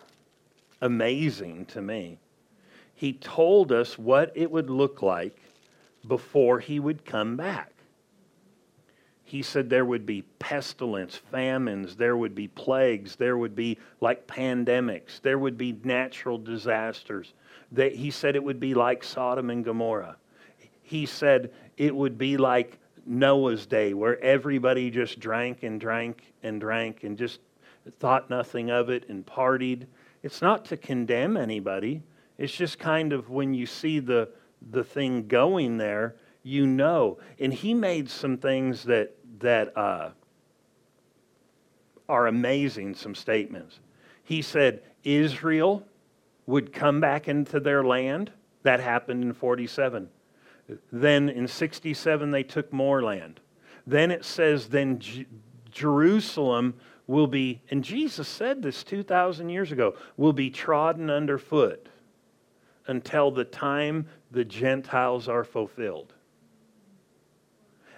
amazing 0.81 1.65
to 1.65 1.81
me. 1.81 2.19
He 2.95 3.13
told 3.13 3.71
us 3.71 3.97
what 3.97 4.31
it 4.35 4.49
would 4.51 4.69
look 4.69 5.01
like 5.01 5.37
before 6.07 6.59
he 6.59 6.79
would 6.79 7.05
come 7.05 7.35
back 7.35 7.71
he 9.29 9.43
said 9.43 9.69
there 9.69 9.85
would 9.85 10.07
be 10.07 10.23
pestilence, 10.39 11.15
famines, 11.15 11.95
there 11.95 12.17
would 12.17 12.33
be 12.33 12.47
plagues, 12.47 13.15
there 13.15 13.37
would 13.37 13.55
be 13.55 13.77
like 14.01 14.25
pandemics, 14.25 15.21
there 15.21 15.37
would 15.37 15.55
be 15.55 15.77
natural 15.83 16.39
disasters. 16.39 17.33
That 17.71 17.93
he 17.93 18.09
said 18.09 18.35
it 18.35 18.43
would 18.43 18.59
be 18.59 18.73
like 18.73 19.03
Sodom 19.03 19.51
and 19.51 19.63
Gomorrah. 19.63 20.15
He 20.81 21.05
said 21.05 21.51
it 21.77 21.95
would 21.95 22.17
be 22.17 22.37
like 22.37 22.79
Noah's 23.09 23.65
day, 23.65 23.93
where 23.93 24.21
everybody 24.21 24.91
just 24.91 25.19
drank 25.19 25.63
and 25.63 25.81
drank 25.81 26.31
and 26.43 26.61
drank 26.61 27.03
and 27.03 27.17
just 27.17 27.39
thought 27.99 28.29
nothing 28.29 28.69
of 28.69 28.89
it 28.89 29.09
and 29.09 29.25
partied. 29.25 29.87
It's 30.21 30.41
not 30.41 30.65
to 30.65 30.77
condemn 30.77 31.35
anybody. 31.35 32.03
It's 32.37 32.53
just 32.53 32.77
kind 32.77 33.11
of 33.11 33.29
when 33.29 33.53
you 33.53 33.65
see 33.65 33.99
the 33.99 34.29
the 34.71 34.83
thing 34.83 35.27
going 35.27 35.77
there, 35.77 36.15
you 36.43 36.67
know. 36.67 37.17
And 37.39 37.53
he 37.53 37.73
made 37.73 38.09
some 38.09 38.37
things 38.37 38.83
that 38.83 39.15
that 39.39 39.75
uh, 39.75 40.11
are 42.07 42.27
amazing, 42.27 42.95
some 42.95 43.15
statements. 43.15 43.79
He 44.23 44.41
said, 44.41 44.83
Israel 45.03 45.85
would 46.45 46.73
come 46.73 46.99
back 46.99 47.27
into 47.27 47.59
their 47.59 47.83
land. 47.83 48.31
That 48.63 48.79
happened 48.79 49.23
in 49.23 49.33
47. 49.33 50.09
Then 50.91 51.29
in 51.29 51.47
67, 51.47 52.31
they 52.31 52.43
took 52.43 52.71
more 52.71 53.03
land. 53.03 53.39
Then 53.87 54.11
it 54.11 54.25
says, 54.25 54.67
then 54.67 54.99
J- 54.99 55.25
Jerusalem 55.71 56.75
will 57.07 57.27
be, 57.27 57.61
and 57.71 57.83
Jesus 57.83 58.27
said 58.27 58.61
this 58.61 58.83
2,000 58.83 59.49
years 59.49 59.71
ago, 59.71 59.95
will 60.15 60.33
be 60.33 60.49
trodden 60.49 61.09
underfoot 61.09 61.89
until 62.87 63.31
the 63.31 63.45
time 63.45 64.07
the 64.31 64.45
Gentiles 64.45 65.27
are 65.27 65.43
fulfilled. 65.43 66.13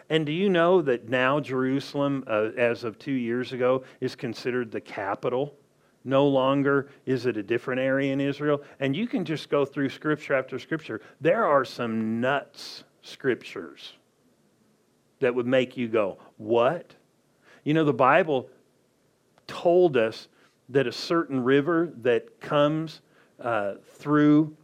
And 0.10 0.26
do 0.26 0.32
you 0.34 0.50
know 0.50 0.82
that 0.82 1.08
now 1.08 1.40
Jerusalem, 1.40 2.26
uh, 2.28 2.50
as 2.58 2.84
of 2.84 3.00
two 3.00 3.14
years 3.14 3.54
ago, 3.54 3.84
is 4.02 4.16
considered 4.16 4.70
the 4.70 4.82
capital? 4.82 5.56
No 6.04 6.28
longer 6.28 6.90
is 7.06 7.26
it 7.26 7.38
a 7.38 7.44
different 7.44 7.80
area 7.80 8.12
in 8.12 8.20
Israel. 8.20 8.62
And 8.80 8.96
you 8.96 9.08
can 9.08 9.24
just 9.24 9.50
go 9.50 9.66
through 9.66 9.90
scripture 9.90 10.34
after 10.34 10.58
scripture. 10.58 11.02
There 11.20 11.46
are 11.46 11.64
some 11.64 12.20
nuts 12.20 12.84
scriptures 13.02 13.94
that 15.20 15.34
would 15.34 15.48
make 15.48 15.78
you 15.78 15.88
go, 15.88 16.18
What? 16.38 16.96
You 17.64 17.76
know, 17.76 17.86
the 17.86 17.94
Bible 17.94 18.50
told 19.46 19.98
us 19.98 20.28
that 20.70 20.88
a 20.88 20.92
certain 20.92 21.44
river 21.44 21.92
that 22.02 22.40
comes 22.40 23.02
uh, 23.40 23.74
through 23.86 24.56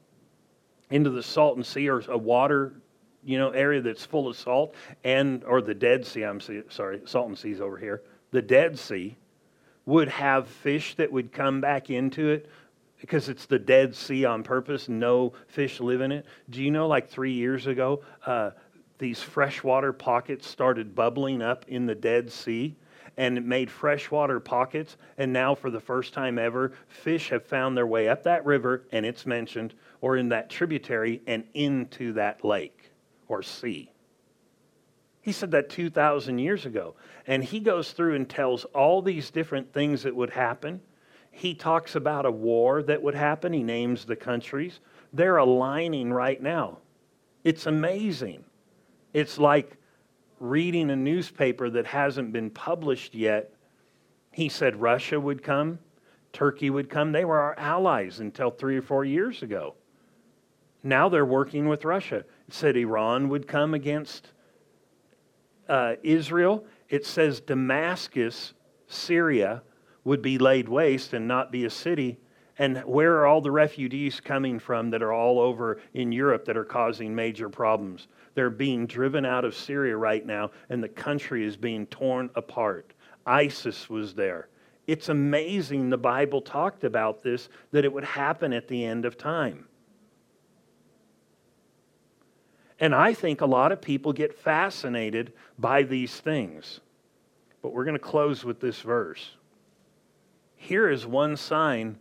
into 0.90 1.10
the 1.10 1.22
Salton 1.22 1.64
Sea 1.64 1.90
or 1.90 2.00
a 2.10 2.18
water 2.18 2.74
you 3.26 3.38
know 3.38 3.50
area 3.50 3.82
that's 3.82 4.06
full 4.06 4.28
of 4.28 4.38
salt 4.38 4.74
and 5.04 5.44
or 5.44 5.62
the 5.62 5.74
Dead 5.74 6.06
Sea 6.06 6.24
I'm 6.24 6.40
sorry 6.40 7.02
Salton 7.06 7.36
Sea's 7.36 7.60
over 7.60 7.78
here 7.78 8.04
the 8.32 8.42
Dead 8.42 8.80
Sea 8.80 9.18
would 9.88 10.08
have 10.08 10.48
fish 10.48 10.94
that 10.96 11.12
would 11.12 11.32
come 11.32 11.60
back 11.60 11.90
into 11.90 12.30
it 12.30 12.48
because 13.02 13.30
it's 13.30 13.48
the 13.48 13.58
Dead 13.58 13.96
Sea 13.96 14.26
on 14.26 14.44
purpose 14.44 14.88
no 14.88 15.34
fish 15.48 15.80
live 15.80 16.02
in 16.02 16.12
it 16.12 16.28
do 16.52 16.62
you 16.62 16.70
know 16.70 16.88
like 16.88 17.10
three 17.10 17.34
years 17.34 17.66
ago 17.66 18.04
uh, 18.28 18.52
these 19.00 19.20
freshwater 19.20 19.92
pockets 19.92 20.48
started 20.48 20.94
bubbling 20.94 21.42
up 21.42 21.66
in 21.68 21.88
the 21.88 21.96
Dead 21.96 22.32
Sea 22.32 22.76
and 23.18 23.38
it 23.38 23.46
made 23.46 23.70
freshwater 23.70 24.40
pockets. 24.40 24.96
And 25.18 25.34
now, 25.34 25.56
for 25.56 25.72
the 25.72 25.80
first 25.80 26.14
time 26.14 26.38
ever, 26.38 26.74
fish 26.88 27.30
have 27.30 27.44
found 27.44 27.76
their 27.76 27.88
way 27.88 28.08
up 28.08 28.24
that 28.24 28.46
river, 28.46 28.84
and 28.92 29.06
it's 29.06 29.26
mentioned, 29.26 29.74
or 30.02 30.18
in 30.18 30.30
that 30.30 30.50
tributary, 30.50 31.22
and 31.26 31.44
into 31.56 32.14
that 32.14 32.46
lake 32.46 32.92
or 33.28 33.42
sea. 33.42 33.92
He 35.28 35.34
said 35.34 35.52
that 35.52 35.70
2,000 35.70 36.40
years 36.40 36.66
ago. 36.66 36.96
And 37.28 37.44
he 37.44 37.60
goes 37.60 37.92
through 37.92 38.16
and 38.16 38.30
tells 38.30 38.64
all 38.64 39.02
these 39.02 39.30
different 39.30 39.74
things 39.74 40.04
that 40.04 40.16
would 40.16 40.30
happen. 40.30 40.80
He 41.32 41.54
talks 41.54 41.98
about 41.98 42.26
a 42.26 42.32
war 42.32 42.82
that 42.84 43.02
would 43.02 43.14
happen. 43.14 43.52
He 43.52 43.62
names 43.62 44.06
the 44.06 44.16
countries. 44.16 44.80
They're 45.12 45.36
aligning 45.36 46.14
right 46.14 46.42
now. 46.42 46.78
It's 47.44 47.66
amazing. 47.66 48.46
It's 49.12 49.38
like 49.38 49.76
reading 50.40 50.92
a 50.92 50.96
newspaper 50.96 51.70
that 51.72 51.88
hasn't 51.88 52.32
been 52.32 52.50
published 52.50 53.14
yet, 53.14 53.52
he 54.32 54.48
said 54.48 54.78
Russia 54.78 55.20
would 55.20 55.44
come, 55.44 55.80
Turkey 56.32 56.70
would 56.70 56.90
come. 56.90 57.12
They 57.12 57.26
were 57.26 57.42
our 57.42 57.60
allies 57.60 58.22
until 58.22 58.50
three 58.50 58.78
or 58.78 58.82
four 58.82 59.04
years 59.04 59.44
ago. 59.44 59.76
Now 60.84 61.10
they're 61.10 61.26
working 61.26 61.68
with 61.68 61.84
Russia. 61.84 62.20
It 62.48 62.54
said 62.54 62.78
Iran 62.78 63.28
would 63.28 63.46
come 63.46 63.74
against 63.74 64.32
uh, 65.70 65.96
Israel. 66.04 66.66
It 66.90 67.06
says 67.06 67.40
Damascus, 67.40 68.54
Syria, 68.88 69.62
would 70.04 70.22
be 70.22 70.38
laid 70.38 70.70
waste 70.70 71.14
and 71.14 71.28
not 71.28 71.52
be 71.52 71.66
a 71.66 71.70
city. 71.70 72.18
And 72.60 72.78
where 72.86 73.18
are 73.18 73.28
all 73.28 73.42
the 73.42 73.52
refugees 73.52 74.20
coming 74.20 74.58
from 74.58 74.90
that 74.90 75.04
are 75.04 75.14
all 75.14 75.40
over 75.40 75.80
in 75.94 76.12
Europe 76.12 76.46
that 76.46 76.58
are 76.58 76.66
causing 76.66 77.14
major 77.14 77.50
problems? 77.50 78.08
They're 78.34 78.50
being 78.50 78.88
driven 78.88 79.26
out 79.26 79.46
of 79.46 79.56
Syria 79.56 79.96
right 79.96 80.26
now, 80.26 80.52
and 80.70 80.84
the 80.84 80.90
country 80.90 81.46
is 81.46 81.56
being 81.56 81.86
torn 81.88 82.30
apart. 82.36 82.94
ISIS 83.26 83.90
was 83.90 84.16
there. 84.16 84.48
It's 84.88 85.10
amazing 85.10 85.90
the 85.90 85.98
Bible 85.98 86.42
talked 86.42 86.84
about 86.84 87.22
this, 87.22 87.50
that 87.72 87.84
it 87.84 87.92
would 87.92 88.06
happen 88.06 88.54
at 88.54 88.68
the 88.68 88.86
end 88.86 89.06
of 89.06 89.18
time. 89.18 89.67
And 92.80 92.94
I 92.94 93.14
think 93.14 93.42
a 93.42 93.46
lot 93.46 93.72
of 93.72 93.82
people 93.82 94.14
get 94.14 94.38
fascinated 94.38 95.34
by 95.58 95.84
these 95.84 96.20
things. 96.20 96.80
But 97.62 97.74
we're 97.74 97.86
going 97.86 97.96
to 97.96 98.00
close 98.00 98.44
with 98.44 98.60
this 98.60 98.82
verse. 98.82 99.32
Here 100.56 100.90
is 100.90 101.06
one 101.06 101.38
sign 101.38 101.98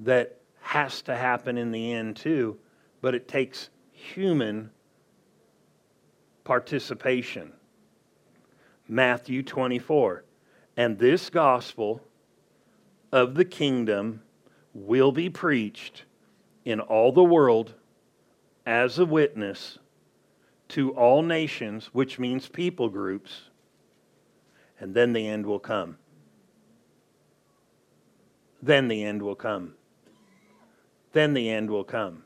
that 0.00 0.38
has 0.60 1.02
to 1.02 1.16
happen 1.16 1.56
in 1.56 1.70
the 1.70 1.92
end, 1.92 2.16
too, 2.16 2.58
but 3.00 3.14
it 3.14 3.28
takes 3.28 3.70
human 3.92 4.70
participation. 6.44 7.52
Matthew 8.88 9.42
24. 9.42 10.24
And 10.76 10.98
this 10.98 11.30
gospel 11.30 12.02
of 13.12 13.34
the 13.34 13.44
kingdom 13.44 14.22
will 14.74 15.12
be 15.12 15.30
preached 15.30 16.04
in 16.64 16.80
all 16.80 17.12
the 17.12 17.24
world 17.24 17.74
as 18.66 18.98
a 18.98 19.04
witness 19.04 19.78
to 20.74 20.90
all 20.96 21.22
nations, 21.22 21.90
which 21.92 22.18
means 22.18 22.48
people 22.48 22.88
groups, 22.88 23.42
and 24.80 24.92
then 24.92 25.12
the 25.12 25.24
end 25.24 25.46
will 25.46 25.60
come. 25.60 25.96
Then 28.60 28.88
the 28.88 29.04
end 29.04 29.22
will 29.22 29.36
come. 29.36 29.74
Then 31.12 31.32
the 31.32 31.48
end 31.48 31.70
will 31.70 31.84
come. 31.84 32.24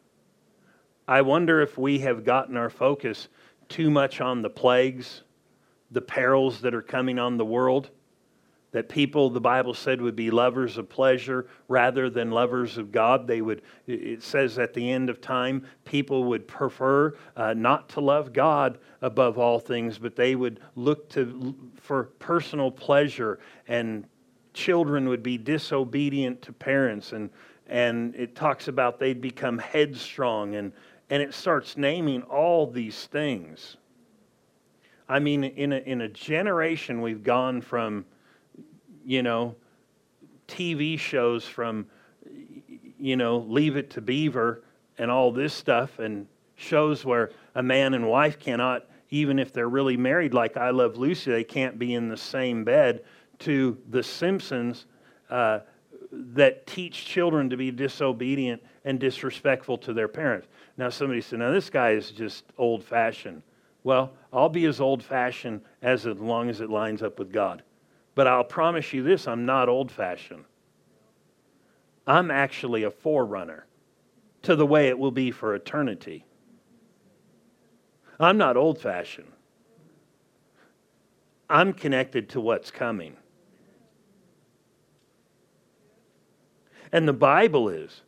I 1.07 1.20
wonder 1.20 1.61
if 1.61 1.76
we 1.76 1.99
have 1.99 2.24
gotten 2.24 2.57
our 2.57 2.70
focus 2.70 3.28
too 3.68 3.90
much 3.90 4.22
on 4.22 4.40
the 4.40 4.49
plagues, 4.49 5.24
the 5.90 6.01
perils 6.01 6.62
that 6.62 6.74
are 6.74 6.80
coming 6.80 7.18
on 7.18 7.36
the 7.36 7.44
world. 7.44 7.90
That 8.73 8.89
people, 8.91 9.31
the 9.31 9.41
Bible 9.41 9.73
said, 9.73 10.01
would 10.01 10.14
be 10.14 10.31
lovers 10.31 10.77
of 10.77 10.91
pleasure 10.91 11.47
rather 11.69 12.11
than 12.11 12.31
lovers 12.31 12.77
of 12.77 12.93
God. 12.93 13.27
They 13.27 13.41
would, 13.41 13.62
it 13.87 14.23
says 14.23 14.59
at 14.59 14.75
the 14.75 14.91
end 14.91 15.09
of 15.09 15.23
time, 15.23 15.66
people 15.87 16.25
would 16.25 16.47
prefer 16.47 17.14
uh, 17.35 17.55
not 17.55 17.89
to 17.91 18.01
love 18.01 18.35
God 18.35 18.79
above 19.01 19.39
all 19.39 19.59
things, 19.59 19.99
but 19.99 20.16
they 20.16 20.35
would 20.35 20.61
look 20.75 21.09
to 21.11 21.55
for 21.81 22.05
personal 22.19 22.71
pleasure, 22.71 23.39
and 23.69 24.05
children 24.53 25.09
would 25.09 25.23
be 25.23 25.39
disobedient 25.39 26.43
to 26.43 26.53
parents. 26.53 27.12
And, 27.12 27.31
and 27.69 28.14
it 28.16 28.35
talks 28.35 28.69
about 28.69 28.99
they'd 28.99 29.21
become 29.21 29.59
headstrong 29.59 30.57
and, 30.57 30.73
and 31.11 31.23
it 31.23 31.33
starts 31.33 31.77
naming 31.77 32.23
all 32.23 32.66
these 32.66 33.07
things. 33.07 33.77
I 35.09 35.21
mean, 35.21 35.45
in 35.45 35.73
a, 35.73 35.79
in 35.79 36.03
a 36.03 36.09
generation, 36.09 37.01
we've 37.01 37.23
gone 37.23 37.62
from, 37.62 38.05
you 39.09 39.23
know, 39.23 39.57
TV 40.49 40.99
shows 40.99 41.47
from, 41.47 41.87
you 43.01 43.17
know, 43.17 43.39
Leave 43.39 43.79
It 43.79 43.89
to 43.93 44.03
Beaver 44.03 44.63
and 44.99 45.11
all 45.11 45.33
this 45.33 45.55
stuff, 45.55 45.99
and 45.99 46.27
shows 46.57 47.07
where 47.07 47.31
a 47.55 47.63
man 47.63 47.95
and 47.95 48.07
wife 48.07 48.39
cannot, 48.39 48.85
even 49.09 49.39
if 49.39 49.51
they're 49.51 49.71
really 49.71 49.97
married, 49.97 50.35
like 50.35 50.59
I 50.59 50.69
Love 50.69 50.99
Lucy, 50.99 51.31
they 51.31 51.43
can't 51.43 51.79
be 51.79 51.95
in 51.95 52.11
the 52.11 52.19
same 52.19 52.65
bed, 52.65 53.03
to 53.41 53.79
The 53.89 54.03
Simpsons. 54.03 54.85
Uh, 55.31 55.61
that 56.11 56.67
teach 56.67 57.05
children 57.05 57.51
to 57.51 57.57
be 57.57 57.71
disobedient 57.71 58.63
and 58.85 58.99
disrespectful 58.99 59.77
to 59.77 59.93
their 59.93 60.09
parents. 60.09 60.49
Now, 60.79 60.89
somebody 60.89 61.21
said, 61.21 61.41
now 61.41 61.51
this 61.51 61.69
guy 61.69 61.91
is 61.91 62.11
just 62.11 62.45
old 62.57 62.83
fashioned. 62.83 63.43
Well, 63.85 64.13
I'll 64.33 64.49
be 64.49 64.65
as 64.65 64.81
old 64.81 65.03
fashioned 65.03 65.61
as 65.83 66.07
long 66.07 66.49
as 66.49 66.63
it 66.63 66.71
lines 66.71 67.03
up 67.03 67.19
with 67.19 67.31
God. 67.31 67.63
But 68.19 68.27
I'll 68.27 68.43
promise 68.43 68.93
you 68.93 69.05
this 69.05 69.29
I'm 69.29 69.47
not 69.47 69.69
old 69.69 69.93
fashioned. 69.93 70.45
I'm 72.05 72.33
actually 72.33 72.83
a 72.83 72.91
forerunner 72.91 73.64
to 74.43 74.57
the 74.57 74.66
way 74.66 74.89
it 74.89 74.99
will 74.99 75.12
be 75.12 75.31
for 75.31 75.55
eternity. 75.55 76.25
I'm 78.19 78.37
not 78.37 78.57
old 78.57 78.81
fashioned. 78.81 79.31
I'm 81.49 81.73
connected 81.73 82.31
to 82.31 82.41
what's 82.41 82.73
coming. 82.73 83.16
And 86.91 87.07
the 87.07 87.12
Bible 87.12 87.69
is. 87.69 88.03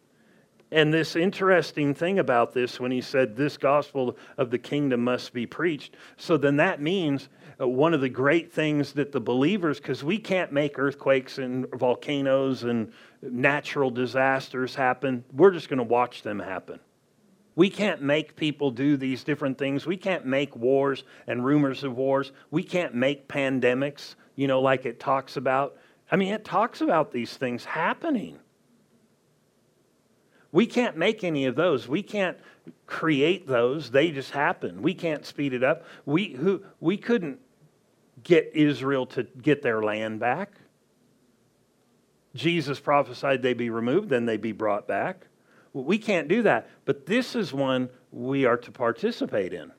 And 0.73 0.93
this 0.93 1.15
interesting 1.15 1.95
thing 1.95 2.19
about 2.19 2.53
this, 2.53 2.81
when 2.81 2.91
he 2.91 3.01
said, 3.01 3.37
This 3.37 3.57
gospel 3.57 4.17
of 4.39 4.51
the 4.51 4.59
kingdom 4.59 5.05
must 5.05 5.33
be 5.33 5.47
preached. 5.47 5.95
So 6.17 6.37
then 6.37 6.57
that 6.57 6.83
means 6.83 7.29
Uh, 7.61 7.69
one 7.69 7.93
of 7.93 8.01
the 8.01 8.09
great 8.09 8.53
things 8.53 8.93
that 8.93 9.13
the 9.13 9.21
believers, 9.21 9.79
because 9.79 10.03
we 10.03 10.19
can't 10.19 10.53
make 10.53 10.79
earthquakes 10.79 11.39
and 11.39 11.69
volcanoes 11.73 12.63
and 12.63 12.93
natural 13.23 13.91
disasters 13.91 14.75
happen, 14.75 15.25
we're 15.33 15.51
just 15.51 15.69
going 15.69 15.79
to 15.79 15.85
watch 15.85 16.23
them 16.23 16.39
happen. 16.39 16.81
We 17.57 17.69
can't 17.69 18.01
make 18.01 18.37
people 18.37 18.71
do 18.71 18.97
these 18.97 19.25
different 19.25 19.59
things. 19.59 19.85
We 19.85 19.97
can't 19.97 20.25
make 20.25 20.57
wars 20.57 21.05
and 21.27 21.45
rumors 21.45 21.85
of 21.85 21.97
wars. 21.97 22.33
We 22.51 22.63
can't 22.63 22.95
make 22.95 23.29
pandemics, 23.29 24.15
you 24.37 24.47
know, 24.47 24.61
like 24.63 24.87
it 24.87 24.99
talks 24.99 25.37
about. 25.37 25.77
I 26.11 26.17
mean, 26.17 26.33
it 26.33 26.45
talks 26.45 26.81
about 26.81 27.13
these 27.13 27.37
things 27.37 27.65
happening. 27.65 28.39
We 30.53 30.67
can't 30.67 30.97
make 30.97 31.23
any 31.23 31.45
of 31.45 31.55
those. 31.55 31.87
We 31.87 32.03
can't 32.03 32.39
create 32.87 33.47
those. 33.47 33.91
They 33.91 34.11
just 34.11 34.31
happen. 34.31 34.81
We 34.81 34.95
can't 34.95 35.27
speed 35.27 35.53
it 35.53 35.63
up. 35.63 35.85
We, 36.07 36.33
who, 36.33 36.63
we 36.81 36.97
couldn't 36.97 37.39
get 38.23 38.51
Israel 38.55 39.07
to 39.07 39.23
get 39.23 39.63
their 39.63 39.83
land 39.83 40.21
back. 40.21 40.53
Jesus 42.35 42.79
prophesied 42.79 43.43
they'd 43.43 43.55
be 43.55 43.71
removed, 43.71 44.09
then 44.09 44.25
they'd 44.25 44.41
be 44.41 44.53
brought 44.53 44.87
back. 44.87 45.27
We 45.73 45.99
can't 45.99 46.29
do 46.29 46.43
that. 46.43 46.69
But 46.85 47.07
this 47.07 47.35
is 47.35 47.53
one 47.53 47.89
we 48.13 48.45
are 48.45 48.57
to 48.57 48.71
participate 48.71 49.53
in. 49.53 49.73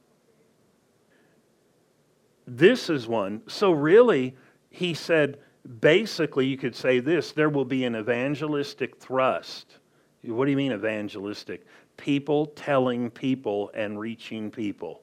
This 2.47 2.89
is 2.89 3.07
one. 3.07 3.41
So, 3.47 3.71
really, 3.71 4.35
he 4.69 4.93
said, 4.93 5.39
basically, 5.79 6.47
you 6.47 6.57
could 6.57 6.75
say 6.75 6.99
this 6.99 7.31
there 7.31 7.49
will 7.49 7.65
be 7.65 7.85
an 7.85 7.95
evangelistic 7.95 8.97
thrust. 8.97 9.77
What 10.23 10.45
do 10.45 10.51
you 10.51 10.57
mean, 10.57 10.71
evangelistic? 10.71 11.65
People 11.97 12.47
telling 12.47 13.09
people 13.09 13.71
and 13.73 13.99
reaching 13.99 14.51
people. 14.51 15.01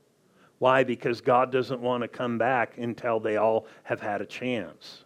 Why? 0.59 0.85
Because 0.85 1.21
God 1.21 1.53
doesn't 1.53 1.81
want 1.81 2.03
to 2.03 2.09
come 2.09 2.39
back 2.39 2.79
until 2.79 3.21
they 3.21 3.37
all 3.37 3.67
have 3.85 4.01
had 4.01 4.21
a 4.21 4.27
chance. 4.27 5.05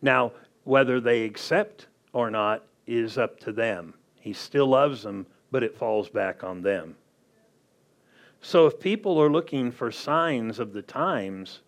Now, 0.00 0.32
whether 0.64 1.00
they 1.00 1.24
accept 1.24 1.86
or 2.12 2.30
not 2.30 2.64
is 2.86 3.18
up 3.18 3.38
to 3.40 3.52
them. 3.52 3.94
He 4.20 4.32
still 4.32 4.66
loves 4.66 5.02
them, 5.02 5.26
but 5.50 5.62
it 5.62 5.76
falls 5.76 6.08
back 6.08 6.42
on 6.42 6.62
them. 6.62 6.96
So 8.40 8.66
if 8.66 8.78
people 8.78 9.20
are 9.20 9.30
looking 9.30 9.70
for 9.70 9.90
signs 9.90 10.58
of 10.58 10.72
the 10.72 10.82
times, 10.82 11.60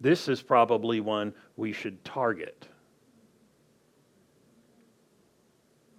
this 0.00 0.28
is 0.28 0.42
probably 0.42 1.00
one 1.00 1.34
we 1.56 1.72
should 1.72 2.02
target. 2.04 2.68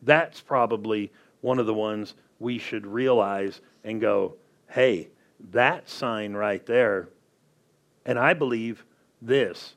That's 0.03 0.41
probably 0.41 1.11
one 1.41 1.59
of 1.59 1.65
the 1.65 1.73
ones 1.73 2.15
we 2.39 2.57
should 2.57 2.86
realize 2.86 3.61
and 3.84 3.99
go, 3.99 4.36
hey, 4.70 5.09
that 5.51 5.89
sign 5.89 6.34
right 6.34 6.65
there. 6.65 7.09
And 8.05 8.18
I 8.18 8.34
believe 8.34 8.86
this 9.22 9.76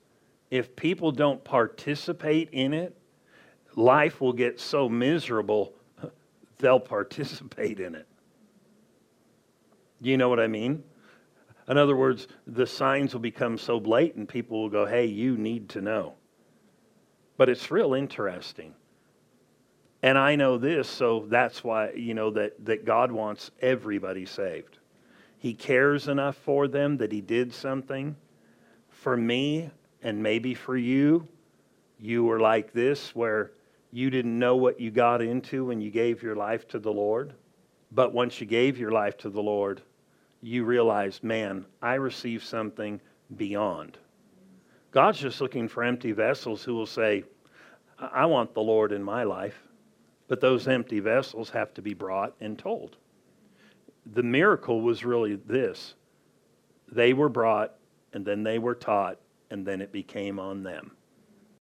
if 0.50 0.74
people 0.74 1.12
don't 1.12 1.42
participate 1.44 2.48
in 2.50 2.74
it, 2.74 2.96
life 3.76 4.20
will 4.20 4.32
get 4.32 4.58
so 4.58 4.88
miserable, 4.88 5.74
they'll 6.58 6.80
participate 6.80 7.78
in 7.78 7.94
it. 7.94 8.06
You 10.00 10.16
know 10.16 10.28
what 10.28 10.40
I 10.40 10.48
mean? 10.48 10.82
In 11.68 11.78
other 11.78 11.94
words, 11.94 12.26
the 12.48 12.66
signs 12.66 13.12
will 13.12 13.20
become 13.20 13.56
so 13.56 13.78
blatant, 13.78 14.28
people 14.28 14.62
will 14.62 14.70
go, 14.70 14.86
hey, 14.86 15.06
you 15.06 15.36
need 15.36 15.68
to 15.70 15.80
know. 15.80 16.14
But 17.36 17.48
it's 17.48 17.70
real 17.70 17.94
interesting. 17.94 18.74
And 20.02 20.18
I 20.18 20.34
know 20.34 20.58
this, 20.58 20.88
so 20.88 21.26
that's 21.28 21.62
why, 21.62 21.92
you 21.92 22.14
know, 22.14 22.30
that, 22.30 22.64
that 22.64 22.84
God 22.84 23.12
wants 23.12 23.52
everybody 23.60 24.26
saved. 24.26 24.79
He 25.40 25.54
cares 25.54 26.06
enough 26.06 26.36
for 26.36 26.68
them 26.68 26.98
that 26.98 27.10
He 27.10 27.22
did 27.22 27.52
something. 27.52 28.14
For 28.90 29.16
me, 29.16 29.70
and 30.02 30.22
maybe 30.22 30.52
for 30.52 30.76
you, 30.76 31.26
you 31.98 32.24
were 32.24 32.40
like 32.40 32.72
this, 32.74 33.14
where 33.14 33.52
you 33.90 34.10
didn't 34.10 34.38
know 34.38 34.56
what 34.56 34.78
you 34.78 34.90
got 34.90 35.22
into 35.22 35.64
when 35.64 35.80
you 35.80 35.90
gave 35.90 36.22
your 36.22 36.36
life 36.36 36.68
to 36.68 36.78
the 36.78 36.92
Lord. 36.92 37.32
But 37.90 38.12
once 38.12 38.38
you 38.38 38.46
gave 38.46 38.78
your 38.78 38.92
life 38.92 39.16
to 39.18 39.30
the 39.30 39.42
Lord, 39.42 39.80
you 40.42 40.64
realized, 40.64 41.24
man, 41.24 41.64
I 41.80 41.94
received 41.94 42.44
something 42.44 43.00
beyond. 43.36 43.96
God's 44.90 45.20
just 45.20 45.40
looking 45.40 45.68
for 45.68 45.82
empty 45.82 46.12
vessels 46.12 46.62
who 46.62 46.74
will 46.74 46.86
say, 46.86 47.24
I 47.98 48.26
want 48.26 48.52
the 48.52 48.60
Lord 48.60 48.92
in 48.92 49.02
my 49.02 49.24
life. 49.24 49.58
But 50.28 50.42
those 50.42 50.68
empty 50.68 51.00
vessels 51.00 51.48
have 51.50 51.72
to 51.74 51.82
be 51.82 51.94
brought 51.94 52.34
and 52.42 52.58
told. 52.58 52.98
The 54.12 54.22
miracle 54.22 54.80
was 54.80 55.04
really 55.04 55.36
this 55.36 55.94
they 56.92 57.12
were 57.12 57.28
brought, 57.28 57.74
and 58.12 58.24
then 58.24 58.42
they 58.42 58.58
were 58.58 58.74
taught, 58.74 59.18
and 59.50 59.64
then 59.64 59.80
it 59.80 59.92
became 59.92 60.38
on 60.40 60.62
them. 60.62 60.96